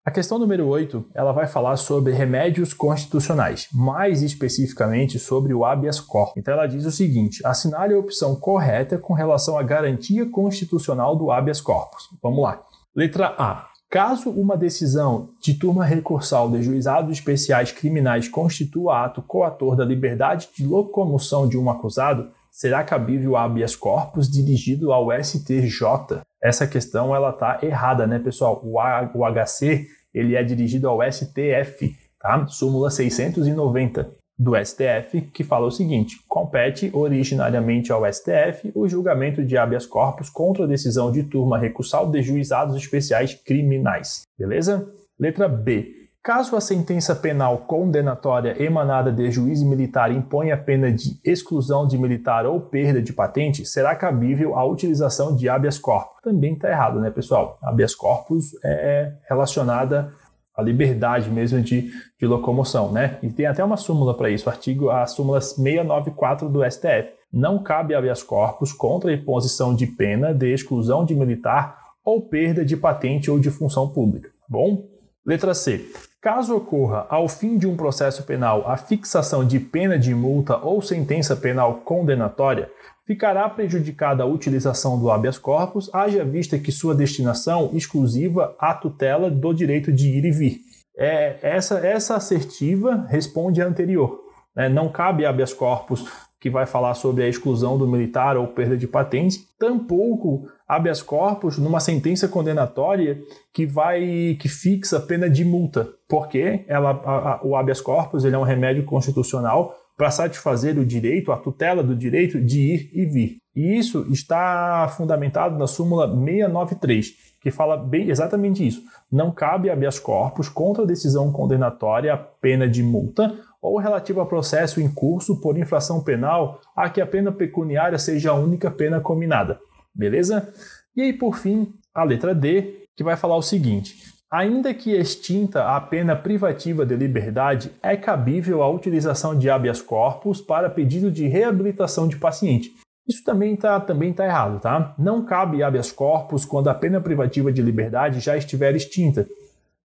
A 0.05 0.11
questão 0.11 0.37
número 0.37 0.67
8, 0.67 1.03
ela 1.15 1.31
vai 1.31 1.47
falar 1.47 1.77
sobre 1.77 2.13
remédios 2.13 2.75
constitucionais, 2.75 3.67
mais 3.73 4.21
especificamente 4.21 5.17
sobre 5.17 5.51
o 5.51 5.65
habeas 5.65 5.99
corpus. 5.99 6.37
Então 6.37 6.53
ela 6.53 6.67
diz 6.67 6.85
o 6.85 6.91
seguinte: 6.91 7.41
assinale 7.43 7.95
a 7.95 7.97
opção 7.97 8.35
correta 8.35 8.99
com 8.99 9.15
relação 9.15 9.57
à 9.57 9.63
garantia 9.63 10.29
constitucional 10.29 11.15
do 11.15 11.31
habeas 11.31 11.59
corpus. 11.59 12.03
Vamos 12.21 12.43
lá. 12.43 12.61
Letra 12.95 13.33
A. 13.35 13.67
Caso 13.89 14.29
uma 14.29 14.55
decisão 14.55 15.29
de 15.41 15.55
turma 15.55 15.83
recursal 15.83 16.51
de 16.51 16.61
juizados 16.61 17.11
especiais 17.11 17.71
criminais 17.71 18.27
constitua 18.27 19.05
ato 19.05 19.23
coator 19.23 19.75
da 19.75 19.85
liberdade 19.85 20.49
de 20.55 20.67
locomoção 20.67 21.49
de 21.49 21.57
um 21.57 21.67
acusado, 21.67 22.29
será 22.51 22.83
cabível 22.83 23.31
o 23.31 23.37
habeas 23.37 23.75
corpus 23.75 24.29
dirigido 24.29 24.93
ao 24.93 25.11
STJ. 25.11 26.21
Essa 26.45 26.67
questão 26.67 27.15
ela 27.15 27.33
tá 27.33 27.57
errada, 27.63 28.05
né, 28.05 28.19
pessoal? 28.19 28.61
O, 28.63 28.75
o 28.75 29.25
HC 29.25 29.87
ele 30.13 30.35
é 30.35 30.43
dirigido 30.43 30.87
ao 30.87 30.99
STF, 31.01 31.91
tá? 32.19 32.45
Súmula 32.45 32.91
690 32.91 34.11
do 34.37 34.51
STF, 34.55 35.21
que 35.33 35.43
fala 35.43 35.65
o 35.65 35.71
seguinte: 35.71 36.17
compete 36.27 36.91
originariamente 36.93 37.91
ao 37.91 38.05
STF 38.05 38.71
o 38.75 38.87
julgamento 38.87 39.43
de 39.43 39.57
habeas 39.57 39.87
corpus 39.87 40.29
contra 40.29 40.65
a 40.65 40.67
decisão 40.67 41.11
de 41.11 41.23
turma 41.23 41.57
recursal 41.57 42.11
de 42.11 42.21
juizados 42.21 42.75
especiais 42.75 43.33
criminais. 43.33 44.21
Beleza? 44.37 44.87
Letra 45.19 45.49
B. 45.49 46.04
Caso 46.25 46.55
a 46.55 46.59
sentença 46.59 47.15
penal 47.15 47.55
condenatória 47.67 48.59
emanada 48.59 49.11
de 49.11 49.29
juiz 49.29 49.61
militar 49.61 50.11
imponha 50.11 50.57
pena 50.57 50.91
de 50.91 51.19
exclusão 51.23 51.87
de 51.87 51.99
militar 51.99 52.47
ou 52.47 52.59
perda 52.59 52.99
de 52.99 53.13
patente, 53.13 53.63
será 53.63 53.95
cabível 53.95 54.55
a 54.57 54.65
utilização 54.65 55.35
de 55.35 55.47
habeas 55.47 55.77
corpus. 55.77 56.19
Também 56.23 56.53
está 56.55 56.67
errado, 56.67 56.99
né, 56.99 57.11
pessoal? 57.11 57.59
Habeas 57.61 57.93
corpus 57.93 58.55
é 58.63 59.13
relacionada 59.29 60.11
à 60.57 60.63
liberdade 60.63 61.29
mesmo 61.29 61.61
de, 61.61 61.91
de 62.19 62.25
locomoção, 62.25 62.91
né? 62.91 63.19
E 63.21 63.29
tem 63.29 63.45
até 63.45 63.63
uma 63.63 63.77
súmula 63.77 64.17
para 64.17 64.31
isso, 64.31 64.49
artigo 64.49 64.89
a 64.89 65.05
súmula 65.05 65.39
694 65.39 66.49
do 66.49 66.65
STF. 66.65 67.07
Não 67.31 67.61
cabe 67.61 67.93
habeas 67.93 68.23
corpus 68.23 68.73
contra 68.73 69.11
a 69.11 69.13
imposição 69.13 69.75
de 69.75 69.85
pena 69.85 70.33
de 70.33 70.51
exclusão 70.51 71.05
de 71.05 71.13
militar 71.13 71.77
ou 72.03 72.27
perda 72.27 72.65
de 72.65 72.75
patente 72.75 73.29
ou 73.29 73.37
de 73.37 73.51
função 73.51 73.87
pública. 73.89 74.29
Tá 74.29 74.47
bom? 74.49 74.87
Letra 75.23 75.55
C. 75.55 75.85
Caso 76.25 76.55
ocorra, 76.55 77.05
ao 77.07 77.29
fim 77.29 77.55
de 77.55 77.67
um 77.67 77.77
processo 77.77 78.23
penal, 78.23 78.67
a 78.67 78.75
fixação 78.77 79.45
de 79.45 79.59
pena 79.59 79.95
de 79.95 80.11
multa 80.15 80.57
ou 80.57 80.81
sentença 80.81 81.35
penal 81.35 81.81
condenatória, 81.85 82.67
ficará 83.05 83.47
prejudicada 83.47 84.23
a 84.23 84.25
utilização 84.25 84.99
do 84.99 85.11
habeas 85.11 85.37
corpus, 85.37 85.87
haja 85.93 86.25
vista 86.25 86.57
que 86.57 86.71
sua 86.71 86.95
destinação 86.95 87.69
exclusiva 87.73 88.55
à 88.57 88.73
tutela 88.73 89.29
do 89.29 89.53
direito 89.53 89.93
de 89.93 90.09
ir 90.09 90.25
e 90.25 90.31
vir. 90.31 90.57
É, 90.97 91.37
essa, 91.43 91.77
essa 91.85 92.15
assertiva 92.15 93.05
responde 93.07 93.61
à 93.61 93.67
anterior. 93.67 94.19
Né? 94.55 94.67
Não 94.67 94.89
cabe 94.89 95.27
habeas 95.27 95.53
corpus 95.53 96.07
que 96.39 96.49
vai 96.49 96.65
falar 96.65 96.95
sobre 96.95 97.23
a 97.23 97.29
exclusão 97.29 97.77
do 97.77 97.87
militar 97.87 98.35
ou 98.35 98.47
perda 98.47 98.75
de 98.75 98.87
patente, 98.87 99.41
tampouco 99.59 100.47
habeas 100.67 101.01
corpus 101.01 101.57
numa 101.57 101.79
sentença 101.79 102.27
condenatória 102.27 103.19
que 103.53 103.65
vai 103.65 104.35
que 104.39 104.49
fixa 104.49 104.99
pena 104.99 105.29
de 105.29 105.45
multa, 105.45 105.89
porque 106.07 106.65
ela, 106.67 106.91
a, 106.91 107.33
a, 107.33 107.41
o 107.43 107.55
habeas 107.55 107.81
corpus 107.81 108.25
ele 108.25 108.35
é 108.35 108.39
um 108.39 108.43
remédio 108.43 108.83
constitucional 108.83 109.75
para 109.97 110.11
satisfazer 110.11 110.77
o 110.77 110.85
direito, 110.85 111.31
a 111.31 111.37
tutela 111.37 111.81
do 111.81 111.95
direito 111.95 112.41
de 112.41 112.59
ir 112.59 112.89
e 112.93 113.05
vir. 113.05 113.37
E 113.55 113.77
isso 113.77 114.05
está 114.11 114.87
fundamentado 114.89 115.57
na 115.57 115.67
súmula 115.67 116.05
693, 116.07 117.13
que 117.39 117.49
fala 117.49 117.77
bem 117.77 118.09
exatamente 118.09 118.67
isso. 118.67 118.81
Não 119.09 119.31
cabe 119.31 119.69
habeas 119.69 119.97
corpus 119.97 120.49
contra 120.49 120.83
a 120.83 120.87
decisão 120.87 121.31
condenatória 121.31 122.17
pena 122.17 122.67
de 122.67 122.83
multa 122.83 123.33
ou 123.61 123.79
relativo 123.79 124.19
a 124.19 124.25
processo 124.25 124.81
em 124.81 124.93
curso 124.93 125.39
por 125.39 125.57
infração 125.57 126.03
penal 126.03 126.59
a 126.75 126.89
que 126.89 126.99
a 126.99 127.07
pena 127.07 127.31
pecuniária 127.31 127.97
seja 127.97 128.31
a 128.31 128.35
única 128.35 128.69
pena 128.69 128.99
combinada. 128.99 129.59
Beleza? 129.95 130.51
E 130.95 131.01
aí, 131.01 131.13
por 131.13 131.37
fim, 131.37 131.73
a 131.93 132.03
letra 132.03 132.35
D, 132.35 132.85
que 132.95 133.03
vai 133.03 133.15
falar 133.15 133.37
o 133.37 133.41
seguinte: 133.41 133.95
ainda 134.29 134.73
que 134.73 134.91
extinta 134.91 135.75
a 135.75 135.79
pena 135.79 136.15
privativa 136.15 136.85
de 136.85 136.95
liberdade, 136.95 137.71
é 137.81 137.95
cabível 137.95 138.61
a 138.61 138.69
utilização 138.69 139.37
de 139.37 139.49
habeas 139.49 139.81
corpus 139.81 140.41
para 140.41 140.69
pedido 140.69 141.09
de 141.09 141.27
reabilitação 141.27 142.07
de 142.07 142.17
paciente. 142.17 142.71
Isso 143.07 143.23
também 143.23 143.53
está 143.53 143.79
também 143.79 144.11
tá 144.11 144.25
errado, 144.25 144.59
tá? 144.59 144.95
Não 144.97 145.23
cabe 145.23 145.61
habeas 145.61 145.91
corpus 145.91 146.43
quando 146.43 146.69
a 146.69 146.73
pena 146.73 146.99
privativa 146.99 147.51
de 147.51 147.61
liberdade 147.61 148.19
já 148.19 148.35
estiver 148.35 148.75
extinta. 148.75 149.27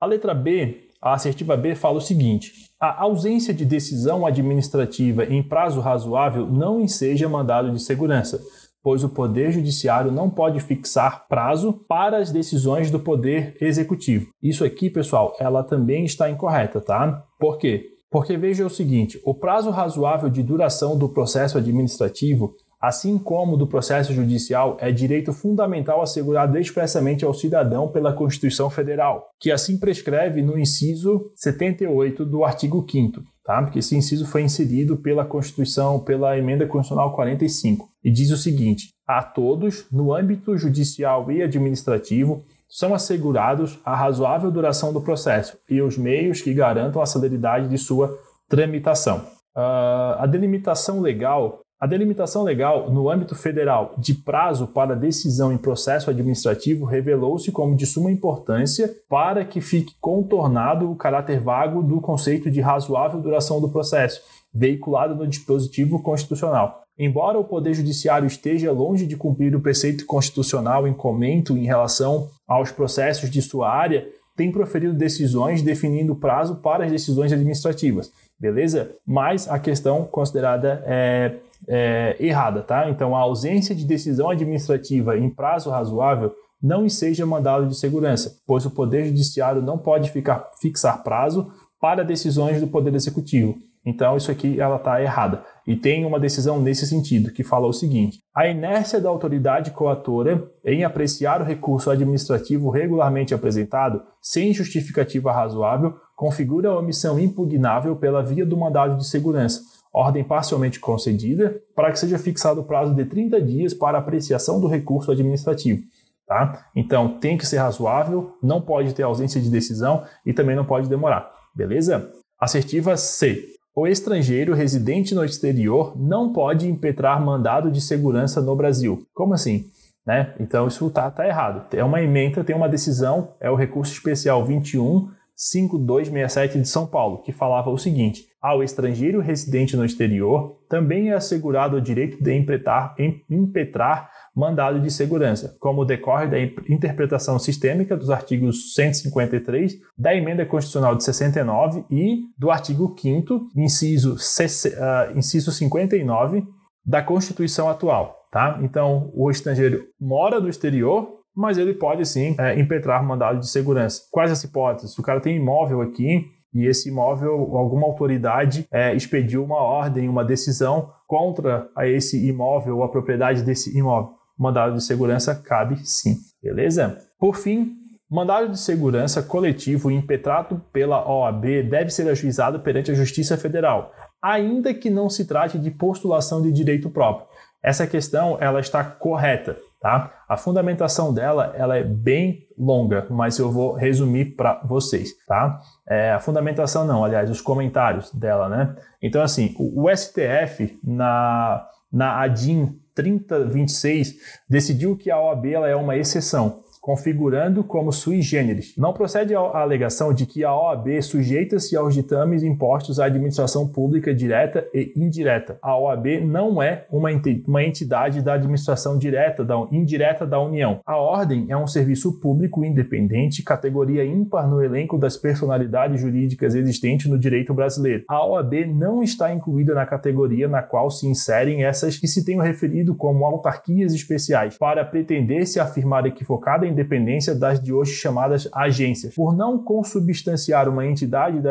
A 0.01 0.07
letra 0.07 0.33
B, 0.33 0.89
a 1.03 1.13
assertiva 1.13 1.55
B, 1.55 1.75
fala 1.75 1.99
o 1.99 2.01
seguinte: 2.01 2.71
a 2.81 3.03
ausência 3.03 3.53
de 3.53 3.67
decisão 3.67 4.25
administrativa 4.25 5.27
em 5.27 5.43
prazo 5.43 5.81
razoável 5.81 6.47
não 6.47 6.81
enseja 6.81 7.29
mandado 7.29 7.71
de 7.71 7.83
segurança 7.83 8.41
pois 8.89 9.05
o 9.05 9.09
Poder 9.11 9.53
Judiciário 9.53 10.11
não 10.11 10.31
pode 10.31 10.61
fixar 10.61 11.29
prazo 11.29 11.75
para 11.87 12.17
as 12.17 12.33
decisões 12.33 12.91
do 12.91 12.99
Poder 12.99 13.55
Executivo. 13.61 14.31
Isso 14.43 14.65
aqui, 14.65 14.89
pessoal, 14.89 15.37
ela 15.39 15.63
também 15.63 16.07
está 16.07 16.31
incorreta, 16.31 16.81
tá? 16.81 17.23
Por 17.39 17.59
quê? 17.59 17.85
Porque 18.11 18.39
veja 18.39 18.65
o 18.65 18.71
seguinte: 18.71 19.21
o 19.27 19.35
prazo 19.35 19.69
razoável 19.69 20.31
de 20.31 20.43
duração 20.43 20.97
do 20.97 21.07
processo 21.07 21.59
administrativo, 21.59 22.55
assim 22.81 23.19
como 23.19 23.59
do 23.59 23.67
processo 23.67 24.15
judicial, 24.15 24.79
é 24.81 24.91
direito 24.91 25.35
fundamental 25.35 26.01
assegurado 26.01 26.57
expressamente 26.57 27.27
ao 27.27 27.35
cidadão 27.35 27.89
pela 27.89 28.15
Constituição 28.15 28.71
Federal, 28.71 29.29
que 29.39 29.51
assim 29.51 29.77
prescreve 29.77 30.41
no 30.41 30.59
inciso 30.59 31.31
78 31.35 32.25
do 32.25 32.43
artigo 32.43 32.87
5 32.91 33.21
tá? 33.49 33.63
Porque 33.63 33.79
esse 33.79 33.97
inciso 33.97 34.27
foi 34.27 34.43
inserido 34.43 34.99
pela 34.99 35.25
Constituição, 35.25 35.99
pela 35.99 36.37
emenda 36.37 36.67
constitucional 36.67 37.15
45, 37.15 37.89
e 38.05 38.11
diz 38.11 38.31
o 38.31 38.37
seguinte: 38.37 38.91
a 39.07 39.23
todos, 39.23 39.87
no 39.91 40.15
âmbito 40.15 40.59
judicial 40.59 41.33
e 41.33 41.43
administrativo, 41.43 42.45
são 42.69 42.95
assegurados 42.95 43.79
a 43.83 43.97
razoável 43.97 44.51
duração 44.51 44.93
do 44.93 45.01
processo 45.01 45.57
e 45.67 45.81
os 45.81 45.97
meios 45.97 46.43
que 46.43 46.53
garantam 46.53 47.01
a 47.01 47.07
celeridade 47.07 47.69
de 47.69 47.79
sua 47.79 48.15
tramitação. 48.47 49.21
Uh, 49.57 50.19
a 50.19 50.27
delimitação 50.27 51.01
legal 51.01 51.63
a 51.81 51.87
delimitação 51.87 52.43
legal 52.43 52.91
no 52.91 53.09
âmbito 53.09 53.37
federal 53.37 53.95
de 53.97 54.13
prazo 54.13 54.67
para 54.67 54.97
decisão 54.97 55.53
em 55.53 55.57
processo 55.57 56.11
administrativo 56.11 56.85
revelou-se 56.85 57.53
como 57.53 57.77
de 57.77 57.87
suma 57.87 58.11
importância 58.11 58.93
para 59.09 59.45
que 59.45 59.61
fique 59.61 59.95
contornado 60.01 60.91
o 60.91 60.97
caráter 60.97 61.39
vago 61.39 61.81
do 61.81 62.01
conceito 62.01 62.51
de 62.51 62.61
razoável 62.61 63.21
duração 63.21 63.61
do 63.61 63.69
processo, 63.69 64.21
veiculado 64.53 65.15
no 65.15 65.27
dispositivo 65.27 66.03
constitucional. 66.03 66.83
Embora 66.99 67.39
o 67.39 67.45
Poder 67.45 67.75
Judiciário 67.75 68.27
esteja 68.27 68.73
longe 68.73 69.07
de 69.07 69.17
cumprir 69.17 69.55
o 69.55 69.61
preceito 69.61 70.05
constitucional 70.05 70.89
em 70.89 70.93
comento 70.93 71.57
em 71.57 71.65
relação 71.65 72.29
aos 72.45 72.73
processos 72.73 73.31
de 73.31 73.41
sua 73.41 73.71
área, 73.71 74.05
tem 74.37 74.51
proferido 74.51 74.95
decisões 74.95 75.63
definindo 75.63 76.17
prazo 76.17 76.57
para 76.57 76.85
as 76.85 76.91
decisões 76.91 77.33
administrativas, 77.33 78.13
beleza? 78.39 78.91
Mas 79.07 79.49
a 79.49 79.61
questão 79.61 80.05
considerada 80.05 80.83
é 80.87 81.37
é, 81.67 82.17
errada, 82.21 82.63
tá? 82.63 82.89
Então, 82.89 83.17
a 83.17 83.21
ausência 83.21 83.75
de 83.75 83.85
decisão 83.85 84.31
administrativa 84.31 85.17
em 85.17 85.31
prazo 85.31 85.71
razoável 85.71 86.33
não 86.63 86.85
enseja 86.85 87.25
mandado 87.25 87.67
de 87.67 87.77
segurança, 87.77 88.37
pois 88.47 88.67
o 88.67 88.71
Poder 88.71 89.07
Judiciário 89.07 89.63
não 89.63 89.79
pode 89.79 90.11
ficar, 90.11 90.51
fixar 90.61 91.03
prazo 91.03 91.51
para 91.81 92.05
decisões 92.05 92.61
do 92.61 92.67
Poder 92.67 92.95
Executivo. 92.95 93.57
Então, 93.87 94.17
isso 94.17 94.31
aqui 94.31 94.61
ela 94.61 94.77
está 94.77 95.01
errada. 95.01 95.43
E 95.67 95.75
tem 95.77 96.05
uma 96.05 96.21
decisão 96.21 96.61
nesse 96.61 96.87
sentido, 96.87 97.33
que 97.33 97.45
fala 97.45 97.67
o 97.67 97.73
seguinte: 97.73 98.19
a 98.35 98.47
inércia 98.47 99.01
da 99.01 99.09
autoridade 99.09 99.71
coatora 99.71 100.51
em 100.65 100.85
apreciar 100.85 101.41
o 101.41 101.45
recurso 101.45 101.91
administrativo 101.91 102.71
regularmente 102.71 103.33
apresentado, 103.33 104.03
sem 104.21 104.53
justificativa 104.53 105.33
razoável, 105.33 105.95
configura 106.17 106.71
a 106.71 106.79
omissão 106.79 107.19
impugnável 107.19 107.97
pela 107.97 108.23
via 108.23 108.45
do 108.45 108.57
mandado 108.57 108.97
de 108.97 109.07
segurança, 109.07 109.61
ordem 109.93 110.25
parcialmente 110.25 110.79
concedida, 110.81 111.61
para 111.75 111.91
que 111.91 111.99
seja 111.99 112.19
fixado 112.19 112.61
o 112.61 112.65
prazo 112.65 112.95
de 112.95 113.05
30 113.05 113.41
dias 113.41 113.75
para 113.75 113.99
apreciação 113.99 114.61
do 114.61 114.67
recurso 114.67 115.11
administrativo. 115.11 115.83
Tá? 116.27 116.67
Então, 116.77 117.19
tem 117.19 117.39
que 117.39 117.47
ser 117.47 117.57
razoável, 117.57 118.37
não 118.43 118.61
pode 118.61 118.95
ter 118.95 119.03
ausência 119.03 119.41
de 119.41 119.51
decisão 119.51 120.05
e 120.27 120.33
também 120.33 120.55
não 120.55 120.65
pode 120.65 120.89
demorar. 120.89 121.33
Beleza? 121.55 122.11
Assertiva 122.39 122.97
C. 122.97 123.47
O 123.75 123.87
estrangeiro 123.87 124.55
residente 124.55 125.15
no 125.15 125.25
exterior 125.25 125.97
não 125.97 126.33
pode 126.33 126.69
impetrar 126.69 127.25
mandado 127.25 127.71
de 127.71 127.81
segurança 127.81 128.43
no 128.43 128.55
Brasil. 128.55 129.07
Como 129.15 129.33
assim? 129.33 129.67
Né? 130.07 130.35
Então, 130.39 130.67
isso 130.69 130.87
está 130.87 131.11
tá 131.11 131.27
errado. 131.27 131.67
É 131.75 131.83
uma 131.83 132.03
emenda, 132.03 132.45
tem 132.45 132.57
uma 132.57 132.69
decisão, 132.69 133.35
é 133.41 133.51
o 133.51 133.55
recurso 133.55 133.93
especial 133.93 134.45
21 134.45 135.09
5267 135.41 136.59
de 136.59 136.69
São 136.69 136.85
Paulo, 136.85 137.23
que 137.23 137.31
falava 137.31 137.71
o 137.71 137.79
seguinte: 137.79 138.27
ao 138.43 138.61
estrangeiro 138.61 139.21
residente 139.21 139.77
no 139.77 139.85
exterior 139.85 140.59
também 140.69 141.11
é 141.11 141.15
assegurado 141.15 141.77
o 141.77 141.81
direito 141.81 142.21
de 142.21 142.35
impetrar, 142.35 142.97
impetrar 143.31 144.11
mandado 144.35 144.81
de 144.81 144.91
segurança, 144.91 145.57
como 145.61 145.85
decorre 145.85 146.27
da 146.27 146.41
interpretação 146.41 147.39
sistêmica 147.39 147.97
dos 147.97 148.11
artigos 148.11 148.75
153 148.75 149.77
da 149.97 150.15
Emenda 150.15 150.45
Constitucional 150.45 150.97
de 150.97 151.05
69 151.05 151.85
e 151.89 152.25
do 152.37 152.51
artigo 152.51 152.97
5 152.99 153.51
inciso, 153.57 154.15
uh, 154.15 155.17
inciso 155.19 155.53
59 155.53 156.45
da 156.85 157.01
Constituição 157.01 157.69
atual. 157.69 158.19
Tá? 158.31 158.59
Então, 158.63 159.11
o 159.15 159.31
estrangeiro 159.31 159.87
mora 159.99 160.39
no 160.39 160.49
exterior, 160.49 161.18
mas 161.39 161.57
ele 161.57 161.73
pode 161.73 162.05
sim 162.05 162.35
é, 162.37 162.59
impetrar 162.59 163.07
mandado 163.07 163.39
de 163.39 163.49
segurança. 163.49 164.03
Quais 164.11 164.33
as 164.33 164.43
hipóteses? 164.43 164.99
O 164.99 165.03
cara 165.03 165.21
tem 165.21 165.37
imóvel 165.37 165.81
aqui 165.81 166.27
e 166.53 166.67
esse 166.67 166.89
imóvel, 166.89 167.57
alguma 167.57 167.87
autoridade 167.87 168.67
é, 168.73 168.93
expediu 168.93 169.45
uma 169.45 169.63
ordem, 169.63 170.09
uma 170.09 170.25
decisão 170.25 170.91
contra 171.07 171.69
a 171.77 171.87
esse 171.87 172.27
imóvel 172.27 172.79
ou 172.79 172.83
a 172.83 172.89
propriedade 172.89 173.45
desse 173.45 173.79
imóvel. 173.79 174.15
Mandado 174.37 174.75
de 174.75 174.83
segurança 174.83 175.33
cabe 175.33 175.77
sim, 175.85 176.17
beleza? 176.43 176.99
Por 177.21 177.37
fim, 177.37 177.73
mandado 178.11 178.49
de 178.49 178.59
segurança 178.59 179.23
coletivo 179.23 179.93
impetrado 179.93 180.61
pela 180.73 181.09
OAB 181.09 181.63
deve 181.71 181.91
ser 181.91 182.09
ajuizado 182.09 182.59
perante 182.61 182.91
a 182.91 182.95
Justiça 182.95 183.37
Federal, 183.37 183.93
ainda 184.21 184.75
que 184.75 184.91
não 184.91 185.09
se 185.09 185.25
trate 185.25 185.57
de 185.57 185.71
postulação 185.71 186.43
de 186.43 186.51
direito 186.51 186.91
próprio. 186.91 187.29
Essa 187.63 187.87
questão 187.87 188.37
ela 188.41 188.59
está 188.59 188.83
correta. 188.83 189.57
Tá? 189.81 190.13
A 190.29 190.37
fundamentação 190.37 191.15
dela 191.15 191.53
ela 191.57 191.77
é 191.77 191.85
bem 191.85 192.49
longa, 192.59 193.07
mas 193.11 193.39
eu 193.39 193.51
vou 193.51 193.75
resumir 193.75 194.37
para 194.37 194.61
vocês. 194.65 195.11
Tá? 195.27 195.61
É, 195.89 196.13
a 196.13 196.19
fundamentação 196.19 196.85
não, 196.85 197.05
aliás, 197.05 197.31
os 197.31 197.41
comentários 197.41 198.13
dela. 198.13 198.49
Né? 198.49 198.75
Então, 199.01 199.23
assim, 199.23 199.55
o, 199.57 199.85
o 199.85 199.97
STF, 199.97 200.79
na, 200.83 201.65
na 201.93 202.21
ADIM 202.23 202.77
3026, 202.95 204.17
decidiu 204.49 204.97
que 204.97 205.11
a 205.11 205.21
OAB 205.21 205.47
ela 205.47 205.69
é 205.69 205.77
uma 205.77 205.97
exceção 205.97 206.61
configurando 206.89 207.63
como 207.63 207.93
sui 207.93 208.23
generis. 208.23 208.73
Não 208.75 208.95
procede 208.95 209.35
a 209.35 209.41
alegação 209.41 210.15
de 210.15 210.25
que 210.25 210.43
a 210.43 210.57
OAB 210.57 211.03
sujeita-se 211.03 211.77
aos 211.77 211.93
ditames 211.93 212.43
impostos 212.43 212.99
à 212.99 213.05
administração 213.05 213.69
pública 213.69 214.15
direta 214.15 214.67
e 214.73 214.95
indireta. 214.97 215.59
A 215.61 215.77
OAB 215.77 216.07
não 216.25 216.63
é 216.63 216.87
uma 216.91 217.63
entidade 217.63 218.23
da 218.23 218.33
administração 218.33 218.97
direta, 218.97 219.45
da, 219.45 219.55
indireta 219.71 220.27
da 220.27 220.41
União. 220.41 220.81
A 220.87 220.97
Ordem 220.97 221.45
é 221.51 221.57
um 221.59 221.67
serviço 221.67 222.19
público 222.21 222.65
independente, 222.65 223.43
categoria 223.43 224.03
ímpar 224.03 224.49
no 224.49 224.65
elenco 224.65 224.97
das 224.97 225.15
personalidades 225.15 226.01
jurídicas 226.01 226.55
existentes 226.55 227.05
no 227.05 227.19
direito 227.19 227.53
brasileiro. 227.53 228.05
A 228.09 228.25
OAB 228.25 228.65
não 228.65 229.03
está 229.03 229.31
incluída 229.31 229.75
na 229.75 229.85
categoria 229.85 230.49
na 230.49 230.63
qual 230.63 230.91
se 230.91 231.07
inserem 231.07 231.65
essas 231.65 231.99
que 231.99 232.09
se 232.09 232.25
tenham 232.25 232.43
referido 232.43 232.95
como 232.95 233.27
autarquias 233.27 233.93
especiais, 233.93 234.57
para 234.57 234.87
pretender 234.87 235.47
se 235.47 235.61
afirmar 235.61 236.07
equivocada 236.07 236.65
a 236.65 236.78
independência 236.79 237.35
das 237.35 237.61
de 237.61 237.73
hoje 237.73 237.93
chamadas 237.93 238.49
agências. 238.53 239.15
Por 239.15 239.37
não 239.37 239.59
consubstanciar 239.59 240.69
uma 240.69 240.87
entidade 240.87 241.41
da 241.41 241.51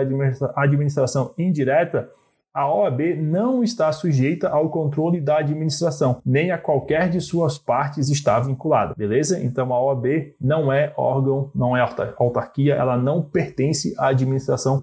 administração 0.55 1.33
indireta, 1.37 2.09
a 2.53 2.73
OAB 2.73 3.15
não 3.21 3.63
está 3.63 3.91
sujeita 3.91 4.49
ao 4.49 4.69
controle 4.69 5.21
da 5.21 5.37
administração, 5.37 6.19
nem 6.25 6.49
a 6.49 6.57
qualquer 6.57 7.07
de 7.07 7.21
suas 7.21 7.55
partes 7.55 8.09
está 8.09 8.39
vinculada, 8.39 8.95
beleza? 8.97 9.39
Então 9.39 9.71
a 9.71 9.79
OAB 9.79 10.33
não 10.41 10.73
é 10.73 10.91
órgão, 10.97 11.51
não 11.53 11.77
é 11.77 11.87
autarquia, 12.17 12.73
ela 12.73 12.97
não 12.97 13.21
pertence 13.21 13.93
à 13.99 14.07
administração 14.07 14.81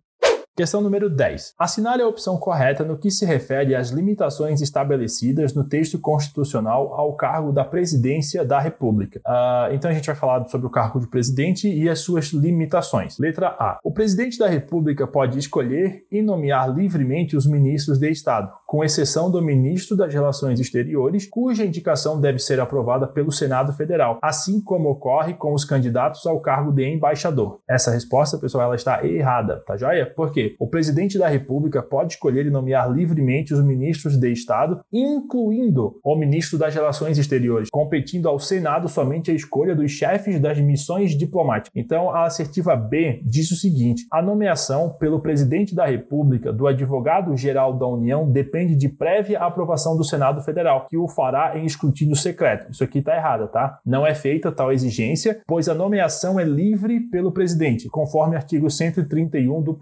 Questão 0.56 0.80
número 0.80 1.10
10. 1.10 1.54
Assinale 1.58 2.02
a 2.02 2.06
opção 2.06 2.36
correta 2.36 2.84
no 2.84 2.96
que 2.96 3.10
se 3.10 3.26
refere 3.26 3.74
às 3.74 3.90
limitações 3.90 4.60
estabelecidas 4.60 5.52
no 5.52 5.64
texto 5.64 5.98
constitucional 5.98 6.94
ao 6.94 7.16
cargo 7.16 7.50
da 7.50 7.64
presidência 7.64 8.44
da 8.44 8.60
República. 8.60 9.20
Uh, 9.26 9.74
então 9.74 9.90
a 9.90 9.94
gente 9.94 10.06
vai 10.06 10.14
falar 10.14 10.46
sobre 10.46 10.68
o 10.68 10.70
cargo 10.70 11.00
de 11.00 11.08
presidente 11.08 11.68
e 11.68 11.88
as 11.88 11.98
suas 11.98 12.26
limitações. 12.26 13.18
Letra 13.18 13.48
A. 13.58 13.80
O 13.82 13.92
presidente 13.92 14.38
da 14.38 14.46
República 14.46 15.08
pode 15.08 15.40
escolher 15.40 16.06
e 16.08 16.22
nomear 16.22 16.72
livremente 16.72 17.36
os 17.36 17.46
ministros 17.46 17.98
de 17.98 18.08
Estado, 18.08 18.52
com 18.74 18.82
exceção 18.82 19.30
do 19.30 19.40
ministro 19.40 19.96
das 19.96 20.12
Relações 20.12 20.58
Exteriores, 20.58 21.28
cuja 21.28 21.64
indicação 21.64 22.20
deve 22.20 22.40
ser 22.40 22.58
aprovada 22.58 23.06
pelo 23.06 23.30
Senado 23.30 23.72
Federal, 23.72 24.18
assim 24.20 24.60
como 24.60 24.88
ocorre 24.90 25.34
com 25.34 25.54
os 25.54 25.64
candidatos 25.64 26.26
ao 26.26 26.40
cargo 26.40 26.72
de 26.72 26.84
embaixador. 26.84 27.60
Essa 27.70 27.92
resposta, 27.92 28.36
pessoal, 28.36 28.64
ela 28.64 28.74
está 28.74 29.06
errada, 29.06 29.62
tá 29.64 29.76
joia? 29.76 30.04
Por 30.04 30.32
quê? 30.32 30.56
o 30.58 30.66
presidente 30.66 31.16
da 31.16 31.28
República 31.28 31.84
pode 31.84 32.14
escolher 32.14 32.46
e 32.46 32.50
nomear 32.50 32.90
livremente 32.90 33.54
os 33.54 33.64
ministros 33.64 34.16
de 34.16 34.32
Estado, 34.32 34.80
incluindo 34.92 36.00
o 36.02 36.16
ministro 36.16 36.58
das 36.58 36.74
Relações 36.74 37.16
Exteriores, 37.16 37.68
competindo 37.70 38.28
ao 38.28 38.40
Senado 38.40 38.88
somente 38.88 39.30
a 39.30 39.34
escolha 39.34 39.76
dos 39.76 39.92
chefes 39.92 40.40
das 40.40 40.58
missões 40.58 41.16
diplomáticas. 41.16 41.70
Então, 41.76 42.10
a 42.10 42.24
assertiva 42.24 42.74
B 42.74 43.22
diz 43.24 43.52
o 43.52 43.56
seguinte: 43.56 44.04
a 44.10 44.20
nomeação 44.20 44.96
pelo 44.98 45.20
presidente 45.20 45.76
da 45.76 45.86
República 45.86 46.52
do 46.52 46.66
advogado-geral 46.66 47.78
da 47.78 47.86
União 47.86 48.28
depende 48.28 48.63
de 48.76 48.88
prévia 48.88 49.40
aprovação 49.40 49.96
do 49.96 50.04
Senado 50.04 50.42
Federal, 50.42 50.86
que 50.88 50.96
o 50.96 51.08
fará 51.08 51.58
em 51.58 51.66
escrutínio 51.66 52.16
secreto. 52.16 52.70
Isso 52.70 52.84
aqui 52.84 52.98
está 52.98 53.16
errado, 53.16 53.48
tá? 53.48 53.78
Não 53.84 54.06
é 54.06 54.14
feita 54.14 54.52
tal 54.52 54.72
exigência, 54.72 55.40
pois 55.46 55.68
a 55.68 55.74
nomeação 55.74 56.38
é 56.38 56.44
livre 56.44 57.00
pelo 57.00 57.32
presidente, 57.32 57.88
conforme 57.88 58.36
artigo 58.36 58.70
131 58.70 59.62
do 59.62 59.72
uh, 59.72 59.76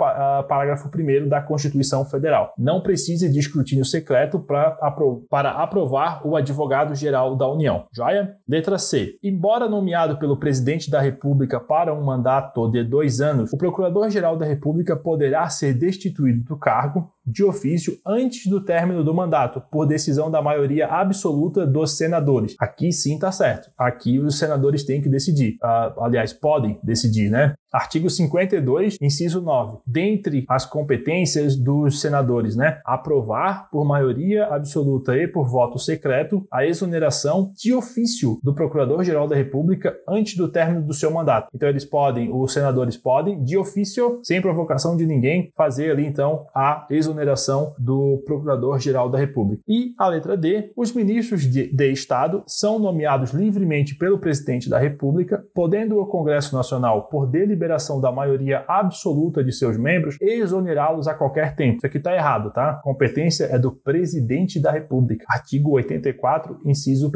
parágrafo 0.48 0.88
1 0.88 1.28
da 1.28 1.40
Constituição 1.40 2.04
Federal. 2.04 2.54
Não 2.56 2.80
precisa 2.80 3.28
de 3.28 3.38
escrutínio 3.38 3.84
secreto 3.84 4.44
apro 4.80 5.26
para 5.28 5.50
aprovar 5.50 6.26
o 6.26 6.36
advogado-geral 6.36 7.36
da 7.36 7.48
União. 7.48 7.86
Joia? 7.92 8.36
Letra 8.48 8.78
C. 8.78 9.18
Embora 9.22 9.68
nomeado 9.68 10.18
pelo 10.18 10.38
presidente 10.38 10.90
da 10.90 11.00
República 11.00 11.60
para 11.60 11.94
um 11.94 12.04
mandato 12.04 12.70
de 12.70 12.84
dois 12.84 13.20
anos, 13.20 13.52
o 13.52 13.58
Procurador-Geral 13.58 14.36
da 14.36 14.46
República 14.46 14.96
poderá 14.96 15.48
ser 15.48 15.74
destituído 15.74 16.44
do 16.44 16.56
cargo 16.56 17.12
de 17.24 17.44
ofício 17.44 17.96
antes 18.06 18.50
do 18.50 18.60
término 18.64 19.04
do 19.04 19.14
mandato, 19.14 19.62
por 19.70 19.86
decisão 19.86 20.30
da 20.30 20.42
maioria 20.42 20.86
absoluta 20.88 21.66
dos 21.66 21.96
senadores. 21.96 22.56
Aqui 22.58 22.92
sim 22.92 23.14
está 23.14 23.30
certo. 23.30 23.70
Aqui 23.78 24.18
os 24.18 24.38
senadores 24.38 24.84
têm 24.84 25.00
que 25.00 25.08
decidir. 25.08 25.56
Uh, 25.62 26.02
aliás, 26.02 26.32
podem 26.32 26.78
decidir, 26.82 27.30
né? 27.30 27.54
Artigo 27.72 28.10
52, 28.10 28.98
inciso 29.00 29.40
9. 29.40 29.78
Dentre 29.86 30.44
as 30.46 30.66
competências 30.66 31.56
dos 31.56 32.02
senadores, 32.02 32.54
né? 32.54 32.82
Aprovar 32.84 33.70
por 33.70 33.82
maioria 33.82 34.44
absoluta 34.44 35.16
e 35.16 35.26
por 35.26 35.48
voto 35.48 35.78
secreto 35.78 36.46
a 36.52 36.66
exoneração 36.66 37.50
de 37.56 37.72
ofício 37.72 38.38
do 38.42 38.54
Procurador-Geral 38.54 39.26
da 39.26 39.34
República 39.34 39.96
antes 40.06 40.36
do 40.36 40.48
término 40.48 40.84
do 40.84 40.92
seu 40.92 41.10
mandato. 41.10 41.48
Então 41.54 41.66
eles 41.66 41.86
podem, 41.86 42.30
os 42.30 42.52
senadores 42.52 42.98
podem, 42.98 43.42
de 43.42 43.56
ofício, 43.56 44.20
sem 44.22 44.42
provocação 44.42 44.94
de 44.94 45.06
ninguém, 45.06 45.50
fazer 45.56 45.92
ali 45.92 46.04
então 46.04 46.46
a 46.54 46.86
exoneração 46.90 47.74
do 47.78 48.22
Procurador-Geral 48.26 49.08
da 49.08 49.16
República. 49.16 49.62
E 49.66 49.94
a 49.96 50.08
letra 50.08 50.36
D, 50.36 50.70
os 50.76 50.92
ministros 50.92 51.50
de, 51.50 51.74
de 51.74 51.90
Estado 51.90 52.42
são 52.46 52.78
nomeados 52.78 53.30
livremente 53.30 53.94
pelo 53.94 54.18
presidente 54.18 54.68
da 54.68 54.78
República, 54.78 55.42
podendo 55.54 55.98
o 55.98 56.06
Congresso 56.06 56.54
Nacional, 56.54 57.08
por 57.08 57.26
deliberação 57.26 57.61
deliberação 57.62 58.00
da 58.00 58.10
maioria 58.10 58.64
absoluta 58.66 59.42
de 59.44 59.52
seus 59.52 59.76
membros, 59.76 60.16
exonerá-los 60.20 61.06
a 61.06 61.14
qualquer 61.14 61.54
tempo. 61.54 61.78
Isso 61.78 61.86
aqui 61.86 61.98
está 61.98 62.14
errado, 62.14 62.52
tá? 62.52 62.80
Competência 62.82 63.44
é 63.44 63.58
do 63.58 63.70
presidente 63.70 64.60
da 64.60 64.72
República. 64.72 65.24
Artigo 65.28 65.70
84, 65.72 66.58
inciso 66.64 67.08
1. 67.08 67.12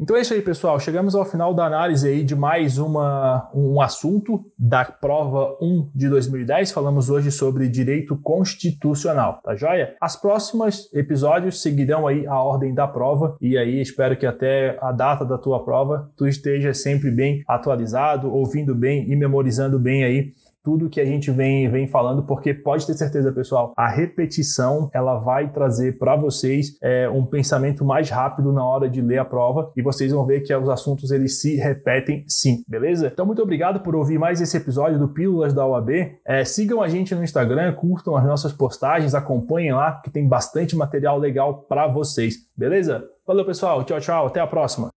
Então 0.00 0.16
é 0.16 0.20
isso 0.20 0.34
aí, 0.34 0.42
pessoal. 0.42 0.78
Chegamos 0.80 1.14
ao 1.14 1.24
final 1.24 1.54
da 1.54 1.64
análise 1.64 2.08
aí 2.08 2.24
de 2.24 2.34
mais 2.34 2.78
uma, 2.78 3.48
um 3.54 3.80
assunto 3.80 4.44
da 4.58 4.84
prova 4.84 5.56
1 5.60 5.90
de 5.94 6.08
2010. 6.08 6.72
Falamos 6.72 7.08
hoje 7.08 7.30
sobre 7.30 7.68
direito 7.68 8.16
constitucional, 8.16 9.40
tá 9.42 9.54
joia? 9.54 9.94
As 10.00 10.16
próximas 10.16 10.92
episódios 10.92 11.62
seguirão 11.62 12.06
aí 12.06 12.26
a 12.26 12.38
ordem 12.38 12.74
da 12.74 12.88
prova 12.88 13.36
e 13.40 13.56
aí 13.56 13.80
espero 13.80 14.16
que 14.16 14.26
até 14.26 14.76
a 14.80 14.90
data 14.90 15.24
da 15.24 15.38
tua 15.38 15.64
prova 15.64 16.10
tu 16.16 16.26
esteja 16.26 16.74
sempre 16.74 17.10
bem 17.10 17.42
atualizado, 17.46 18.32
ouvindo 18.32 18.74
bem 18.74 19.10
e 19.10 19.16
memorizando 19.16 19.75
bem 19.78 20.04
aí 20.04 20.32
tudo 20.66 20.90
que 20.90 21.00
a 21.00 21.04
gente 21.04 21.30
vem, 21.30 21.70
vem 21.70 21.86
falando, 21.86 22.24
porque 22.24 22.52
pode 22.52 22.84
ter 22.84 22.94
certeza, 22.94 23.30
pessoal, 23.30 23.72
a 23.76 23.88
repetição 23.88 24.90
ela 24.92 25.16
vai 25.16 25.48
trazer 25.52 25.96
para 25.96 26.16
vocês 26.16 26.76
é, 26.82 27.08
um 27.08 27.24
pensamento 27.24 27.84
mais 27.84 28.10
rápido 28.10 28.52
na 28.52 28.64
hora 28.64 28.90
de 28.90 29.00
ler 29.00 29.18
a 29.18 29.24
prova 29.24 29.70
e 29.76 29.80
vocês 29.80 30.10
vão 30.10 30.26
ver 30.26 30.40
que 30.40 30.52
os 30.52 30.68
assuntos 30.68 31.12
eles 31.12 31.40
se 31.40 31.54
repetem 31.54 32.24
sim, 32.26 32.64
beleza? 32.66 33.10
Então, 33.12 33.24
muito 33.24 33.40
obrigado 33.40 33.78
por 33.78 33.94
ouvir 33.94 34.18
mais 34.18 34.40
esse 34.40 34.56
episódio 34.56 34.98
do 34.98 35.06
Pílulas 35.06 35.54
da 35.54 35.64
OAB. 35.64 35.90
É, 36.26 36.44
sigam 36.44 36.82
a 36.82 36.88
gente 36.88 37.14
no 37.14 37.22
Instagram, 37.22 37.72
curtam 37.74 38.16
as 38.16 38.24
nossas 38.24 38.52
postagens, 38.52 39.14
acompanhem 39.14 39.72
lá, 39.72 40.00
que 40.02 40.10
tem 40.10 40.26
bastante 40.26 40.74
material 40.74 41.16
legal 41.16 41.62
para 41.68 41.86
vocês, 41.86 42.38
beleza? 42.56 43.08
Valeu, 43.24 43.44
pessoal. 43.44 43.84
Tchau, 43.84 44.00
tchau. 44.00 44.26
Até 44.26 44.40
a 44.40 44.46
próxima. 44.48 44.95